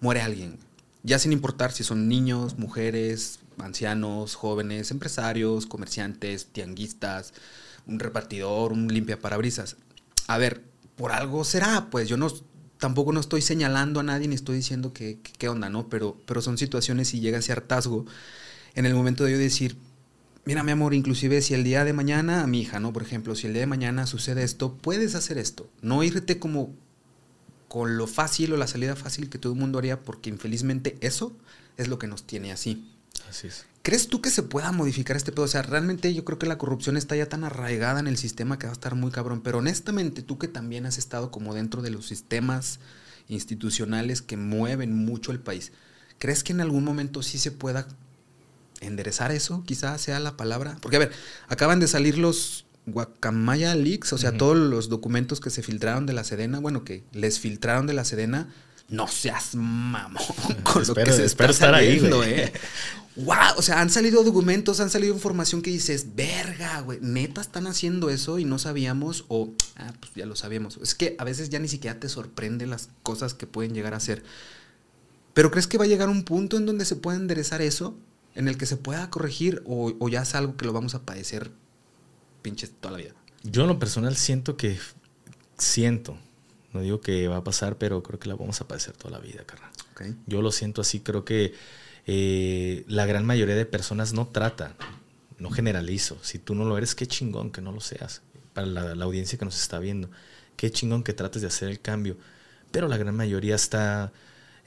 [0.00, 0.58] muere alguien.
[1.02, 7.34] Ya sin importar si son niños, mujeres, ancianos, jóvenes, empresarios, comerciantes, tianguistas,
[7.86, 9.76] un repartidor, un limpia parabrisas.
[10.26, 10.62] A ver,
[10.96, 12.28] por algo será, pues yo no
[12.80, 15.88] tampoco no estoy señalando a nadie ni estoy diciendo que, qué onda, ¿no?
[15.88, 18.06] Pero, pero son situaciones y llega ese hartazgo
[18.74, 19.76] en el momento de yo decir,
[20.44, 22.92] mira mi amor, inclusive si el día de mañana, a mi hija, ¿no?
[22.92, 25.68] Por ejemplo, si el día de mañana sucede esto, puedes hacer esto.
[25.82, 26.74] No irte como
[27.68, 31.36] con lo fácil o la salida fácil que todo el mundo haría, porque infelizmente eso
[31.76, 32.90] es lo que nos tiene así.
[33.28, 33.66] Así es.
[33.82, 35.46] ¿Crees tú que se pueda modificar este pedo?
[35.46, 38.58] O sea, realmente yo creo que la corrupción está ya tan arraigada en el sistema
[38.58, 39.40] que va a estar muy cabrón.
[39.40, 42.78] Pero honestamente, tú que también has estado como dentro de los sistemas
[43.28, 45.72] institucionales que mueven mucho el país,
[46.18, 47.88] ¿crees que en algún momento sí se pueda
[48.80, 49.64] enderezar eso?
[49.64, 50.76] Quizás sea la palabra.
[50.82, 51.12] Porque, a ver,
[51.48, 56.12] acaban de salir los Guacamaya Leaks, o sea, todos los documentos que se filtraron de
[56.12, 58.48] la Sedena, bueno, que les filtraron de la Sedena,
[58.88, 60.22] no seas mamón
[60.64, 62.52] con lo que se está saliendo, eh.
[63.16, 67.66] wow, o sea, han salido documentos, han salido información que dices, verga, güey, neta están
[67.66, 70.78] haciendo eso y no sabíamos o, ah, pues ya lo sabíamos.
[70.78, 74.00] Es que a veces ya ni siquiera te sorprende las cosas que pueden llegar a
[74.00, 74.22] ser.
[75.34, 77.96] Pero ¿crees que va a llegar un punto en donde se pueda enderezar eso?
[78.34, 81.02] En el que se pueda corregir o, o ya es algo que lo vamos a
[81.02, 81.50] padecer
[82.40, 83.14] pinches toda la vida?
[83.42, 84.78] Yo en lo personal siento que,
[85.58, 86.18] siento,
[86.72, 89.18] no digo que va a pasar, pero creo que la vamos a padecer toda la
[89.18, 89.70] vida, carnal.
[90.26, 91.52] Yo lo siento así, creo que
[92.06, 94.74] eh, la gran mayoría de personas no tratan,
[95.38, 96.18] no generalizo.
[96.22, 98.22] Si tú no lo eres, qué chingón que no lo seas.
[98.52, 100.10] Para la, audiencia que nos está viendo,
[100.56, 102.16] qué chingón que trates de hacer el cambio.
[102.70, 104.12] Pero la gran mayoría está,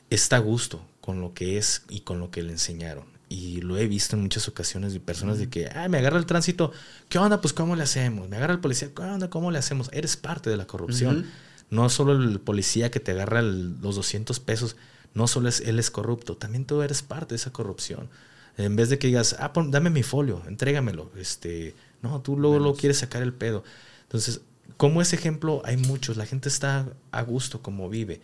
[0.10, 3.06] está a gusto con lo que es y con lo que le enseñaron.
[3.30, 6.26] Y lo he visto en muchas ocasiones de personas de que, ah, me agarra el
[6.26, 6.72] tránsito,
[7.10, 7.42] ¿qué onda?
[7.42, 8.30] Pues ¿cómo le hacemos?
[8.30, 9.30] Me agarra el policía, ¿qué onda?
[9.30, 9.90] ¿Cómo le hacemos?
[9.92, 11.26] Eres parte de la corrupción.
[11.70, 14.76] No solo el policía que te agarra los 200 pesos,
[15.14, 18.10] no solo es, él es corrupto, también tú eres parte de esa corrupción.
[18.58, 21.12] En vez de que digas, ah, dame mi folio, entrégamelo.
[21.18, 23.64] Este, no, tú luego lo quieres sacar el pedo.
[24.04, 24.42] Entonces,
[24.78, 26.18] como ese ejemplo, hay muchos.
[26.18, 28.22] La gente está a gusto como vive.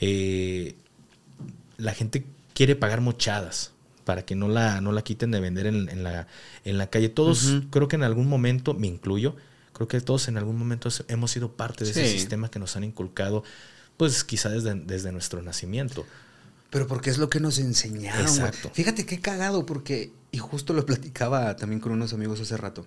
[0.00, 0.76] Eh,
[1.78, 2.24] la gente
[2.54, 3.72] quiere pagar mochadas
[4.04, 6.28] para que no la, no la quiten de vender en, la,
[6.64, 7.08] en la calle.
[7.08, 9.36] Todos, creo que en algún momento, me incluyo,
[9.72, 12.84] creo que todos en algún momento hemos sido parte de ese sistema que nos han
[12.84, 13.42] inculcado,
[13.96, 16.06] pues quizá desde, desde nuestro nacimiento.
[16.72, 18.22] Pero porque es lo que nos enseñaron.
[18.22, 18.70] Exacto.
[18.72, 22.86] Fíjate qué cagado, porque, y justo lo platicaba también con unos amigos hace rato.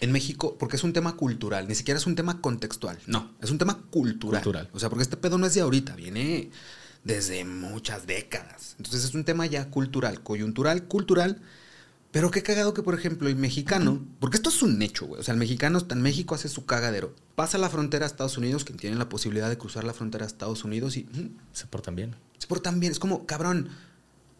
[0.00, 3.50] En México, porque es un tema cultural, ni siquiera es un tema contextual, no, es
[3.50, 4.42] un tema cultural.
[4.42, 4.68] cultural.
[4.74, 6.50] O sea, porque este pedo no es de ahorita, viene
[7.02, 8.74] desde muchas décadas.
[8.76, 11.40] Entonces es un tema ya cultural, coyuntural, cultural.
[12.12, 15.20] Pero qué cagado que, por ejemplo, el mexicano, porque esto es un hecho, güey.
[15.20, 17.14] O sea, el mexicano está en México, hace su cagadero.
[17.34, 20.28] Pasa la frontera a Estados Unidos, que tienen la posibilidad de cruzar la frontera a
[20.28, 21.08] Estados Unidos y.
[21.54, 22.14] Se portan bien.
[22.36, 22.92] Se portan bien.
[22.92, 23.70] Es como, cabrón,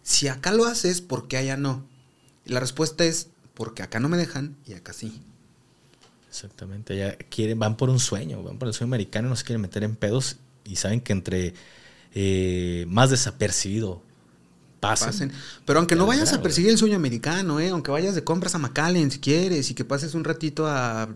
[0.03, 1.87] si acá lo haces, ¿por qué allá no?
[2.45, 5.23] Y la respuesta es, porque acá no me dejan y acá sí.
[6.29, 6.93] Exactamente.
[6.93, 9.83] Allá quieren, van por un sueño, van por el sueño americano, no se quieren meter
[9.83, 11.55] en pedos y saben que entre
[12.15, 14.03] eh, más desapercibido
[14.83, 15.33] pasen.
[15.65, 17.71] Pero aunque no vayas a perseguir el sueño americano, ¿eh?
[17.71, 21.09] aunque vayas de compras a McAllen si quieres y que pases un ratito a,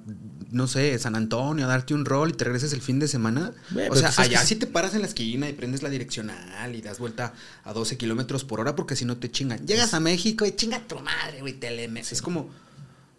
[0.52, 3.52] no sé, San Antonio a darte un rol y te regreses el fin de semana.
[3.90, 7.00] o sea, allá si te paras en la esquina y prendes la direccional y das
[7.00, 7.34] vuelta
[7.64, 9.66] a 12 kilómetros por hora porque si no te chingan.
[9.66, 11.66] Llegas a México y chinga tu madre, güey, te
[11.98, 12.48] Es como,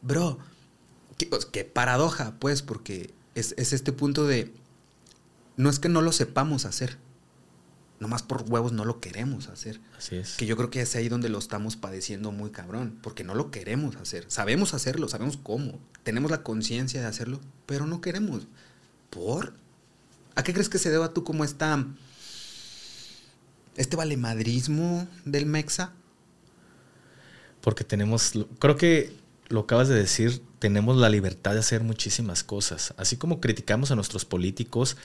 [0.01, 0.39] bro,
[1.17, 4.53] qué, paradoja, pues, porque es, es este punto de,
[5.57, 6.97] no es que no lo sepamos hacer
[7.99, 9.79] nomás por huevos no lo queremos hacer.
[9.97, 10.35] Así es.
[10.35, 13.51] Que yo creo que es ahí donde lo estamos padeciendo muy cabrón, porque no lo
[13.51, 14.25] queremos hacer.
[14.27, 18.47] Sabemos hacerlo, sabemos cómo, tenemos la conciencia de hacerlo, pero no queremos.
[19.09, 19.53] ¿Por?
[20.35, 21.85] ¿A qué crees que se deba tú como esta
[23.75, 25.93] este valemadrismo del Mexa?
[27.61, 29.15] Porque tenemos, creo que
[29.49, 32.93] lo acabas de decir, tenemos la libertad de hacer muchísimas cosas.
[32.97, 34.97] Así como criticamos a nuestros políticos,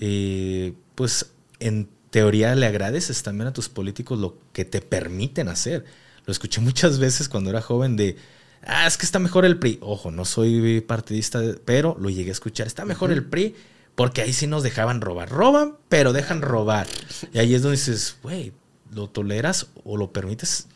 [0.00, 5.84] eh, pues en teoría le agradeces también a tus políticos lo que te permiten hacer.
[6.26, 8.16] Lo escuché muchas veces cuando era joven de,
[8.62, 9.78] ah, es que está mejor el PRI.
[9.80, 12.66] Ojo, no soy partidista, pero lo llegué a escuchar.
[12.66, 13.54] Está mejor el PRI
[13.94, 15.30] porque ahí sí nos dejaban robar.
[15.30, 16.86] Roban, pero dejan robar.
[17.32, 18.52] Y ahí es donde dices, güey,
[18.92, 20.66] ¿lo toleras o lo permites?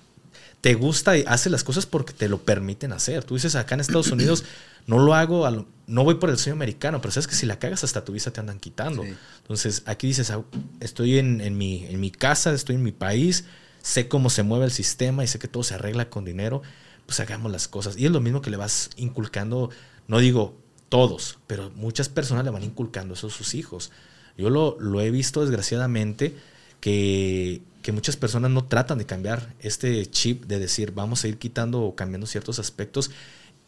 [0.61, 3.25] Te gusta y hace las cosas porque te lo permiten hacer.
[3.25, 4.45] Tú dices, acá en Estados Unidos
[4.87, 5.49] no lo hago,
[5.87, 8.33] no voy por el sueño americano, pero sabes que si la cagas hasta tu visa
[8.33, 9.05] te andan quitando.
[9.39, 10.43] Entonces aquí dices, ah,
[10.81, 13.45] estoy en, mi, en mi casa, estoy en mi país,
[13.83, 16.63] sé cómo se mueve el sistema y sé que todo se arregla con dinero,
[17.07, 17.97] pues hagamos las cosas.
[17.97, 19.71] Y es lo mismo que le vas inculcando,
[20.09, 20.57] no digo
[20.89, 23.91] todos, pero muchas personas le van inculcando eso a sus hijos.
[24.37, 26.35] Yo lo, lo he visto desgraciadamente
[26.81, 31.39] que, que muchas personas no tratan de cambiar este chip de decir vamos a ir
[31.39, 33.11] quitando o cambiando ciertos aspectos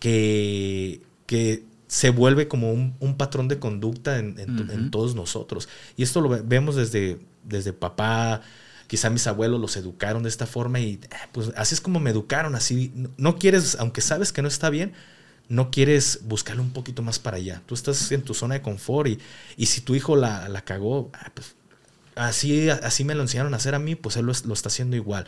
[0.07, 5.69] que, que se vuelve como un, patrón de conducta en, todos nosotros.
[5.97, 8.41] Y esto lo vemos desde, desde papá,
[8.87, 12.11] quizá mis abuelos los educaron de esta forma y eh, pues así es como me
[12.11, 14.93] educaron, así no quieres, aunque sabes que no está bien,
[15.49, 17.61] no quieres buscarlo un poquito más para allá.
[17.67, 19.19] Tú estás en tu zona de confort y,
[19.57, 21.57] y si tu hijo la, la cagó, ah, pues,
[22.15, 24.95] así, así me lo enseñaron a hacer a mí, pues él lo, lo está haciendo
[24.95, 25.27] igual.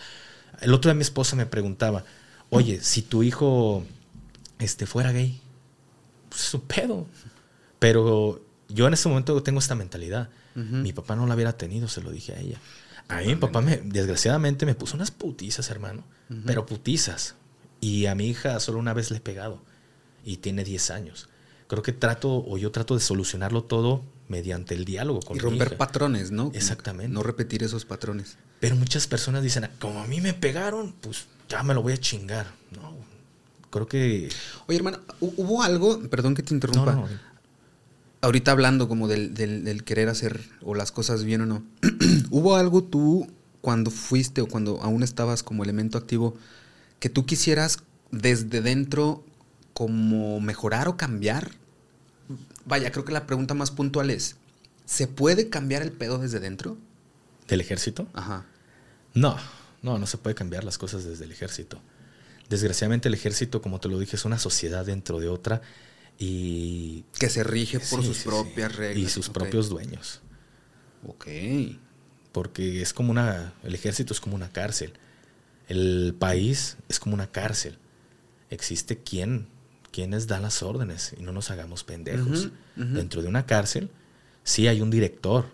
[0.61, 2.05] El otro día mi esposa me preguntaba,
[2.51, 3.85] oye, si tu hijo
[4.59, 5.41] este, fuera gay.
[6.29, 7.07] Pues es un pedo.
[7.79, 10.31] Pero yo en ese momento tengo esta mentalidad.
[10.55, 12.59] Mi papá no la hubiera tenido, se lo dije a ella.
[13.07, 16.03] A mí mi papá, me, desgraciadamente, me puso unas putizas, hermano.
[16.47, 17.37] Pero putizas.
[17.81, 19.63] Y a mi hija solo una vez le he pegado.
[20.25, 21.29] Y tiene 10 años.
[21.69, 25.77] Creo que trato, o yo trato de solucionarlo todo mediante el diálogo con Y romper
[25.77, 26.51] patrones, ¿no?
[26.55, 27.13] Exactamente.
[27.13, 28.37] No repetir esos patrones.
[28.59, 31.99] Pero muchas personas dicen, como a mí me pegaron, pues ya me lo voy a
[31.99, 32.47] chingar.
[32.73, 32.97] No,
[33.71, 34.29] creo que...
[34.67, 36.95] Oye, hermano, hubo algo, perdón que te interrumpa.
[36.95, 37.29] No, no.
[38.21, 41.63] Ahorita hablando como del, del, querer hacer o las cosas bien o no.
[42.31, 43.29] ¿Hubo algo tú
[43.61, 46.37] cuando fuiste o cuando aún estabas como elemento activo
[46.99, 47.79] que tú quisieras
[48.11, 49.25] desde dentro
[49.73, 51.53] como mejorar o cambiar?
[52.65, 54.37] Vaya, creo que la pregunta más puntual es,
[54.85, 56.77] ¿se puede cambiar el pedo desde dentro?
[57.47, 58.09] ¿Del ejército?
[58.15, 58.47] Ajá.
[59.15, 59.37] No,
[59.83, 61.81] no, no se puede cambiar las cosas desde el ejército.
[62.49, 65.61] Desgraciadamente el ejército, como te lo dije, es una sociedad dentro de otra
[66.19, 67.05] y...
[67.19, 69.05] Que se rige por sus propias reglas.
[69.05, 70.21] Y sus propios dueños.
[71.07, 71.27] Ok.
[72.33, 73.53] Porque es como una...
[73.63, 74.95] El ejército es como una cárcel.
[75.69, 77.79] El país es como una cárcel.
[78.51, 79.47] Existe quien,
[79.93, 82.49] quienes dan las órdenes y no nos hagamos pendejos.
[82.77, 83.91] Dentro de una cárcel
[84.43, 85.47] sí hay un director,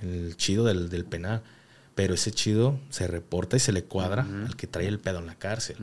[0.00, 1.42] el chido del, del penal
[1.98, 5.26] pero ese chido se reporta y se le cuadra al que trae el pedo en
[5.26, 5.74] la cárcel.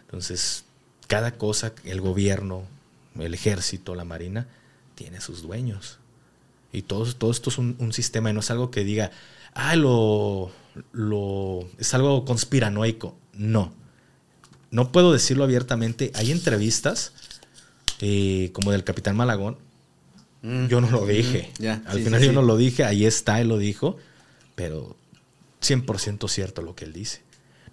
[0.00, 0.64] Entonces,
[1.06, 2.64] cada cosa, el gobierno,
[3.16, 4.48] el ejército, la marina,
[4.96, 6.00] tiene sus dueños.
[6.72, 9.12] Y todo, todo esto es un, sistema y no es algo que diga,
[9.54, 10.50] ah, lo,
[10.90, 13.16] lo, es algo conspiranoico.
[13.32, 13.72] No.
[14.72, 16.10] No puedo decirlo abiertamente.
[16.16, 17.12] Hay entrevistas,
[18.00, 19.58] eh, como del Capitán Malagón.
[20.42, 21.52] yo no lo dije.
[21.86, 23.96] Al final yo no lo dije, ahí está, él lo dijo.
[24.56, 24.96] Pero
[25.62, 27.22] 100% cierto lo que él dice.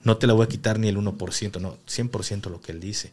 [0.03, 3.11] No te la voy a quitar ni el 1%, no, 100% lo que él dice.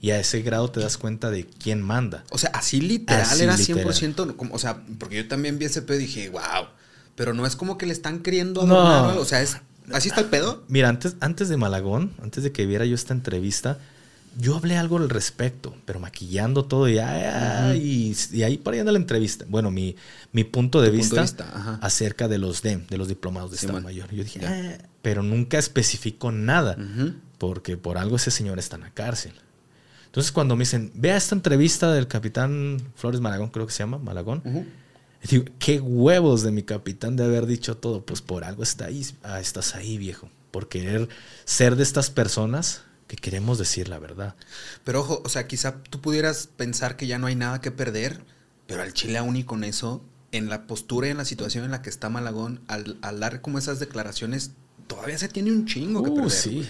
[0.00, 2.24] Y a ese grado te das cuenta de quién manda.
[2.30, 6.02] O sea, así literal era 100%, o sea, porque yo también vi ese pedo y
[6.02, 6.68] dije, wow,
[7.16, 9.56] pero no es como que le están queriendo adornar, o sea, es,
[9.92, 10.62] ¿así está el pedo?
[10.68, 13.78] Mira, antes, antes de Malagón, antes de que viera yo esta entrevista,
[14.38, 19.44] yo hablé algo al respecto, pero maquillando todo y, y, ahí para la entrevista.
[19.48, 19.96] Bueno, mi,
[20.32, 21.24] mi punto de vista,
[21.82, 24.10] acerca de los DEM, de los diplomados de Estado Mayor.
[24.12, 26.76] Yo dije, ah", pero nunca especificó nada,
[27.38, 29.32] porque por algo ese señor está en la cárcel.
[30.06, 33.98] Entonces cuando me dicen, vea esta entrevista del capitán Flores Malagón, creo que se llama,
[33.98, 34.42] Malagón,
[35.28, 39.04] digo, qué huevos de mi capitán de haber dicho todo, pues por algo está ahí,
[39.24, 41.08] ah, estás ahí viejo, por querer
[41.44, 44.36] ser de estas personas que queremos decir la verdad.
[44.84, 48.20] Pero ojo, o sea, quizá tú pudieras pensar que ya no hay nada que perder,
[48.66, 51.72] pero al Chile aún y con eso, en la postura y en la situación en
[51.72, 54.52] la que está Malagón, al, dar como esas declaraciones,
[54.86, 56.30] todavía se tiene un chingo que uh, perder.
[56.30, 56.68] Sí.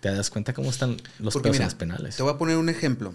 [0.00, 2.16] Te das cuenta cómo están los penales.
[2.16, 3.14] Te voy a poner un ejemplo.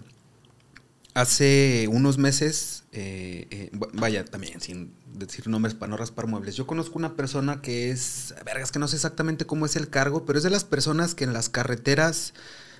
[1.15, 6.67] Hace unos meses, eh, eh, vaya, también sin decir nombres para no raspar muebles, yo
[6.67, 10.37] conozco una persona que es, vergas, que no sé exactamente cómo es el cargo, pero
[10.37, 12.33] es de las personas que en las carreteras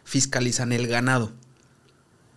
[0.04, 1.32] fiscalizan el ganado.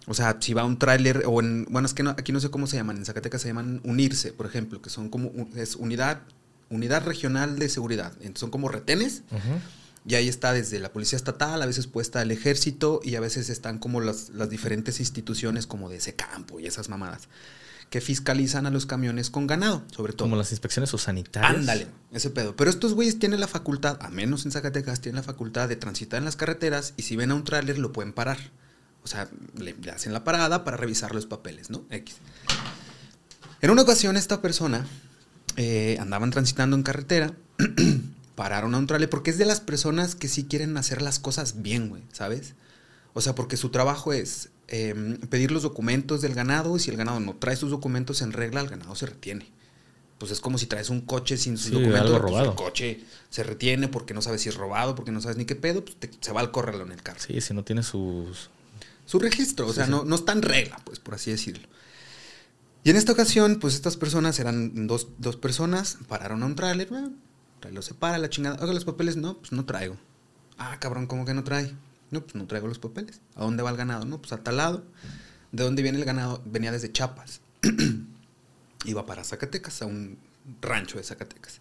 [0.07, 2.69] O sea, si va un tráiler o en, bueno, es que aquí no sé cómo
[2.69, 6.23] se llaman, en Zacatecas se llaman unirse, por ejemplo, que son como, es unidad,
[6.71, 8.13] unidad regional de seguridad.
[8.21, 9.25] Entonces son como retenes.
[10.09, 13.51] Y ahí está desde la policía estatal, a veces puesta el ejército y a veces
[13.51, 17.29] están como las, las diferentes instituciones como de ese campo y esas mamadas
[17.91, 20.25] que fiscalizan a los camiones con ganado, sobre todo.
[20.25, 21.61] Como las inspecciones o sanitarias.
[21.61, 22.57] Ándale, ese pedo.
[22.57, 26.19] Pero estos güeyes tienen la facultad, a menos en Zacatecas, tienen la facultad de transitar
[26.19, 28.39] en las carreteras y si ven a un tráiler lo pueden parar.
[29.05, 31.85] O sea, le, hacen la parada para revisar los papeles, ¿no?
[31.91, 32.17] X.
[33.61, 34.87] En una ocasión esta persona
[35.57, 37.35] eh, andaban transitando en carretera
[38.39, 41.61] pararon a un trailer, porque es de las personas que sí quieren hacer las cosas
[41.61, 42.55] bien, güey, ¿sabes?
[43.13, 46.97] O sea, porque su trabajo es em, pedir los documentos del ganado y si el
[46.97, 49.51] ganado no trae sus documentos en regla, el ganado se retiene.
[50.19, 53.89] Pues es como si traes un coche sin sus documentos, pues el coche se retiene
[53.89, 56.39] porque no sabes si es robado, porque no sabes ni qué pedo, pues se va
[56.39, 57.19] al correrlo en el carro.
[57.19, 58.51] Sí, si no tiene sus...
[59.05, 61.67] Su registro, o sea, No, no está en regla, pues por así decirlo.
[62.85, 66.89] Y en esta ocasión, pues estas personas eran dos, dos personas, pararon a un tráiler,
[67.71, 68.57] lo separa, la chingada.
[68.61, 69.97] Oiga, los papeles, no, pues no traigo.
[70.59, 71.75] Ah, cabrón, ¿cómo que no trae?
[72.11, 73.21] No, pues no traigo los papeles.
[73.37, 74.05] ¿A dónde va el ganado?
[74.05, 74.85] No, pues a tal lado.
[75.53, 76.43] ¿De dónde viene el ganado?
[76.45, 77.41] Venía desde Chiapas.
[78.85, 80.19] Iba para Zacatecas, a un
[80.61, 81.61] rancho de Zacatecas.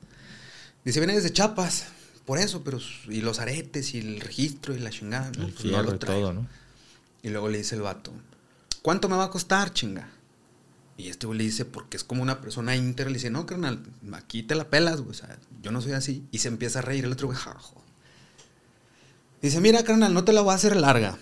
[0.86, 1.88] Dice, viene desde Chiapas.
[2.26, 2.80] Por eso, pero.
[3.08, 5.32] Y los aretes, y el registro, y la chingada.
[5.38, 6.30] No, pues no lo traigo.
[6.30, 6.48] Todo, ¿no?
[7.24, 8.14] Y luego le dice el vato,
[8.82, 10.10] ¿cuánto me va a costar, chinga?
[10.98, 13.84] Y este güey le dice, porque es como una persona íntegra, le dice, no, carnal,
[14.14, 16.28] aquí te la pelas, güey, o sea, yo no soy así.
[16.32, 17.84] Y se empieza a reír el otro güey, jajo.
[19.42, 21.20] Dice, mira, carnal, no te la voy a hacer larga.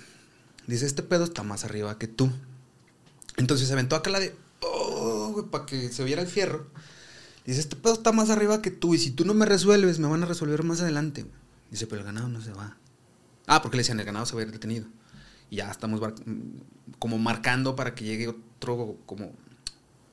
[0.65, 2.31] Dice, este pedo está más arriba que tú.
[3.35, 6.67] Entonces se aventó acá la de, oh, güey, para que se viera el fierro.
[7.45, 10.07] Dice, este pedo está más arriba que tú, y si tú no me resuelves, me
[10.07, 11.25] van a resolver más adelante.
[11.69, 12.77] Dice, pero el ganado no se va.
[13.45, 14.87] Ah, porque le decían, el ganado se va a ir detenido.
[15.49, 16.01] y ya estamos
[16.97, 19.33] como marcando para que llegue otro, como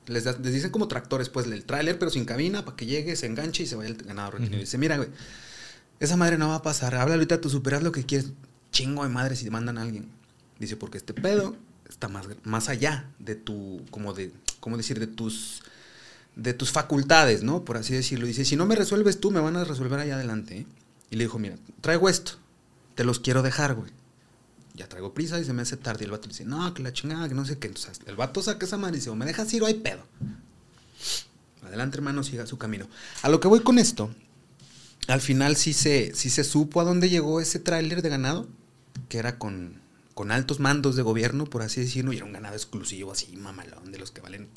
[0.07, 3.27] les, les, dicen como tractores, pues, el tráiler, pero sin cabina, para que llegue, se
[3.27, 4.61] enganche y se vaya el ganado retenido.
[4.61, 5.09] Dice, mira, güey,
[6.01, 6.95] esa madre no va a pasar.
[6.95, 8.33] Habla ahorita, tú superas lo que quieres.
[8.73, 10.09] Chingo de madre si te mandan a alguien.
[10.59, 11.57] Dice, porque este pedo
[11.89, 14.99] está más, más allá de tu, como de, ¿cómo decir?
[14.99, 15.63] De tus,
[16.35, 17.65] de tus facultades, ¿no?
[17.65, 18.27] Por así decirlo.
[18.27, 20.59] Dice, si no me resuelves tú, me van a resolver allá adelante.
[20.59, 20.67] ¿eh?
[21.11, 22.33] Y le dijo, mira, traigo esto.
[22.95, 23.91] Te los quiero dejar, güey.
[24.75, 26.05] Ya traigo prisa y se me hace tarde.
[26.05, 27.69] Y el vato dice, no, que la chingada, que no sé qué.
[27.69, 30.07] Entonces, el vato saca esa madre y dice, me dejas ir o hay pedo.
[31.63, 32.89] Adelante, hermano, siga su camino.
[33.23, 34.15] A lo que voy con esto,
[35.09, 38.49] al final sí se, sí se supo a dónde llegó ese tráiler de ganado,
[39.09, 39.81] que era con,
[40.15, 43.93] con altos mandos de gobierno, por así decirlo, y era un ganado exclusivo, así mamalón,
[43.93, 44.49] de los que valen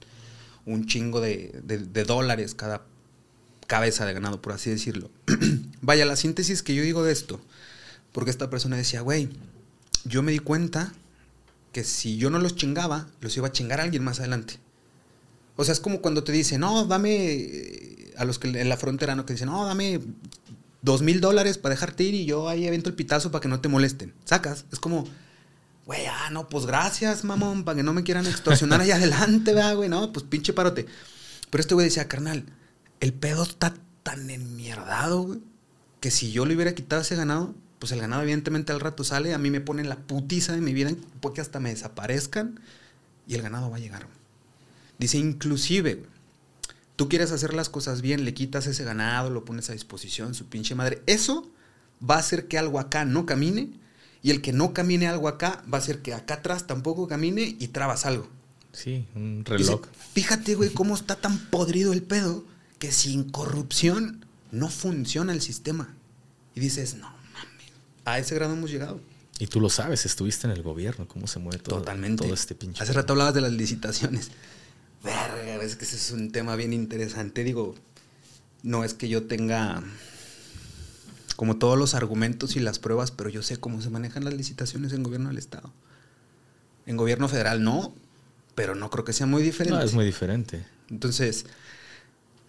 [0.65, 2.85] un chingo de, de dólares cada
[3.67, 5.09] cabeza de ganado, por así decirlo.
[5.81, 7.41] Vaya, la síntesis que yo digo de esto,
[8.11, 9.29] porque esta persona decía, güey,
[10.06, 10.94] yo me di cuenta
[11.72, 14.60] que si yo no los chingaba, los iba a chingar a alguien más adelante.
[15.57, 18.77] O sea, es como cuando te dicen, no, dame, eh, a los que en la
[18.77, 19.26] frontera, ¿no?
[19.26, 19.99] Que dicen, no, dame
[20.82, 23.60] dos mil dólares para dejarte ir y yo ahí evento el pitazo para que no
[23.60, 24.14] te molesten.
[24.23, 25.06] Sacas, es como,
[25.86, 29.90] güey, ah, no, pues gracias, mamón, para que no me quieran extorsionar ahí adelante, güey,
[29.90, 30.86] no, pues pinche parote.
[31.49, 32.45] Pero este güey decía, carnal,
[32.99, 33.73] el pedo está
[34.03, 35.40] tan enmierdado, güey,
[35.99, 39.35] que si yo le hubiera quitado ese ganado, pues el ganado evidentemente al rato sale,
[39.35, 40.89] a mí me ponen la putiza de mi vida,
[41.21, 42.59] porque hasta me desaparezcan
[43.27, 44.07] y el ganado va a llegar.
[44.97, 46.01] Dice, inclusive,
[46.95, 50.47] tú quieres hacer las cosas bien, le quitas ese ganado, lo pones a disposición, su
[50.47, 51.03] pinche madre.
[51.05, 51.47] Eso
[52.01, 53.69] va a hacer que algo acá no camine
[54.23, 57.55] y el que no camine algo acá va a hacer que acá atrás tampoco camine
[57.59, 58.27] y trabas algo.
[58.71, 59.81] Sí, un reloj.
[60.15, 62.45] Fíjate, güey, cómo está tan podrido el pedo
[62.79, 65.93] que sin corrupción no funciona el sistema.
[66.55, 67.14] Y dices, no
[68.06, 69.02] a ese grado hemos llegado.
[69.38, 72.23] Y tú lo sabes, estuviste en el gobierno, cómo se mueve todo, Totalmente.
[72.23, 72.82] todo este pinche.
[72.82, 74.32] Hace rato hablabas de las licitaciones.
[75.03, 77.44] Verga, es que ese es un tema bien interesante.
[77.44, 77.76] Digo,
[78.64, 79.84] no es que yo tenga
[81.36, 84.94] como todos los argumentos y las pruebas, pero yo sé cómo se manejan las licitaciones
[84.94, 85.73] en gobierno del Estado.
[86.86, 87.94] En gobierno federal no,
[88.56, 89.77] pero no creo que sea muy diferente.
[89.77, 90.65] No, es muy diferente.
[90.90, 91.45] Entonces,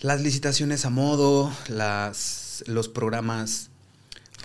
[0.01, 3.70] las licitaciones a modo, las, los programas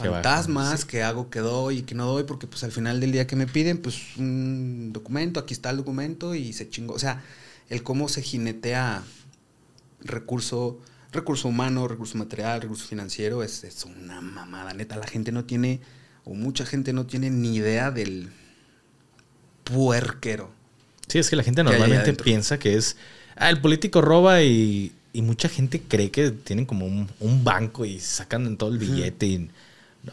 [0.02, 3.28] fantasmas que hago, que doy y que no doy, porque pues al final del día
[3.28, 6.94] que me piden, pues un documento, aquí está el documento y se chingó.
[6.94, 7.24] O sea,
[7.70, 9.04] el cómo se jinetea
[10.02, 10.80] recurso,
[11.12, 14.74] recurso humano, recurso material, recurso financiero, es, es una mamada.
[14.74, 15.80] Neta, la gente no tiene,
[16.26, 18.30] o mucha gente no tiene ni idea del
[19.64, 20.52] puerquero.
[21.08, 22.98] Sí, es que la gente normalmente piensa que es,
[23.36, 28.00] ah, el político roba y, y mucha gente cree que tienen como un, banco y
[28.00, 29.26] sacan en todo el billete.
[29.26, 29.50] y,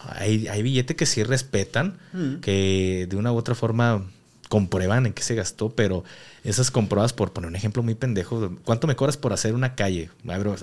[0.00, 1.98] hay, hay billetes que sí respetan,
[2.42, 4.04] que de una u otra forma
[4.48, 6.04] comprueban en qué se gastó, pero
[6.44, 10.10] esas comprobadas, por poner un ejemplo muy pendejo, ¿cuánto me cobras por hacer una calle?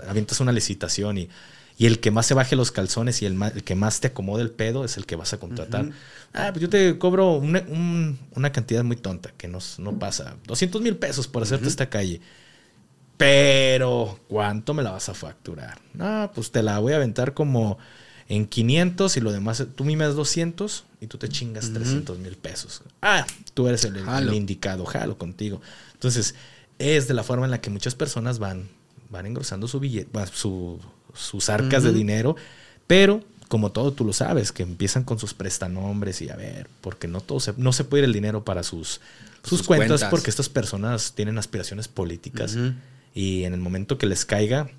[0.07, 1.29] Avientas una licitación y,
[1.77, 4.51] y el que más se baje los calzones y el, que más te acomode el
[4.51, 5.89] pedo es el que vas a contratar.
[6.33, 7.63] Ah, pues yo te cobro una,
[8.31, 10.35] una cantidad muy tonta, que no, no pasa.
[10.47, 12.21] 200 mil pesos por hacerte esta calle.
[13.17, 15.79] Pero, ¿cuánto me la vas a facturar?
[15.99, 17.77] Ah, pues te la voy a aventar como
[18.27, 22.35] en 500 y lo demás, tú me das 200 y tú te chingas 300 mil
[22.35, 22.81] pesos.
[23.01, 25.61] Ah, tú eres el, indicado, jalo contigo.
[25.93, 26.35] Entonces,
[26.79, 28.67] es de la forma en la que muchas personas van,
[29.09, 30.79] van engrosando su billete, su,
[31.13, 32.35] sus arcas de dinero,
[32.87, 37.07] pero como todo tú lo sabes, que empiezan con sus prestanombres y a ver, porque
[37.07, 39.01] no todo se, no se puede ir el dinero para sus,
[39.43, 42.57] sus, cuentas, porque estas personas tienen aspiraciones políticas
[43.13, 44.71] y en el momento que les caiga,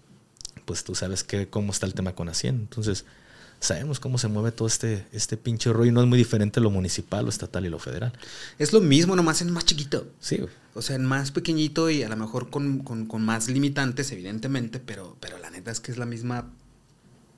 [0.65, 2.63] pues tú sabes que cómo está el tema con Hacienda.
[2.63, 3.05] Entonces,
[3.61, 5.93] sabemos cómo se mueve todo este, este pinche rollo.
[5.93, 8.13] No es muy diferente lo municipal, lo estatal y lo federal.
[8.59, 10.07] Es lo mismo, nomás en más chiquito.
[10.21, 10.41] Sí.
[10.75, 12.85] O sea, en más pequeñito y a lo mejor con,
[13.21, 16.51] más limitantes, evidentemente, pero, pero la neta es que es la misma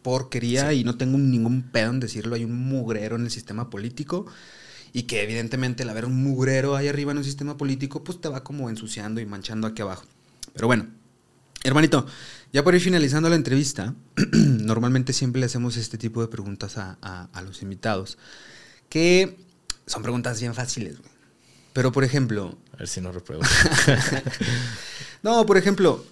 [0.02, 2.34] porquería y no tengo ningún pedo en decirlo.
[2.34, 4.26] Hay un mugrero en el sistema político
[4.92, 8.28] y que evidentemente el haber un mugrero ahí arriba en un sistema político, pues te
[8.28, 10.04] va como ensuciando y manchando aquí abajo.
[10.52, 10.86] Pero bueno,
[11.68, 12.06] hermanito,
[12.52, 13.94] ya por ir finalizando la entrevista,
[14.32, 18.18] normalmente siempre le hacemos este tipo de preguntas a, los invitados,
[18.88, 19.36] que
[19.86, 20.96] son preguntas bien fáciles,
[21.72, 22.58] Pero, por ejemplo...
[22.72, 23.42] A ver si no repruebo.
[25.22, 26.04] no, por ejemplo,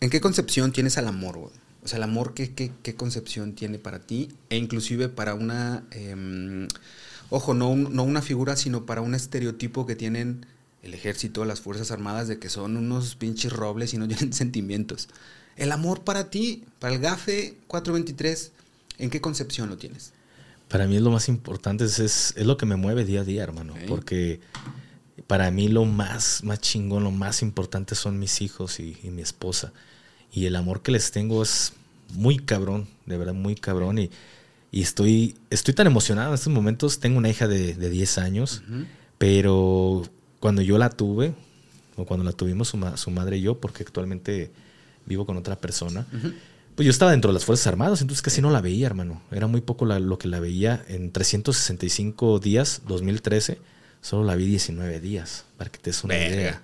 [0.00, 1.52] ¿en qué concepción tienes al amor, O
[1.84, 4.28] sea, el amor, ¿qué, qué, concepción tiene para ti?
[4.50, 5.84] E inclusive para una...
[5.90, 6.68] Em,
[7.30, 10.46] ojo, no, no una figura, sino para un estereotipo que tienen
[10.86, 15.08] el ejército, las Fuerzas Armadas, de que son unos pinches robles y no tienen sentimientos.
[15.56, 18.52] El amor para ti, para el GAFE 423,
[18.98, 20.12] ¿en qué concepción lo tienes?
[20.68, 23.42] Para mí es lo más importante, es, es, lo que me mueve día a día,
[23.42, 23.74] hermano.
[23.86, 24.40] Porque
[25.26, 29.72] para mí lo más, más chingón, lo más importante son mis hijos y, mi esposa.
[30.32, 31.72] Y el amor que les tengo es
[32.14, 33.98] muy cabrón, de verdad, muy cabrón.
[33.98, 34.10] Y,
[34.72, 36.98] y estoy, estoy tan emocionado en estos momentos.
[36.98, 38.62] Tengo una hija de, de 10 años,
[39.18, 40.02] pero
[40.40, 41.34] cuando yo la tuve,
[41.96, 44.50] o cuando la tuvimos su, su, madre y yo, porque actualmente
[45.06, 46.06] vivo con otra persona,
[46.74, 49.22] pues yo estaba dentro de las Fuerzas Armadas, entonces casi no la veía, hermano.
[49.32, 50.84] Era muy poco lo que la veía.
[50.88, 53.58] En 365 días, 2013,
[54.02, 56.60] solo la vi 19 días, para que te des una idea.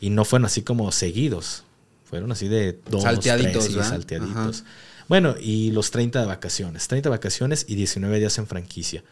[0.00, 1.62] Y no fueron así como seguidos,
[2.04, 4.64] fueron así de dos, salteaditos, tres, salteaditos.
[5.08, 9.04] Bueno, y los 30 de vacaciones, 30 vacaciones y 19 días en franquicia.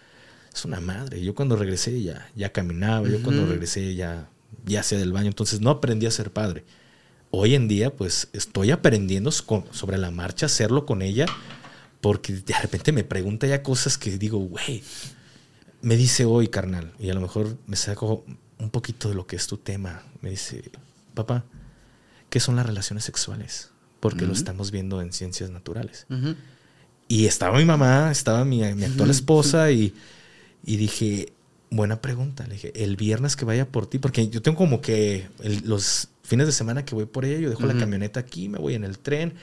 [0.53, 1.23] Es una madre.
[1.23, 4.29] Yo cuando regresé ya, ya caminaba, yo cuando regresé ya,
[4.65, 6.65] ya hacía del baño, entonces no aprendí a ser padre
[7.31, 11.27] hoy en día pues estoy aprendiendo sobre la marcha hacerlo con ella
[12.01, 14.83] porque de repente me pregunta ya cosas que digo, güey,
[15.83, 18.25] me dice hoy, carnal, y a lo mejor me saco
[18.59, 20.03] un poquito de lo que es tu tema.
[20.23, 20.71] Me dice,
[21.15, 21.45] papá,
[22.31, 23.71] ¿qué son las relaciones sexuales?
[24.01, 26.07] Porque lo estamos viendo en ciencias naturales.
[27.07, 29.95] Y estaba mi mamá, estaba mi, actual esposa y,
[30.65, 31.33] y, dije,
[31.71, 32.47] buena pregunta.
[32.47, 35.29] Le dije, el viernes que vaya por ti, porque yo tengo como que
[35.65, 38.75] los fines de semana que voy por ella, yo dejo la camioneta aquí, me voy
[38.75, 39.35] en el tren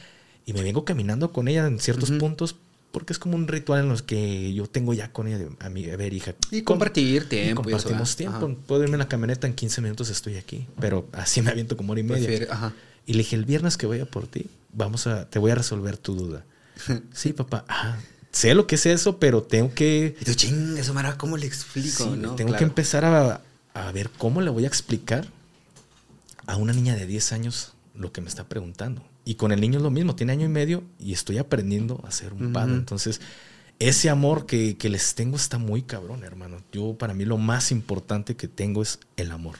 [0.45, 2.55] y me vengo caminando con ella en ciertos puntos
[2.91, 5.85] porque es como un ritual en los que yo tengo ya con ella, a mi
[5.85, 6.33] ver, hija.
[6.51, 7.61] Y compartir tiempo.
[7.61, 8.55] compartimos tiempo.
[8.65, 11.91] Puedo irme en la camioneta, en 15 minutos estoy aquí, pero así me aviento como
[11.91, 12.73] hora y media.
[13.05, 15.97] Y le dije, el viernes que vaya por ti, vamos a, te voy a resolver
[15.97, 16.45] tu duda.
[17.13, 17.65] sí, papá.
[18.31, 20.15] Sé lo que es eso, pero tengo que...
[20.19, 22.05] Y tú, ching, eso, Mara, ¿cómo le explico?
[22.35, 23.41] Tengo que empezar a,
[23.73, 25.27] a ver cómo le voy a explicar
[26.45, 29.03] a una niña de 10 años lo que me está preguntando.
[29.25, 32.11] Y con el niño es lo mismo, tiene año y medio y estoy aprendiendo a
[32.11, 32.73] ser un padre.
[32.73, 33.19] Entonces,
[33.79, 36.63] ese amor que, les tengo está muy cabrón, hermano.
[36.71, 39.57] Yo, para mí, lo más importante que tengo es el amor.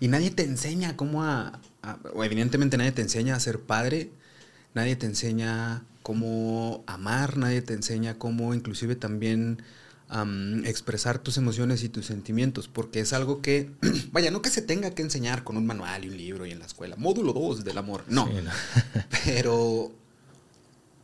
[0.00, 1.60] Y nadie te enseña cómo a,
[2.14, 4.10] o evidentemente nadie te enseña a ser padre,
[4.74, 9.60] nadie te enseña cómo amar, nadie te enseña cómo inclusive también
[10.64, 13.72] expresar tus emociones y tus sentimientos, porque es algo que,
[14.12, 16.60] vaya, no que se tenga que enseñar con un manual y un libro y en
[16.60, 18.30] la escuela, módulo 2 del amor, no,
[19.24, 19.90] pero,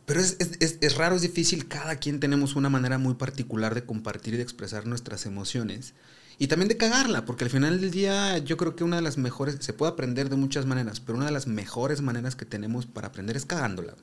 [0.05, 4.35] pero es, es, raro, es difícil, cada quien tenemos una manera muy particular de compartir
[4.35, 5.95] y de expresar nuestras emociones.
[6.39, 9.17] Y también de cagarla, porque al final del día yo creo que una de las
[9.17, 12.85] mejores, se puede aprender de muchas maneras, pero una de las mejores maneras que tenemos
[12.85, 13.95] para aprender es cagándola.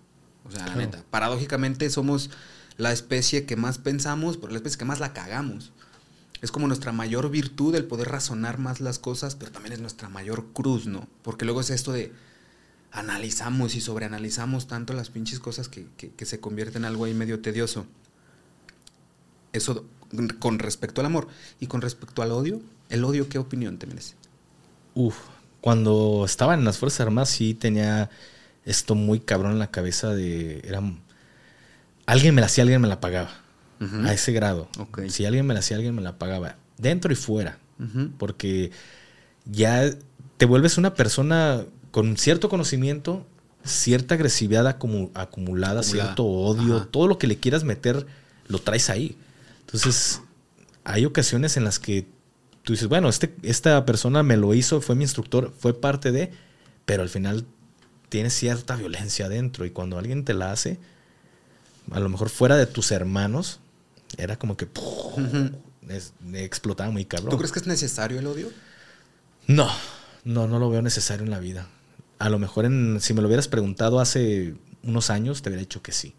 [0.45, 2.31] O sea, la neta, paradójicamente somos
[2.77, 5.73] la especie que más pensamos, pero la especie que más la cagamos.
[6.43, 10.09] Es como nuestra mayor virtud el poder razonar más las cosas, pero también es nuestra
[10.09, 11.07] mayor cruz, ¿no?
[11.23, 12.12] Porque luego es esto de
[12.93, 15.87] analizamos y sobreanalizamos tanto las pinches cosas que,
[16.25, 17.87] se convierten en algo ahí medio tedioso.
[19.53, 19.85] Eso
[20.39, 21.29] con respecto al amor.
[21.61, 24.15] Y con respecto al odio, ¿el odio qué opinión te merece?
[24.95, 25.17] Uf,
[25.61, 28.11] cuando estaba en las Fuerzas Armadas sí tenía
[28.70, 30.60] esto muy cabrón en la cabeza de...
[30.64, 30.80] Era
[32.06, 33.30] alguien me la hacía, alguien me la pagaba.
[34.05, 34.68] A ese grado.
[35.09, 36.56] Si alguien me la hacía, alguien me la pagaba.
[36.76, 37.59] Dentro y fuera.
[38.18, 38.70] Porque
[39.47, 39.90] ya
[40.36, 43.26] te vuelves una persona con cierto conocimiento,
[43.64, 48.06] cierta agresividad acumulada, cierto odio, todo lo que le quieras meter,
[48.48, 49.16] lo traes ahí.
[49.60, 50.20] Entonces,
[50.84, 52.06] hay ocasiones en las que
[52.62, 56.30] tú dices, bueno, este, esta persona me lo hizo, fue mi instructor, fue parte de,
[56.84, 57.47] pero al final
[58.11, 60.78] tiene cierta violencia adentro y cuando alguien te la hace,
[61.91, 63.61] a lo mejor fuera de tus hermanos,
[64.19, 64.69] era como que
[66.35, 67.31] explotaba muy cabrón.
[67.31, 68.49] ¿Tú crees que es necesario el odio?
[69.47, 69.70] No,
[70.24, 71.69] no, no lo veo necesario en la vida.
[72.19, 75.81] A lo mejor en, si me lo hubieras preguntado hace unos años, te hubiera dicho
[75.81, 76.15] que sí.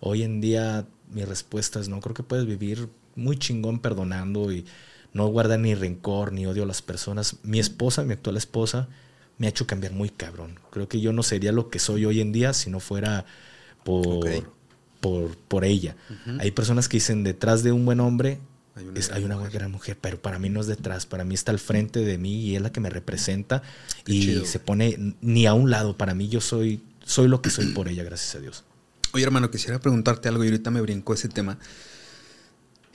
[0.00, 4.66] Hoy en día mi respuesta es no, creo que puedes vivir muy chingón perdonando y
[5.12, 7.36] no guardar ni rencor ni odio a las personas.
[7.42, 8.88] Mi esposa, mi actual esposa,
[9.38, 10.58] me ha hecho cambiar muy cabrón.
[10.70, 13.24] Creo que yo no sería lo que soy hoy en día si no fuera
[13.84, 14.26] por,
[15.48, 15.96] por, ella.
[16.38, 18.40] Hay personas que dicen, detrás de un buen hombre
[19.12, 22.00] hay una, gran mujer, pero para mí no es detrás, para mí está al frente
[22.00, 23.62] de mí y es la que me representa
[24.06, 27.68] y se pone ni a un lado, para mí yo soy, soy lo que soy
[27.68, 28.64] por ella, gracias a Dios.
[29.12, 31.58] Oye hermano, quisiera preguntarte algo y ahorita me brincó ese tema.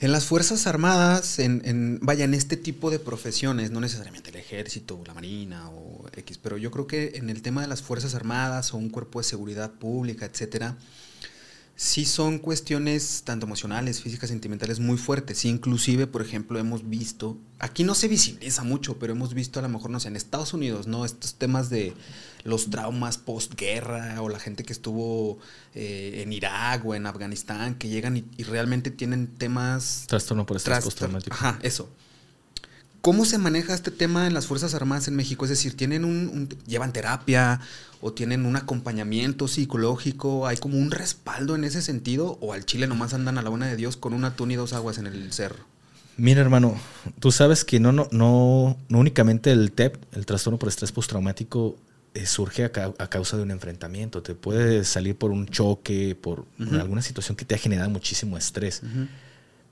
[0.02, 5.00] En las Fuerzas Armadas, en, vaya, en este tipo de profesiones, no necesariamente el ejército,
[5.06, 8.74] la marina o X, pero yo creo que en el tema de las Fuerzas Armadas
[8.74, 10.76] o un cuerpo de seguridad pública, etcétera,
[11.76, 15.38] sí son cuestiones tanto emocionales, físicas, sentimentales muy fuertes.
[15.38, 19.62] Sí, inclusive, por ejemplo, hemos visto, aquí no se visibiliza mucho, pero hemos visto a
[19.62, 21.04] lo mejor, no sé, en Estados Unidos, ¿no?
[21.04, 21.92] Estos temas de
[22.44, 25.38] los traumas postguerra o la gente que estuvo
[25.74, 30.04] eh, en Irak o en Afganistán, que llegan y, realmente tienen temas...
[30.08, 31.34] Trastorno por estrés postraumático.
[31.34, 31.88] Ajá, eso.
[33.02, 35.44] ¿Cómo se maneja este tema en las Fuerzas Armadas en México?
[35.44, 37.60] Es decir, ¿tienen un, llevan terapia
[38.00, 40.46] o tienen un acompañamiento psicológico?
[40.46, 42.38] ¿Hay como un respaldo en ese sentido?
[42.40, 44.72] ¿O al Chile nomás andan a la buena de Dios con una tuna y dos
[44.72, 45.64] aguas en el cerro?
[46.16, 46.76] Mira, hermano,
[47.18, 51.76] tú sabes que no, no, no, no únicamente el TEP, el trastorno por estrés postraumático,
[52.26, 54.22] surge a, causa de un enfrentamiento.
[54.22, 58.82] Te puede salir por un choque, por, alguna situación que te ha generado muchísimo estrés.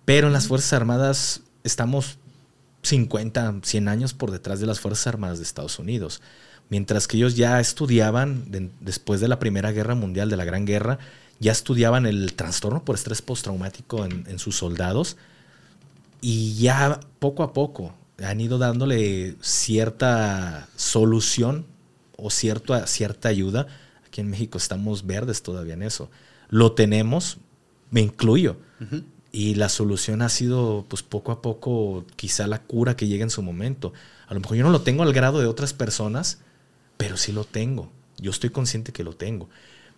[0.05, 2.19] Pero en las Fuerzas Armadas estamos
[2.83, 6.23] 50, 100 años por detrás de las Fuerzas Armadas de Estados Unidos.
[6.69, 8.45] Mientras que ellos ya estudiaban,
[8.81, 10.99] después de la Primera Guerra Mundial, de la Gran Guerra,
[11.41, 15.17] ya estudiaban el trastorno por estrés postraumático en, en sus soldados
[16.21, 21.65] y ya poco a poco han ido dándole cierta solución
[22.23, 23.67] o cierta, cierta ayuda.
[24.07, 26.11] Aquí en México estamos verdes todavía en eso.
[26.49, 27.39] Lo tenemos,
[27.91, 28.57] me incluyo.
[29.33, 33.31] Y la solución ha sido, pues poco a poco, quizá la cura que llegue en
[33.31, 33.93] su momento.
[34.27, 36.39] A lo mejor yo no lo tengo al grado de otras personas,
[36.97, 37.91] pero sí lo tengo.
[38.19, 39.49] Yo estoy consciente que lo tengo.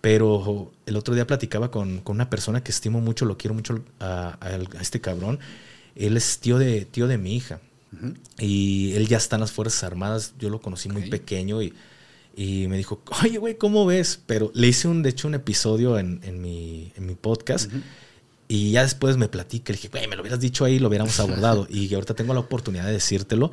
[0.03, 4.37] Pero el otro día platicaba con, una persona que estimo mucho, lo quiero mucho a,
[4.81, 5.39] este cabrón.
[5.95, 7.61] Él es tío de, tío de mi hija.
[8.39, 10.35] Y él ya está en las Fuerzas Armadas.
[10.39, 11.73] Yo lo conocí muy pequeño y,
[12.35, 14.21] y, me dijo, oye, güey, ¿cómo ves?
[14.27, 17.71] Pero le hice, un, de hecho, un episodio en, mi, en mi podcast.
[18.49, 21.19] Y ya después me platica, le dije, güey, me lo hubieras dicho ahí, lo hubiéramos
[21.21, 21.67] abordado.
[21.71, 23.51] y ahorita tengo la oportunidad de decírtelo.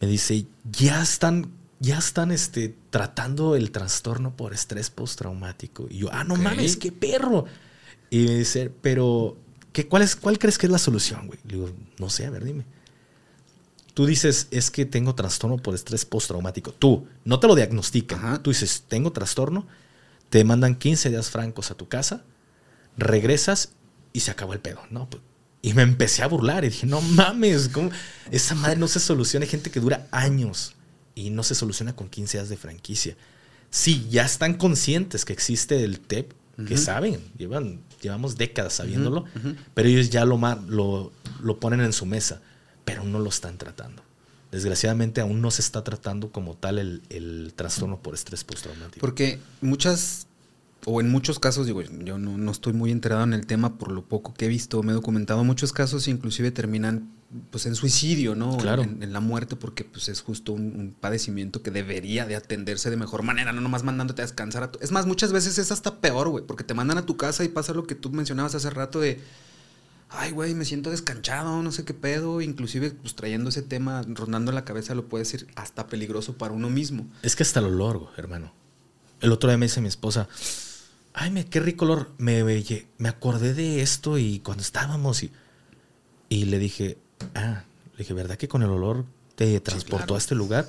[0.00, 5.86] Me dice, ya están, ya están este, tratando el trastorno por estrés postraumático.
[5.90, 7.44] Y yo, ah, no mames, qué perro.
[8.08, 9.36] Y me dice, pero,
[9.72, 11.38] ¿qué, cuál, es, ¿cuál crees que es la solución, güey?
[11.44, 12.64] Le digo, no sé, a ver, dime.
[13.94, 16.72] Tú dices, es que tengo trastorno por estrés postraumático.
[16.72, 18.42] Tú, no te lo diagnostican.
[18.42, 19.66] Tú dices, tengo trastorno,
[20.28, 22.24] te mandan 15 días francos a tu casa,
[22.96, 23.72] regresas
[24.12, 25.08] y se acabó el pedo, ¿no?
[25.10, 25.22] Pues,
[25.62, 27.90] y me empecé a burlar y dije, no mames, ¿cómo?
[28.30, 29.44] esa madre no se soluciona.
[29.44, 30.74] Hay gente que dura años
[31.14, 33.16] y no se soluciona con 15 días de franquicia.
[33.70, 36.32] Sí, ya están conscientes que existe el TEP,
[36.66, 39.24] que saben, llevan, llevamos décadas sabiéndolo,
[39.72, 40.38] pero ellos ya lo,
[40.68, 41.10] lo,
[41.42, 42.42] lo ponen en su mesa,
[42.90, 44.02] pero no lo están tratando.
[44.50, 49.00] Desgraciadamente aún no se está tratando como tal el, el trastorno por estrés postraumático.
[49.00, 50.26] Porque muchas
[50.86, 54.04] o en muchos casos, digo, yo no, estoy muy enterado en el tema por lo
[54.04, 57.10] poco que he visto, me he documentado, muchos casos inclusive terminan
[57.50, 58.56] pues en suicidio, ¿no?
[58.56, 58.82] Claro.
[58.82, 63.22] En, la muerte, porque pues es justo un, padecimiento que debería de atenderse de mejor
[63.22, 64.64] manera, no nomás mandándote a descansar.
[64.64, 64.78] A tu...
[64.80, 67.48] Es más, muchas veces es hasta peor, güey, porque te mandan a tu casa y
[67.48, 69.20] pasa lo que tú mencionabas hace rato de,
[70.10, 74.52] ay, güey, me siento descanchado, no sé qué pedo, inclusive pues trayendo ese tema, rondando
[74.52, 77.06] la cabeza, lo puede ser hasta peligroso para uno mismo.
[77.22, 78.52] Es que hasta lo logro, hermano.
[79.20, 80.28] El otro día me dice mi esposa,
[81.14, 82.10] ay, me, qué rico olor.
[82.18, 82.42] Me,
[82.98, 85.30] me acordé de esto y cuando estábamos y,
[86.28, 86.98] y le dije,
[87.34, 89.04] ah, le dije, ¿verdad que con el olor
[89.36, 90.68] te transportó a este lugar?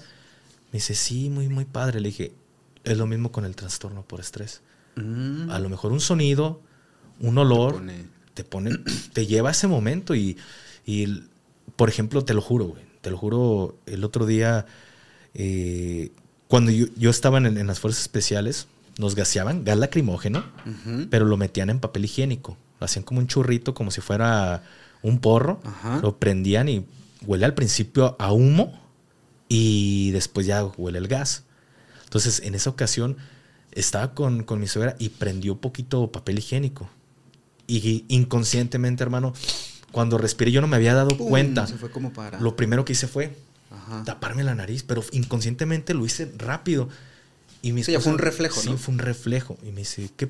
[0.72, 2.00] Me dice, sí, muy, muy padre.
[2.00, 2.34] Le dije,
[2.84, 4.62] es lo mismo con el trastorno por estrés.
[4.96, 5.50] Mm.
[5.50, 6.62] A lo mejor un sonido,
[7.20, 7.82] un olor,
[8.42, 8.72] te pone,
[9.14, 10.38] te, lleva a ese momento y,
[10.86, 11.24] y,
[11.76, 14.66] por ejemplo, te lo juro, güey, te lo juro, el otro día,
[15.36, 16.12] eh,
[16.48, 20.44] cuando yo, yo estaba en, en, las fuerzas especiales, nos gaseaban gas lacrimógeno,
[21.10, 22.58] pero lo metían en papel higiénico.
[22.80, 24.64] Lo hacían como un churrito, como si fuera
[25.02, 25.62] un porro.
[26.02, 26.86] Lo prendían y
[27.26, 28.80] huele al principio a humo
[29.48, 31.44] y después ya huele el gas.
[32.04, 33.18] Entonces, en esa ocasión
[33.72, 36.90] estaba con, mi suegra y prendió poquito papel higiénico.
[37.72, 39.34] Y inconscientemente, hermano,
[39.94, 41.68] cuando respiré yo no me había dado cuenta.
[41.68, 42.38] Se fue como para...
[42.42, 43.34] Lo primero que hice fue
[44.04, 46.90] taparme la nariz, pero inconscientemente lo hice rápido.
[47.62, 48.72] Y mi sí, fue un reflejo, ¿no?
[48.72, 49.58] Sí, fue un reflejo.
[49.64, 50.30] Y me dice, ¿qué,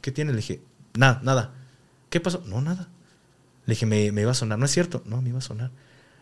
[0.00, 0.30] qué tiene?
[0.32, 0.62] Le dije,
[0.94, 1.52] nada, nada.
[2.08, 2.42] ¿Qué pasó?
[2.46, 2.88] No, nada.
[3.66, 4.58] Le dije, me, me, iba a sonar.
[4.58, 5.02] No es cierto.
[5.04, 5.70] No, me iba a sonar.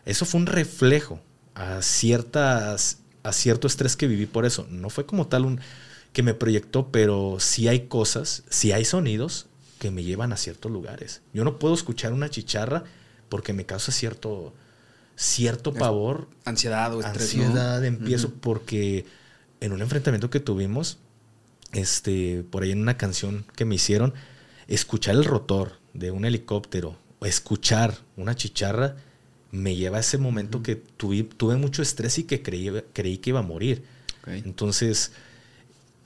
[0.05, 1.21] Eso fue un reflejo
[1.55, 4.67] a, ciertas, a cierto estrés que viví por eso.
[4.69, 5.61] No fue como tal un
[6.11, 9.48] que me proyectó, pero sí hay cosas, sí hay sonidos
[9.79, 11.21] que me llevan a ciertos lugares.
[11.33, 12.83] Yo no puedo escuchar una chicharra
[13.29, 14.53] porque me causa cierto,
[15.15, 16.27] cierto pavor.
[16.45, 17.33] Ansiedad o estrés.
[17.33, 19.05] Ansiedad, empiezo porque
[19.61, 20.99] en un enfrentamiento que tuvimos,
[21.71, 24.13] este, por ahí en una canción que me hicieron,
[24.67, 28.95] escuchar el rotor de un helicóptero o escuchar una chicharra
[29.51, 33.31] me lleva a ese momento que tuve, tuve, mucho estrés y que creí, creí que
[33.31, 33.83] iba a morir.
[34.27, 35.11] Entonces,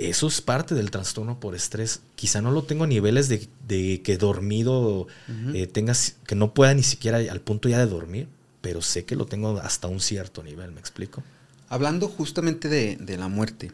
[0.10, 2.02] eso es parte del trastorno por estrés.
[2.16, 5.08] Quizá no lo tengo a niveles de, que dormido
[5.54, 8.28] eh, tengas, que no pueda ni siquiera al punto ya de dormir,
[8.62, 11.24] pero sé que lo tengo hasta un cierto nivel, ¿me explico?
[11.70, 13.72] Hablando justamente de, la muerte,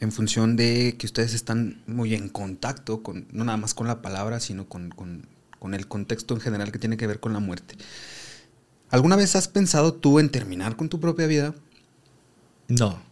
[0.00, 4.02] en función de que ustedes están muy en contacto, con, no nada más con la
[4.02, 7.76] palabra, sino con, con el contexto en general que tiene que ver con la muerte.
[8.90, 11.54] ¿Alguna vez has pensado tú en terminar con tu propia vida?
[12.68, 13.02] No,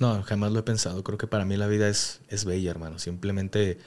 [0.00, 1.02] no, jamás lo he pensado.
[1.04, 2.98] Creo que para mí la vida es, es bella, hermano.
[2.98, 3.78] Simplemente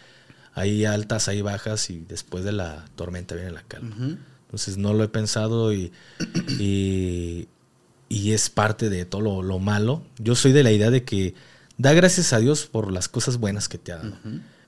[0.54, 4.18] hay altas, hay bajas y después de la tormenta viene la calma.
[4.46, 5.92] Entonces no lo he pensado y,
[8.10, 10.04] y, es parte de todo lo, malo.
[10.18, 11.36] Yo soy de la idea de que
[11.78, 14.18] da gracias a Dios por las cosas buenas que te ha dado.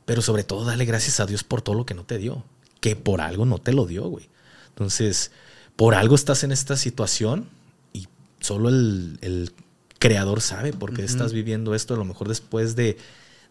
[0.05, 2.43] Pero sobre todo dale gracias a Dios por todo lo que no te dio.
[2.81, 4.29] Que por algo no te lo dio, güey.
[4.69, 5.31] Entonces,
[5.77, 7.47] por algo estás en esta situación
[7.93, 8.07] y
[8.39, 9.53] solo el
[9.99, 11.93] creador sabe por qué estás viviendo esto.
[11.93, 12.97] A lo mejor después de,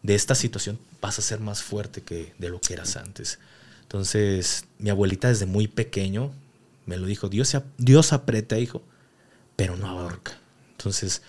[0.03, 3.39] esta situación vas a ser más fuerte que de lo que eras antes.
[3.83, 6.33] Entonces, mi abuelita desde muy pequeño
[6.87, 8.83] me lo dijo, Dios, Dios aprieta, hijo,
[9.57, 10.39] pero no ahorca.
[10.73, 11.23] Entonces,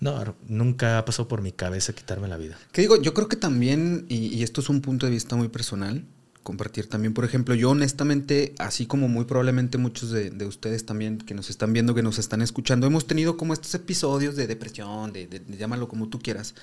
[0.00, 2.58] no, nunca ha pasado por mi cabeza quitarme la vida.
[2.72, 3.00] ¿Qué digo?
[3.00, 6.04] Yo creo que también, y, esto es un punto de vista muy personal,
[6.46, 7.12] compartir también.
[7.12, 11.72] Por ejemplo, yo honestamente, así como muy probablemente muchos de, ustedes también que nos están
[11.72, 16.08] viendo, que nos están escuchando, hemos tenido como estos episodios de depresión, de, llámalo como
[16.08, 16.54] tú quieras.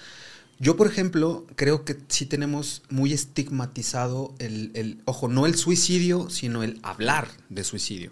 [0.58, 6.30] Yo, por ejemplo, creo que sí tenemos muy estigmatizado el, el, ojo, no el suicidio,
[6.30, 8.12] sino el hablar de suicidio.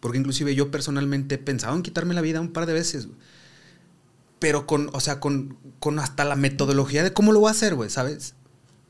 [0.00, 3.06] Porque inclusive yo personalmente he pensado en quitarme la vida un par de veces,
[4.40, 7.76] pero con, o sea, con, con hasta la metodología de cómo lo voy a hacer,
[7.76, 8.34] güey, ¿sabes?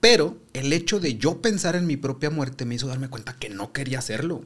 [0.02, 3.48] Pero el hecho de yo pensar en mi propia muerte me hizo darme cuenta que
[3.48, 4.42] no quería hacerlo.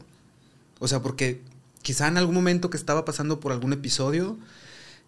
[0.80, 1.40] O sea, porque
[1.80, 4.36] quizá en algún momento que estaba pasando por algún episodio,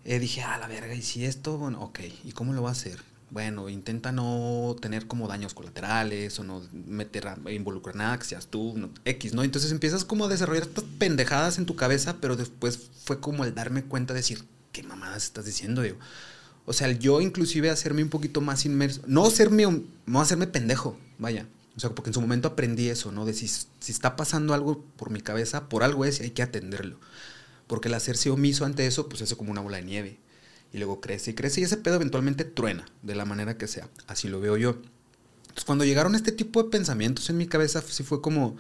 [0.07, 1.59] eh, dije, ah, la verga, ¿y si esto?
[1.59, 2.99] Bueno, ok, ¿y cómo lo va a hacer?
[3.29, 9.35] Bueno, intenta no tener como daños colaterales o no meter, involucrar nada que tú, X,
[9.35, 9.43] ¿no?
[9.43, 13.55] Entonces empiezas como a desarrollar estas pendejadas en tu cabeza, pero después fue como el
[13.55, 15.83] darme cuenta de decir, ¿qué mamadas estás diciendo?
[15.83, 15.99] Digo,
[16.69, 21.49] o sea, yo inclusive hacerme un poquito más inmerso, no hacerme, no hacerme pendejo, vaya.
[21.75, 23.25] O sea, porque en su momento aprendí eso, ¿no?
[23.25, 26.43] De si, si está pasando algo por mi cabeza, por algo es y hay que
[26.43, 26.99] atenderlo.
[27.67, 30.19] Porque el hacerse omiso ante eso, pues es como una bola de nieve.
[30.71, 33.89] Y luego crece y crece y ese pedo eventualmente truena, de la manera que sea.
[34.07, 34.83] Así lo veo yo.
[35.43, 38.59] Entonces, cuando llegaron este tipo de pensamientos en mi cabeza, sí fue como,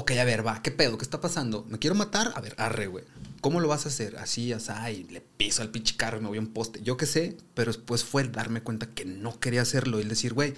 [0.00, 0.96] ok, a ver, va, ¿qué pedo?
[0.96, 1.66] ¿Qué está pasando?
[1.68, 2.32] ¿Me quiero matar?
[2.34, 3.04] A ver, arre, güey.
[3.42, 4.16] ¿Cómo lo vas a hacer?
[4.16, 6.82] Así, así, y le piso al pinche carro y me voy a un poste.
[6.82, 10.32] Yo qué sé, pero después fue darme cuenta que no quería hacerlo y el decir,
[10.32, 10.54] güey,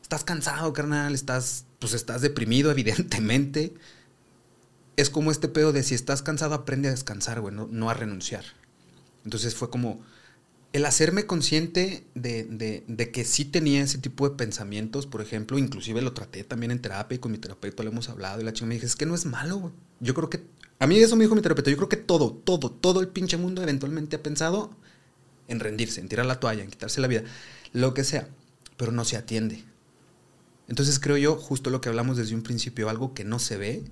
[0.00, 3.74] estás cansado, carnal, estás, pues estás deprimido, evidentemente.
[4.96, 7.94] Es como este pedo de si estás cansado, aprende a descansar, güey, no, no a
[7.94, 8.44] renunciar.
[9.24, 10.00] Entonces fue como,
[10.72, 16.12] el hacerme consciente de, que sí tenía ese tipo de pensamientos, por ejemplo, inclusive lo
[16.12, 18.74] traté también en terapia y con mi terapeuta lo hemos hablado y la chica me
[18.74, 20.44] dijo, es que no es malo, Yo creo que,
[20.78, 23.36] a mí eso me dijo mi terapeuta, yo creo que todo, todo, todo el pinche
[23.36, 24.70] mundo eventualmente ha pensado
[25.48, 27.24] en rendirse, en tirar la toalla, en quitarse la vida,
[27.72, 28.28] lo que sea,
[28.76, 29.64] pero no se atiende.
[30.68, 33.82] Entonces creo yo, justo lo que hablamos desde un principio, algo que no se ve,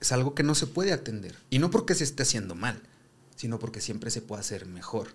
[0.00, 1.34] es algo que no se puede atender.
[1.50, 2.80] Y no porque se esté haciendo mal,
[3.34, 5.08] sino porque siempre se puede hacer mejor.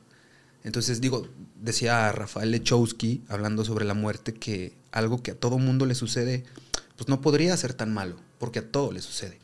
[0.64, 1.27] Entonces, digo,
[1.61, 6.44] decía Rafael Lechowski, hablando sobre la muerte, que algo que a todo mundo le sucede,
[6.95, 9.40] pues no podría ser tan malo, porque a todo le sucede.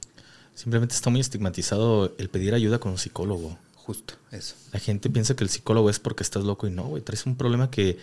[0.56, 3.58] Simplemente está muy estigmatizado el pedir ayuda con un psicólogo.
[3.76, 4.56] Justo, eso.
[4.72, 7.02] La gente piensa que el psicólogo es porque estás loco y no, güey.
[7.02, 7.98] Traes un problema que,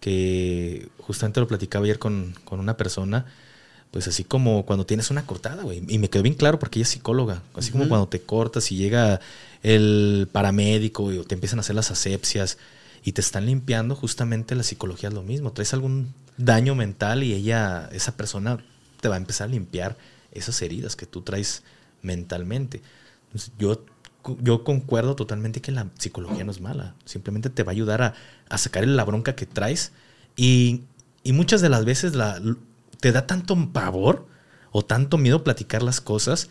[0.00, 3.26] que justamente lo platicaba ayer con, con una persona
[3.90, 5.82] pues así como cuando tienes una cortada, güey.
[5.88, 7.42] Y me quedó bien claro porque ella es psicóloga.
[7.54, 9.20] Así como cuando te cortas y llega
[9.62, 12.56] el paramédico y te empiezan a hacer las asepsias
[13.02, 15.52] y te están limpiando, justamente la psicología es lo mismo.
[15.52, 18.62] Traes algún daño mental y ella, esa persona,
[19.00, 19.96] te va a empezar a limpiar
[20.30, 21.64] esas heridas que tú traes
[22.02, 22.82] mentalmente.
[23.26, 23.84] Entonces, yo,
[24.40, 26.94] yo concuerdo totalmente que la psicología no es mala.
[27.06, 28.14] Simplemente te va a ayudar a,
[28.48, 29.90] a sacar la bronca que traes.
[30.36, 30.82] Y,
[31.24, 32.40] y muchas de las veces la,
[33.00, 34.26] te da tanto pavor
[34.72, 36.48] o tanto miedo platicar las cosas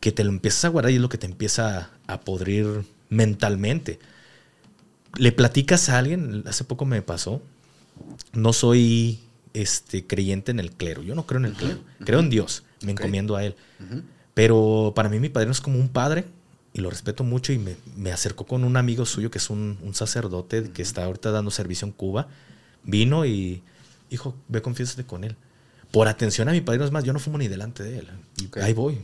[0.00, 3.98] que te lo empiezas a guardar y es lo que te empieza a, podrir mentalmente.
[5.16, 7.40] Le platicas a alguien, hace poco me pasó,
[8.32, 9.20] no soy
[9.54, 12.92] este, creyente en el clero, yo no creo en el clero, creo en Dios, me
[12.92, 13.54] encomiendo a Él.
[14.34, 16.26] Pero para mí mi padre es como un padre
[16.74, 17.58] y lo respeto mucho y
[17.96, 21.86] me, acercó con un amigo suyo que es un, sacerdote que está ahorita dando servicio
[21.86, 22.26] en Cuba.
[22.82, 23.62] Vino y
[24.10, 25.36] dijo, ve, confiésate con él
[25.94, 28.08] por atención a mi padre, no es más, yo no fumo ni delante de él.
[28.36, 28.98] Y ahí voy.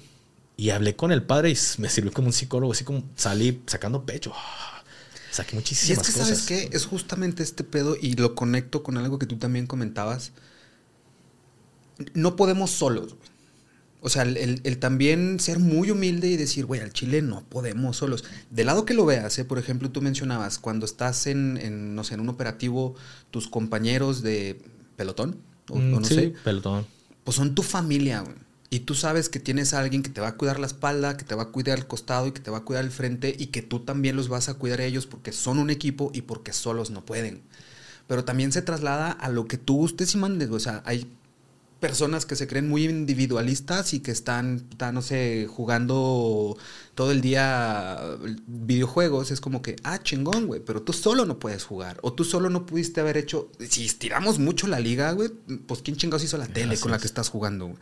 [0.57, 4.05] Y hablé con el padre y me sirvió como un psicólogo, así como salí sacando
[4.05, 4.33] pecho.
[5.31, 6.39] Saqué Y muchísimas es que, cosas.
[6.39, 6.77] ¿sabes qué?
[6.77, 10.33] Es justamente este pedo y lo conecto con algo que tú también comentabas.
[12.15, 13.31] No podemos solos, güey.
[14.03, 17.45] O sea, el, el- el también ser muy humilde y decir, güey, al Chile no
[17.45, 18.25] podemos solos.
[18.51, 19.45] Del lado que lo veas, ¿eh?
[19.45, 22.95] por ejemplo, tú mencionabas, cuando estás en, en, no sé, en un operativo,
[23.31, 24.63] tus compañeros de
[24.97, 25.37] pelotón,
[25.71, 26.87] o, Mm, o no sí, sé, pelotón.
[27.25, 28.37] pues son tu familia, güey.
[28.73, 31.25] Y tú sabes que tienes a alguien que te va a cuidar la espalda, que
[31.25, 33.49] te va a cuidar el costado y que te va a cuidar el frente y
[33.49, 36.53] que tú también los vas a cuidar a ellos porque son un equipo y porque
[36.53, 37.43] solos no pueden.
[38.07, 40.51] Pero también se traslada a lo que tú gustes y mandes.
[40.51, 41.07] O sea, hay
[41.81, 46.57] personas que se creen muy individualistas y que están, están, no sé, jugando
[46.95, 47.99] todo el día
[48.47, 49.31] videojuegos.
[49.31, 51.99] Es como que, ah, chingón, güey, pero tú solo no puedes jugar.
[52.03, 53.51] O tú solo no pudiste haber hecho.
[53.69, 55.31] Si estiramos mucho la liga, güey,
[55.67, 57.79] pues quién chingados hizo la tele con la que estás jugando, güey.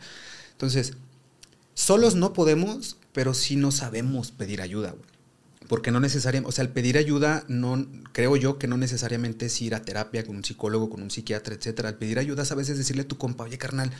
[0.53, 0.93] Entonces,
[1.73, 5.08] solos no podemos, pero sí no sabemos pedir ayuda, güey.
[5.69, 9.61] Porque no necesariamente, o sea, el pedir ayuda, no, creo yo que no necesariamente es
[9.61, 11.89] ir a terapia con un psicólogo, con un psiquiatra, etcétera.
[11.89, 13.91] El pedir ayuda es a veces decirle a tu compa, oye, carnal,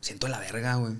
[0.00, 0.94] siento la verga, güey.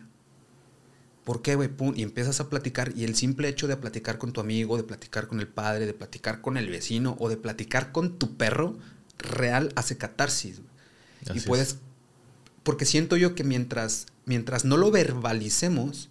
[1.25, 1.71] ¿Por qué, güey?
[1.97, 5.27] Y empiezas a platicar y el simple hecho de platicar con tu amigo, de platicar
[5.27, 8.79] con el padre, de platicar con el vecino o de platicar con tu perro,
[9.19, 10.61] real hace catarsis.
[11.23, 11.45] Así y es.
[11.45, 11.79] puedes,
[12.63, 16.09] porque siento yo que mientras, mientras no lo verbalicemos,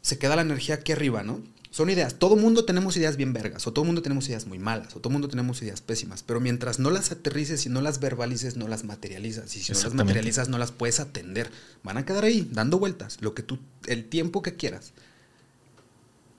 [0.00, 1.40] se queda la energía aquí arriba, ¿no?
[1.74, 2.14] Son ideas.
[2.20, 5.10] Todo mundo tenemos ideas bien vergas, o todo mundo tenemos ideas muy malas, o todo
[5.10, 8.84] mundo tenemos ideas pésimas, pero mientras no las aterrices y no las verbalices, no las
[8.84, 9.56] materializas.
[9.56, 11.50] Y si no las materializas, no las puedes atender.
[11.82, 14.92] Van a quedar ahí, dando vueltas, lo que tú, el tiempo que quieras.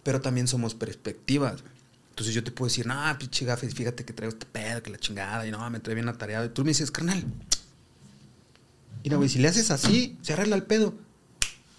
[0.04, 1.66] Pero también somos perspectivas.
[2.12, 5.00] Entonces yo te puedo decir, no, pinche gafe, fíjate que traigo este pedo, que la
[5.00, 6.46] chingada, y no, me trae bien atareado.
[6.46, 7.26] Y tú me dices, carnal,
[9.04, 10.94] mira, güey, si le haces así, se arregla el pedo.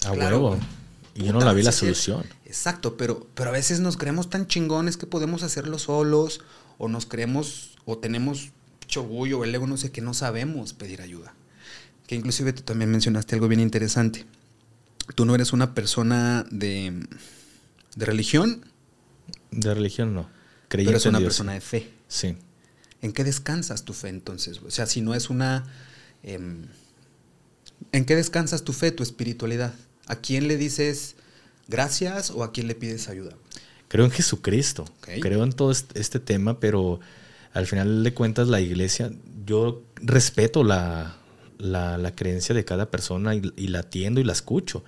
[0.05, 0.59] A Claro, huevo.
[1.15, 2.36] Y yo no la vi la solución.
[2.47, 6.41] Exacto, pero, pero a veces nos creemos tan chingones que podemos hacerlo solos,
[6.79, 8.53] o nos creemos, o tenemos
[8.95, 11.35] orgullo, el ego, no sé, que no sabemos pedir ayuda.
[12.07, 14.25] Que inclusive tú también mencionaste algo bien interesante.
[15.15, 17.07] Tú no eres una persona de,
[17.97, 18.65] de religión,
[19.51, 20.23] De religión no.
[20.23, 20.33] pero
[20.69, 21.91] Creyente eres una Dios, persona de fe.
[22.09, 22.37] Sí.
[23.03, 24.61] ¿En qué descansas tu fe entonces?
[24.63, 25.65] O sea, si no es una...
[26.23, 26.67] em,
[27.93, 29.75] ¿En qué descansas tu fe, tu espiritualidad?
[30.07, 31.17] ¿A quién le dices
[31.69, 33.33] gracias o a quién le pides ayuda?
[33.89, 34.85] Creo en Jesucristo.
[35.01, 37.01] Creo en todo este, tema, pero
[37.53, 39.11] al final de cuentas la iglesia,
[39.47, 41.17] yo respeto la,
[41.59, 44.83] la, la creencia de cada persona y, y la atiendo y la escucho.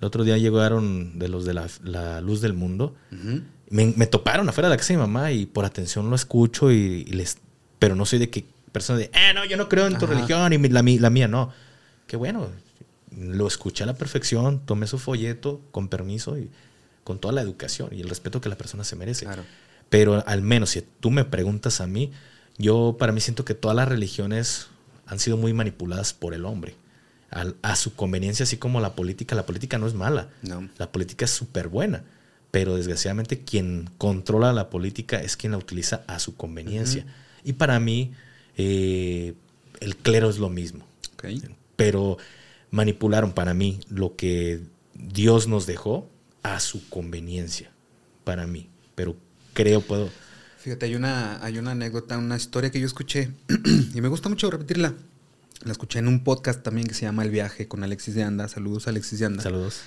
[0.00, 2.94] El otro día llegaron de los de la, la luz del mundo.
[3.68, 6.72] Me, me toparon afuera de la casa de mi mamá y por atención lo escucho
[6.72, 7.36] y, y les...
[7.78, 10.14] Pero no soy de que persona de, eh, no, yo no creo en tu Ajá.
[10.14, 11.52] religión y mi- la, mi- la mía no.
[12.06, 12.48] Qué bueno,
[13.16, 16.50] lo escuché a la perfección, tomé su folleto con permiso y
[17.04, 19.24] con toda la educación y el respeto que la persona se merece.
[19.24, 19.44] Claro.
[19.88, 22.12] Pero al menos si tú me preguntas a mí,
[22.58, 24.68] yo para mí siento que todas las religiones
[25.06, 26.74] han sido muy manipuladas por el hombre.
[27.62, 29.36] A su conveniencia, así como la política.
[29.36, 30.30] La política no es mala.
[30.42, 30.68] No.
[30.78, 32.02] La política es súper buena.
[32.50, 37.06] Pero desgraciadamente quien controla la política es quien la utiliza a su conveniencia.
[37.44, 38.12] Y para mí,
[38.56, 39.34] eh,
[39.78, 40.84] el clero es lo mismo.
[41.76, 42.18] Pero
[42.70, 44.60] manipularon para mí lo que
[44.94, 46.08] Dios nos dejó
[46.42, 47.70] a su conveniencia.
[48.24, 48.68] Para mí.
[48.94, 49.16] Pero
[49.54, 50.10] creo puedo...
[50.58, 53.30] Fíjate, hay una, hay una anécdota, una historia que yo escuché
[53.94, 54.94] y me gusta mucho repetirla.
[55.64, 58.48] La escuché en un podcast también que se llama El Viaje con Alexis de Anda.
[58.48, 59.42] Saludos, Alexis de Anda.
[59.42, 59.80] Saludos.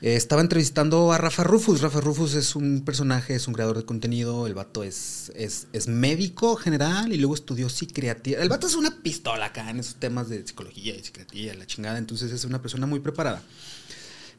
[0.00, 1.80] Eh, estaba entrevistando a Rafa Rufus.
[1.80, 4.46] Rafa Rufus es un personaje, es un creador de contenido.
[4.46, 8.40] El vato es, es, es médico general y luego estudió psiquiatría.
[8.40, 11.98] El vato es una pistola acá en esos temas de psicología y psiquiatría, la chingada.
[11.98, 13.42] Entonces es una persona muy preparada.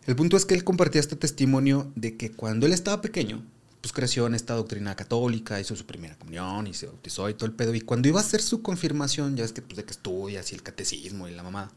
[0.05, 3.43] El punto es que él compartía este testimonio de que cuando él estaba pequeño,
[3.81, 7.47] pues creció en esta doctrina católica, hizo su primera comunión y se bautizó y todo
[7.47, 7.73] el pedo.
[7.73, 10.55] Y cuando iba a hacer su confirmación, ya ves que, pues, de que estudias y
[10.55, 11.71] el catecismo y la mamada,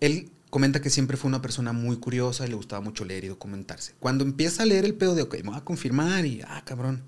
[0.00, 3.28] él comenta que siempre fue una persona muy curiosa y le gustaba mucho leer y
[3.28, 3.94] documentarse.
[4.00, 7.02] Cuando empieza a leer el pedo de, ok, me voy a confirmar y, ah, cabrón.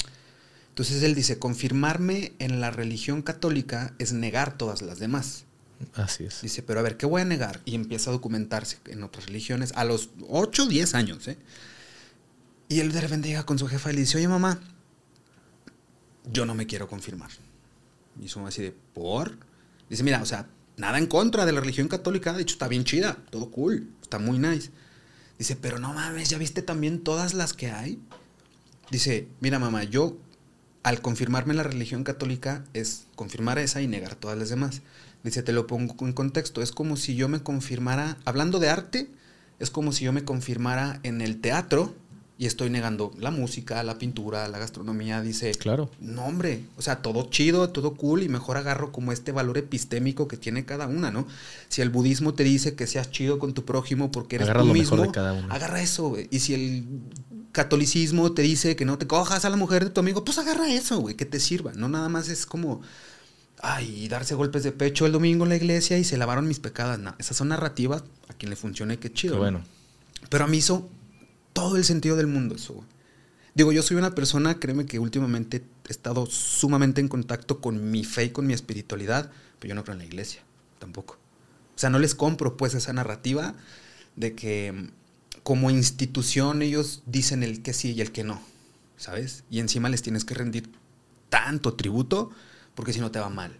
[0.69, 5.44] Entonces él dice, confirmarme en la religión católica es negar todas las demás.
[5.94, 6.40] Así es.
[6.40, 7.60] Dice, pero a ver, ¿qué voy a negar?
[7.64, 11.36] Y empieza a documentarse en otras religiones a los 8 o 10 años, ¿eh?
[12.69, 14.59] Y él de repente llega con su jefa y le dice, oye mamá,
[16.32, 17.31] yo no me quiero confirmar.
[18.20, 19.36] Y su mamá así de, ¿por?
[19.90, 20.47] Dice, mira, o sea,
[20.77, 24.19] nada en contra de la religión católica, de hecho está bien chida, todo cool, está
[24.19, 24.70] muy nice.
[25.39, 27.99] Dice, pero no mames, ¿ya viste también todas las que hay?
[28.90, 30.16] Dice, mira mamá, yo
[30.82, 34.82] al confirmarme la religión católica es confirmar esa y negar todas las demás.
[35.23, 39.11] Dice, te lo pongo en contexto, es como si yo me confirmara, hablando de arte,
[39.61, 41.94] es como si yo me confirmara en el teatro,
[42.39, 45.91] y estoy negando la música, la pintura, la gastronomía, dice, claro.
[46.01, 50.29] No, hombre, o sea, todo chido, todo cool y mejor agarro como este valor epistémico
[50.29, 51.27] que tiene cada una, ¿no?
[51.69, 54.69] Si el budismo te dice que seas chido con tu prójimo porque eres agarra tú
[54.69, 55.53] lo mismo, mejor de cada uno.
[55.53, 56.29] agarra eso, güey.
[56.31, 56.85] Y si el
[57.53, 60.73] catolicismo te dice que no te cojas a la mujer de tu amigo, pues agarra
[60.73, 61.73] eso, güey, que te sirva.
[61.75, 62.81] No nada más es como,
[63.61, 66.99] ay, darse golpes de pecho el domingo en la iglesia y se lavaron mis pecadas.
[66.99, 69.35] No, esas son narrativas, a quien le funcione, qué chido.
[69.35, 69.43] Qué ¿no?
[69.43, 69.63] bueno.
[70.29, 70.89] Pero a mí hizo
[71.53, 72.74] todo el sentido del mundo eso.
[72.74, 72.87] güey.
[73.55, 78.03] Digo, yo soy una persona, créeme que últimamente he estado sumamente en contacto con mi
[78.03, 80.43] fe y con mi espiritualidad, pero yo no creo en la iglesia,
[80.79, 81.19] tampoco.
[81.74, 83.55] O sea, no les compro pues esa narrativa
[84.16, 84.89] de que mm,
[85.43, 88.41] como institución ellos dicen el que sí y el que no,
[88.97, 89.45] ¿sabes?
[89.51, 90.70] Y encima les tienes que rendir
[91.29, 92.31] tanto tributo
[92.74, 93.59] porque si no te va mal.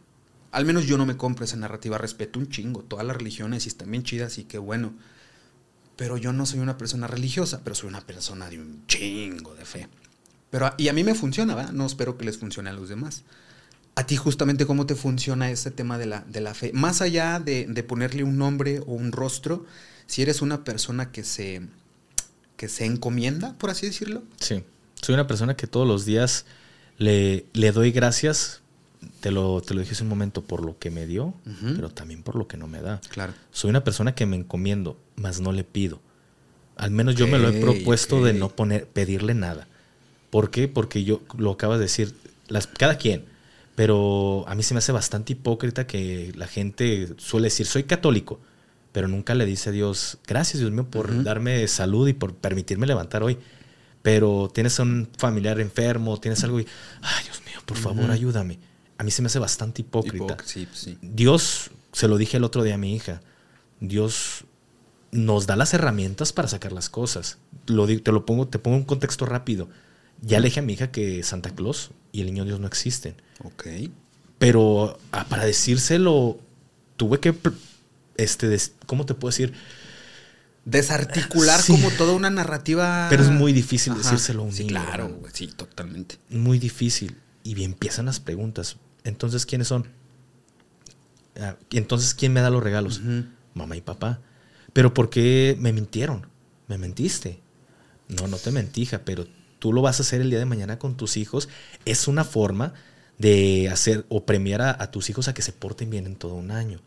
[0.53, 3.69] Al menos yo no me compro esa narrativa, respeto un chingo, todas las religiones y
[3.69, 4.95] están bien chidas y qué bueno
[6.03, 9.65] pero yo no soy una persona religiosa, pero soy una persona de un chingo de
[9.65, 9.87] fe.
[10.51, 11.71] Pero, y a mí me funciona, ¿verdad?
[11.71, 13.23] No espero que les funcione a los demás.
[13.95, 16.73] A ti justamente cómo te funciona ese tema de la, de la fe.
[16.75, 19.65] Más allá de, de ponerle un nombre o un rostro,
[20.07, 21.63] si eres una persona que se,
[22.57, 24.25] que se encomienda, por así decirlo.
[24.41, 24.65] Sí.
[25.01, 26.47] Soy una persona que todos los días
[26.99, 28.63] le, le doy gracias.
[29.21, 31.33] Te lo, te lo dije hace un momento por lo que me dio,
[31.77, 33.01] pero también por lo que no me da.
[33.11, 33.35] Claro.
[33.53, 36.01] Soy una persona que me encomiendo, mas no le pido.
[36.77, 39.69] Al menos yo me lo he propuesto de no poner, pedirle nada.
[40.31, 40.69] ¿Por qué?
[40.69, 42.15] Porque yo lo acabas de decir,
[42.49, 43.27] las, cada quien.
[43.75, 48.41] Pero a mí se me hace bastante hipócrita que la gente suele decir, soy católico,
[48.93, 52.87] pero nunca le dice a Dios, gracias Dios mío por darme salud y por permitirme
[52.87, 53.39] levantar hoy.
[54.03, 56.67] Pero tienes a un familiar enfermo, tienes algo y,
[57.01, 58.59] ay Dios mío, por favor, ayúdame.
[58.99, 60.37] A mí se me hace bastante hipócrita.
[60.45, 60.99] Sí, sí.
[61.01, 63.23] Dios, se lo dije el otro día a mi hija,
[63.81, 64.45] Dios
[65.13, 67.39] nos da las herramientas para sacar las cosas.
[67.67, 69.69] Lo, te lo pongo, te pongo un contexto rápido.
[70.23, 73.15] Ya le dije a mi hija que Santa Claus y el niño Dios no existen.
[73.45, 73.67] Ok.
[74.39, 76.39] Pero ah, para decírselo,
[76.97, 77.35] tuve que,
[78.17, 79.53] este, des- ¿cómo te puedo decir?
[80.65, 81.73] Desarticular Sí.
[81.73, 83.09] como toda una narrativa.
[83.11, 84.03] Pero es muy difícil Ajá.
[84.03, 86.19] decírselo a un Sí, niño, claro, sí, totalmente.
[86.31, 87.17] Muy difícil.
[87.43, 88.77] Y bien, empiezan las preguntas.
[89.05, 89.89] Entonces, ¿quiénes son?
[91.41, 93.01] Ah, entonces, ¿quién me da los regalos?
[93.55, 94.21] Mamá y papá.
[94.73, 96.27] Pero ¿por qué me mintieron?
[96.69, 97.41] Me mentiste.
[98.09, 99.27] No, no te mentí, hija, pero
[99.59, 101.49] tú lo vas a hacer el día de mañana con tus hijos.
[101.85, 102.75] Es una forma
[103.19, 106.51] de hacer o premiar a, tus hijos a que se porten bien en todo un
[106.51, 106.81] año.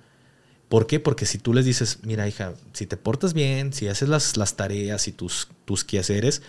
[0.69, 0.99] ¿Por qué?
[0.99, 4.55] Porque si tú les dices, mira, hija, si te portas bien, si haces las, las
[4.55, 6.41] tareas y tus, tus quehaceres,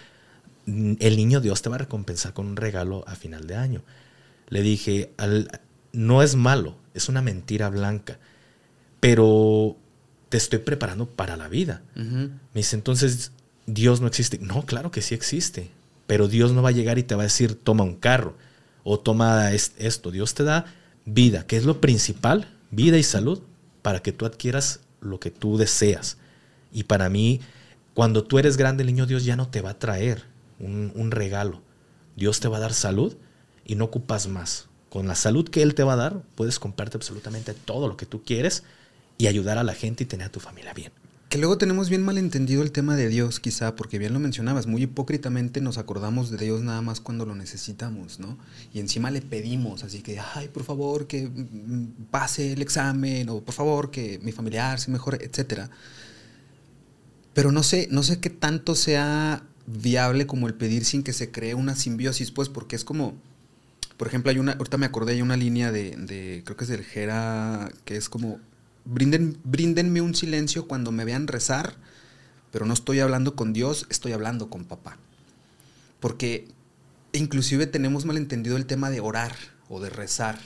[0.67, 3.85] mm, el niño Dios te va a recompensar con un regalo a final de año.
[4.49, 5.13] Le dije,
[5.93, 8.19] no es malo, es una mentira blanca,
[9.01, 9.77] pero
[10.37, 11.81] te estoy preparando para la vida.
[11.97, 12.05] Ujú.
[12.29, 13.33] Me dice, entonces,
[13.65, 14.39] Dios no existe.
[14.39, 15.71] No, claro que sí existe,
[16.07, 18.37] pero Dios no va a llegar y te va a decir, toma un carro
[18.85, 20.11] o toma es- esto.
[20.11, 20.67] Dios te da
[21.07, 23.41] vida, que es lo principal, vida y salud,
[23.81, 26.19] para que tú adquieras lo que tú deseas.
[26.71, 27.41] Y para mí,
[27.95, 30.25] cuando tú eres grande, el niño Dios ya no te va a traer
[30.61, 31.63] un, un regalo.
[32.15, 33.17] Dios te va a dar salud
[33.65, 34.67] y no ocupas más.
[34.91, 38.05] Con la salud que Él te va a dar, puedes comprarte absolutamente todo lo que
[38.05, 38.65] tú quieres
[39.18, 40.93] y ayudar a la gente y tener a tu familia bien.
[41.28, 44.84] Que luego tenemos bien malentendido el tema de Dios, quizá, porque bien lo mencionabas, muy
[44.84, 48.38] hipócritamente nos acordamos de Dios nada más cuando lo necesitamos, ¿no?
[48.72, 53.40] Y encima le pedimos, así que, ay, por favor, que mm, pase el examen, o
[53.40, 55.68] por favor, que mi familiar se mejore, etcétera.
[57.34, 61.32] Pero no sé, no sé qué tanto sea viable como el pedir sin que se
[61.32, 63.14] cree una simbiosis, pues, porque es como,
[63.97, 66.70] por ejemplo, hay una, ahorita me acordé, hay una línea de, de creo que es
[66.70, 68.38] del Jera, que es como,
[68.87, 71.75] brinden, bríndenme un silencio cuando me vean rezar,
[72.51, 74.97] pero no estoy hablando con Dios, estoy hablando con papá.
[76.01, 76.49] Porque
[77.13, 79.35] inclusive tenemos malentendido el tema de orar
[79.69, 80.39] o de rezar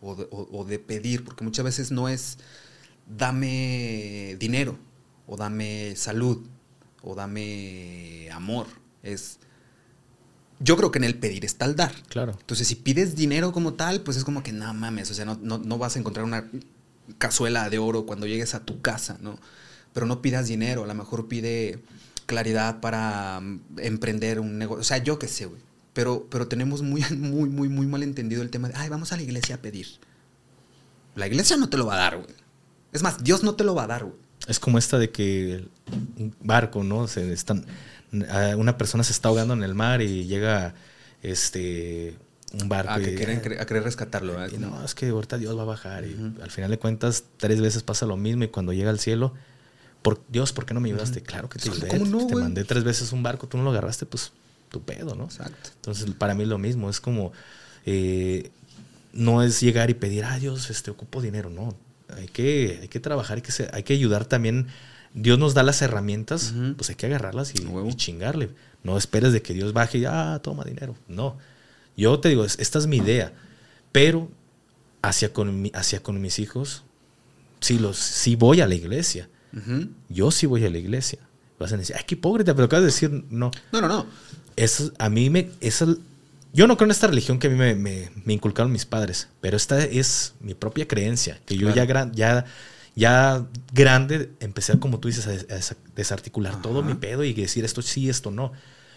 [0.00, 2.38] o de, o- o de pedir, porque muchas veces no es
[3.06, 4.78] dame dinero
[5.26, 6.46] o dame salud
[7.02, 8.66] o dame amor,
[9.02, 9.38] es...
[10.60, 11.92] Yo creo que en el pedir está el dar.
[12.08, 12.36] Claro.
[12.38, 15.36] Entonces, si pides dinero como tal, pues es como que no mames, o sea, no,
[15.42, 16.48] no, no vas a encontrar una
[17.18, 19.38] cazuela de oro cuando llegues a tu casa, ¿no?
[19.92, 21.82] Pero no pidas dinero, a lo mejor pide
[22.26, 25.60] claridad para mm, emprender un negocio, o sea, yo qué sé, güey.
[25.92, 29.16] Pero, pero tenemos muy, muy, muy, muy mal entendido el tema de, ay, vamos a
[29.16, 29.86] la iglesia a pedir.
[31.14, 32.34] La iglesia no te lo va a dar, güey.
[32.92, 34.16] Es más, Dios no te lo va a dar, güey.
[34.48, 35.66] Es como esta de que
[36.16, 37.06] un barco, ¿no?
[37.06, 37.64] Se están,
[38.56, 40.74] una persona se está ahogando en el mar y llega
[41.22, 42.16] este
[42.60, 42.92] un barco.
[42.92, 44.50] A, y- que quieren, a querer rescatarlo, ¿verdad?
[44.54, 46.04] y no, es que ahorita Dios va a bajar.
[46.04, 49.32] Y al final de cuentas, tres veces pasa lo mismo y cuando llega al cielo,
[50.02, 51.22] por Dios, ¿por qué no me ayudaste?
[51.22, 51.88] Claro que te ayudé.
[51.88, 54.32] ¿Cómo no, te mandé tres veces un barco, tú no lo agarraste, pues
[54.68, 55.24] tu pedo, ¿no?
[55.24, 55.70] Exacto.
[55.76, 56.90] Entonces, para mí es lo mismo.
[56.90, 57.32] Es como,
[57.86, 58.50] eh,
[59.12, 61.50] no es llegar y pedir, ah, Dios, este, ocupo dinero.
[61.50, 61.74] No,
[62.16, 64.66] hay que, hay que trabajar, hay que, ser- hay que ayudar también.
[65.14, 68.50] Dios nos da las herramientas, pues hay que agarrarlas y, y chingarle.
[68.82, 70.96] No esperes de que Dios baje y, ah, toma dinero.
[71.06, 71.36] No.
[71.96, 73.32] Yo te digo, es- esta es mi idea.
[73.92, 74.30] Pero
[75.02, 76.84] hacia con, hacia con mis hijos,
[77.60, 79.28] sí, los, sí voy a la iglesia.
[80.08, 81.18] Yo sí voy a la iglesia.
[81.58, 83.50] Vas a decir, ay, qué hipócrita, pero acabas de decir, no.
[83.70, 84.06] No, no, no.
[84.56, 85.50] Eso, a mí me.
[85.60, 85.86] Esa,
[86.54, 89.28] yo no creo en esta religión que a mí me, me- me inculcaron mis padres,
[89.40, 91.76] pero esta es mi propia creencia, que yo Claro.
[91.76, 92.44] ya, gran, ya,
[92.96, 96.62] ya grande empecé, como tú dices, a, des- a des- desarticular Ajá.
[96.62, 98.52] todo mi pedo y decir esto sí, esto no.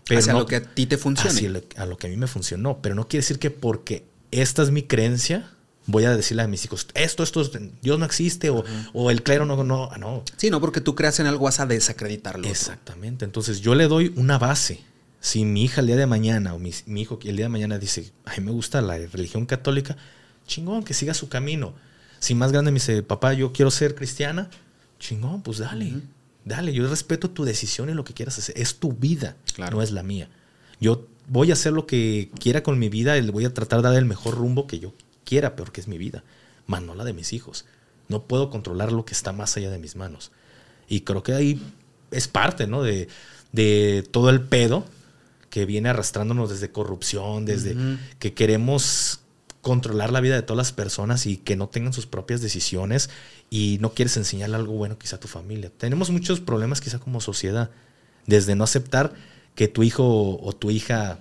[0.07, 1.30] Pero Hacia no- lo que a ti te funcione.
[1.32, 2.80] hacia lo- a lo que a mí me funcionó.
[2.82, 5.49] Pero no quiere decir que porque esta es mi creencia,
[5.88, 7.52] voy a decirle a mis hijos, esto, esto, es-
[7.82, 8.64] Dios no existe o,
[8.94, 10.23] o el clero no, no, ah, no.
[10.38, 12.48] Sí, no, porque tú creas en algo vas a desacreditarlo.
[12.48, 13.26] Exactamente.
[13.26, 14.82] Entonces yo le doy una base.
[15.22, 17.80] Si mi hija el día de mañana o mi, mi hijo el día de mañana
[17.80, 19.98] dice, ay, me gusta la religión católica,
[20.45, 21.73] chingón, que siga su camino.
[22.19, 24.49] Si más grande me dice, papá, yo quiero ser cristiana,
[24.99, 25.94] chingón, pues dale.
[26.46, 26.72] Dale.
[26.74, 28.58] Yo respeto tu decisión y lo que quieras hacer.
[28.58, 29.78] Es tu vida, Claro.
[29.78, 30.30] no es la mía.
[30.80, 33.82] Yo voy a hacer lo que quiera con mi vida y le voy a tratar
[33.82, 34.94] de dar el mejor rumbo que yo
[35.26, 36.24] quiera, porque es mi vida,
[36.68, 37.66] más no la de mis hijos.
[38.08, 40.32] No puedo controlar lo que está más allá de mis manos.
[40.88, 41.62] Y creo que ahí
[42.12, 42.84] es parte, ¿no?
[42.84, 43.08] De,
[43.52, 44.86] de todo el pedo
[45.50, 47.76] que viene arrastrándonos desde corrupción, desde
[48.20, 49.22] que queremos
[49.66, 53.10] controlar la vida de todas las personas y que no tengan sus propias decisiones
[53.50, 55.72] y no quieres enseñarle algo bueno quizá a tu familia.
[55.76, 57.72] Tenemos muchos problemas quizá como sociedad,
[58.28, 59.16] desde no aceptar
[59.56, 61.18] que tu hijo o tu hija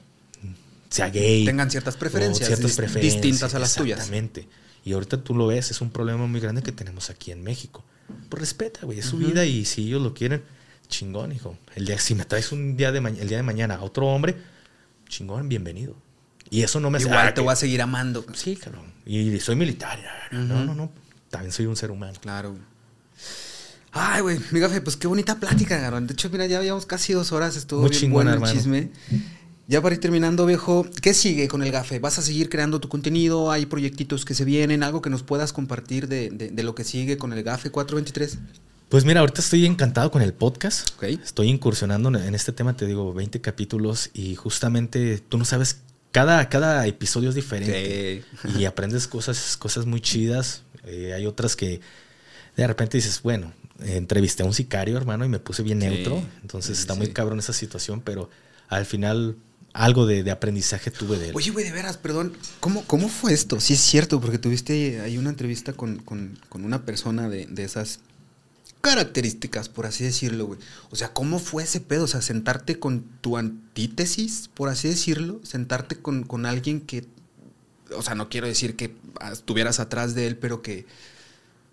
[0.91, 1.47] sea gay.
[1.47, 4.01] Tengan ciertas preferencias, ciertas dis- preferencias, distintas a las tuyas.
[4.01, 4.47] Exactamente.
[4.85, 7.83] Y ahorita tú lo ves, es un problema muy grande que tenemos aquí en México.
[8.29, 10.43] Pues respeta, güey, es su vida y si ellos lo quieren,
[10.89, 11.57] chingón, hijo.
[11.77, 14.37] El día, si me traes un día de el día de mañana a otro hombre,
[15.09, 15.97] chingón, bienvenido.
[16.55, 18.25] Y eso no me hace- Igual ah, te que- voy a seguir amando.
[18.35, 18.85] Sí, cabrón.
[19.05, 19.99] Y soy militar.
[20.31, 20.91] No, no, no.
[21.31, 22.19] También soy un ser humano.
[22.21, 22.55] Claro.
[23.93, 26.07] Ay, güey, mi gafe, pues qué bonita plática, Garón.
[26.07, 28.91] De hecho, mira, ya llevamos casi dos horas, estuvo Muy bien chingona, bueno el chisme.
[29.67, 31.99] Ya para ir terminando, viejo, ¿qué sigue con el gafe?
[31.99, 33.51] ¿Vas a seguir creando tu contenido?
[33.51, 34.83] ¿Hay proyectitos que se vienen?
[34.83, 38.39] ¿Algo que nos puedas compartir de, de- de lo que sigue con el gafe 423?
[38.91, 40.91] Pues mira, ahorita estoy encantado con el podcast.
[41.03, 45.81] Estoy incursionando en- en este tema, te digo, 20 capítulos y justamente tú no sabes,
[46.15, 48.23] cada, cada episodio es diferente.
[48.57, 50.63] y aprendes cosas, cosas muy chidas.
[50.87, 51.81] Eh, hay otras que
[52.57, 56.23] de repente dices, bueno, entrevisté a un sicario, hermano, y me puse bien Sí, neutro.
[56.43, 58.31] Entonces sí, está muy cabrón esa situación, pero
[58.69, 59.35] al final
[59.73, 61.33] algo de, de aprendizaje tuve de él.
[61.35, 62.33] Oye, güey, de veras, perdón.
[62.61, 63.59] ¿Cómo, ¿Cómo fue esto?
[63.59, 67.65] Sí, es cierto, porque tuviste ahí una entrevista con, con- con una persona de, de
[67.65, 67.99] esas
[68.85, 70.61] características, por así decirlo, güey.
[70.91, 72.05] O sea, ¿cómo fue ese pedo?
[72.05, 75.41] O sea, sentarte con tu antítesis, por así decirlo.
[75.43, 77.07] Sentarte con, con alguien que.
[77.97, 78.95] O sea, no quiero decir que
[79.33, 80.87] estuvieras atrás de él, pero que.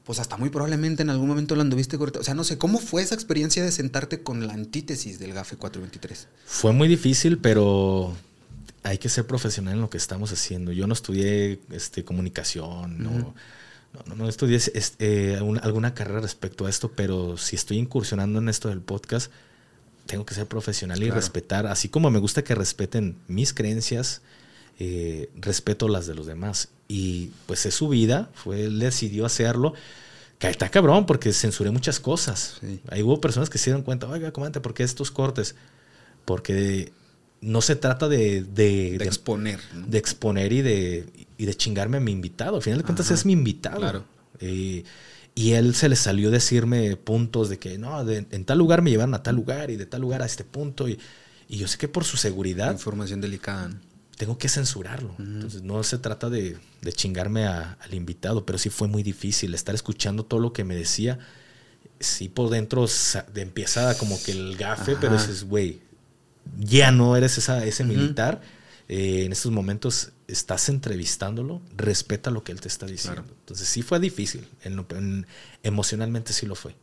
[0.05, 2.21] Pues hasta muy probablemente en algún momento lo anduviste correcto.
[2.21, 5.57] O sea, no sé, ¿cómo fue esa experiencia de sentarte con la antítesis del GAFE
[5.57, 6.27] 423?
[6.45, 8.15] Fue muy difícil, pero
[8.83, 10.71] hay que ser profesional en lo que estamos haciendo.
[10.71, 13.35] Yo no estudié este, comunicación, no,
[14.07, 18.49] no, no estudié este, un- alguna carrera respecto a esto, pero si estoy incursionando en
[18.49, 19.31] esto del podcast,
[20.05, 21.15] tengo que ser profesional y Claro.
[21.15, 24.21] respetar, así como me gusta que respeten mis creencias,
[24.79, 26.69] eh, respeto las de los demás.
[26.87, 29.73] Y pues es su vida, fue, él decidió hacerlo.
[30.39, 32.57] Que está cabrón porque censuré muchas cosas.
[32.61, 32.81] Sí.
[32.89, 35.55] Ahí hubo personas que se dieron cuenta, oiga, comandante, ¿por qué estos cortes?
[36.25, 36.91] Porque
[37.41, 39.59] no se trata de, de, De de- exponer.
[39.73, 39.87] ¿no?
[39.87, 41.05] de exponer y de,
[41.37, 42.57] y de chingarme a mi invitado.
[42.57, 43.79] Al final de cuentas Ajá, es mi invitado.
[43.79, 44.05] claro.
[44.39, 44.83] Eh,
[45.33, 48.81] y él se le salió a decirme puntos de que no, de- en tal lugar
[48.81, 50.87] me llevaron a tal lugar y de tal lugar a este punto.
[50.89, 50.99] Y,
[51.47, 53.69] y yo sé que por su seguridad Información delicada.
[53.69, 53.79] ¿no?
[54.17, 55.15] tengo que censurarlo.
[55.17, 59.55] Entonces no se trata de, de chingarme a- al invitado, pero sí fue muy difícil
[59.55, 61.17] estar escuchando todo lo que me decía.
[61.99, 62.85] Sí, por dentro
[63.33, 65.81] de empieza como que el gafe, pero dices, güey,
[66.59, 68.41] ya no eres esa, ese militar.
[68.89, 73.21] Eh, en estos momentos estás entrevistándolo, respeta lo que él te está diciendo.
[73.23, 73.37] Claro.
[73.39, 75.25] Entonces sí fue difícil, en lo- en-
[75.63, 76.75] emocionalmente sí lo fue.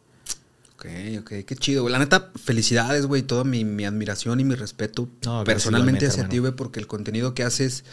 [0.74, 0.86] Ok,
[1.20, 1.92] ok, qué chido, güey.
[1.92, 3.22] La neta, felicidades, güey.
[3.22, 7.34] Toda mi, mi admiración y mi respeto No, personalmente hacia ti, güey, porque el contenido
[7.34, 7.84] que haces.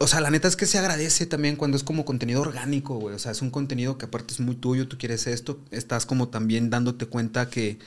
[0.00, 3.14] O sea, la neta es que se agradece también cuando es como contenido orgánico, güey.
[3.14, 5.60] O sea, es un contenido que aparte es muy tuyo, tú quieres esto.
[5.70, 7.78] Estás como también dándote cuenta que.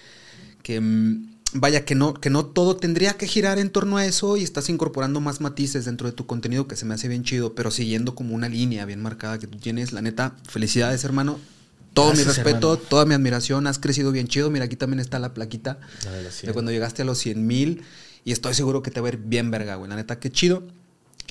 [0.64, 4.38] que mm, vaya, que no, que no todo tendría que girar en torno a eso
[4.38, 7.56] y estás incorporando más matices dentro de tu contenido que se me hace bien chido,
[7.56, 9.92] pero siguiendo como una línea bien marcada que tú tienes.
[9.92, 11.40] La neta, felicidades, hermano.
[11.94, 12.88] Todo mi respeto, hermano.
[12.90, 13.68] toda mi admiración.
[13.68, 14.50] Has crecido bien chido.
[14.50, 17.84] Mira, aquí también está la plaquita La de cuando llegaste a los 100 mil.
[18.24, 19.90] Y estoy seguro que te va a ir bien verga, güey.
[19.90, 20.64] La neta, qué chido.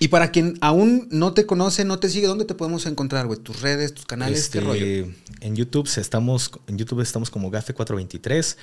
[0.03, 3.39] Y para quien aún no te conoce, no te sigue, ¿dónde te podemos encontrar, güey?
[3.39, 5.13] Tus redes, tus canales, Este, qué rollo.
[5.41, 8.57] En YouTube estamos, en YouTube estamos como Gafe423.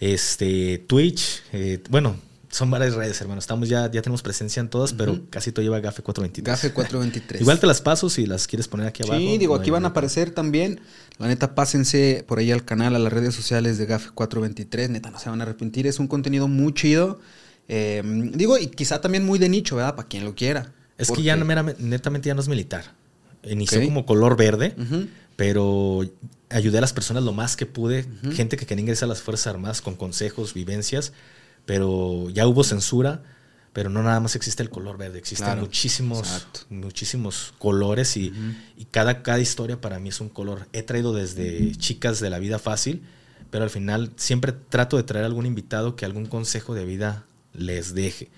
[0.00, 2.16] Este, Twitch, eh, bueno,
[2.50, 3.38] son varias redes, hermano.
[3.40, 6.42] Estamos ya, ya tenemos presencia en todas, pero casi todo lleva Gafe423.
[6.42, 7.40] Gafe 423.
[7.42, 9.18] Igual te las paso si las quieres poner aquí abajo.
[9.20, 10.80] Sí, digo, no aquí van a aparecer también.
[11.18, 14.88] La neta, pásense por ahí al canal, a las redes sociales de GAFE 423.
[14.90, 15.86] Neta, no se van a arrepentir.
[15.86, 17.20] Es un contenido muy chido.
[17.68, 18.02] Eh,
[18.34, 19.94] digo, y quizá también muy de nicho, ¿verdad?
[19.94, 20.72] Para quien lo quiera.
[20.96, 22.94] Es Porque- que ya netamente ya no es militar.
[23.44, 24.74] Inició como color verde,
[25.36, 26.00] pero
[26.50, 28.06] ayudé a las personas lo más que pude.
[28.32, 31.12] Gente que quería ingresar a las Fuerzas Armadas con consejos, vivencias,
[31.66, 33.22] pero ya hubo censura.
[33.74, 36.60] Pero no nada más existe el color verde, existen Claro, muchísimos, exacto.
[36.70, 38.32] muchísimos colores y,
[38.76, 40.66] y cada, cada historia para mí es un color.
[40.72, 43.04] He traído desde chicas de la vida fácil,
[43.50, 47.94] pero al final siempre trato de traer algún invitado que algún consejo de vida les
[47.94, 48.30] deje.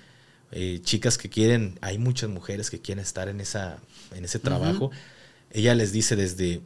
[0.52, 3.78] Eh, chicas que quieren, hay muchas mujeres que quieren estar en, esa,
[4.14, 4.90] en ese trabajo.
[5.52, 6.60] Ella les dice desde,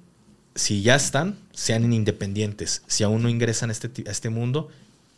[0.55, 2.83] si ya están, sean independientes.
[2.87, 4.69] Si aún no ingresan a este, a este mundo,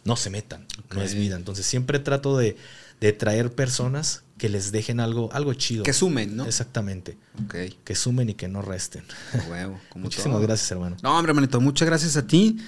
[0.05, 0.67] no se metan.
[0.95, 1.37] No es vida.
[1.37, 2.57] Entonces siempre trato de,
[3.01, 5.83] de traer personas que les dejen algo, algo chido.
[5.83, 6.45] Que sumen, ¿no?
[6.45, 7.17] Exactamente.
[7.45, 7.55] Ok.
[7.85, 9.03] Que sumen y que no resten.
[9.33, 10.47] A huevo, como Muchísimas todo.
[10.47, 10.97] gracias, hermano.
[11.03, 12.59] No, hombre, hermanito, muchas gracias a ti.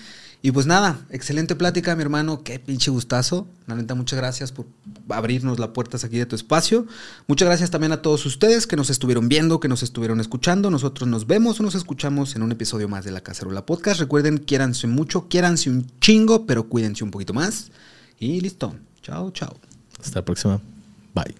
[0.41, 2.45] Y pues nada, excelente plática, mi hermano.
[2.45, 3.49] Qué pinche gustazo.
[3.67, 4.67] La neta, muchas gracias por
[5.09, 6.87] abrirnos las puertas aquí de tu espacio.
[7.27, 10.71] Muchas gracias también a todos ustedes que nos estuvieron viendo, que nos estuvieron escuchando.
[10.71, 13.99] Nosotros nos vemos o nos escuchamos en un episodio más de La Cacerola Podcast.
[13.99, 17.73] Recuerden, quiéranse mucho, quiéranse un chingo, pero cuídense un poquito más.
[18.21, 18.77] Y listo.
[19.03, 19.57] Chao, chao.
[20.01, 20.61] Hasta la próxima.
[21.15, 21.35] Bye.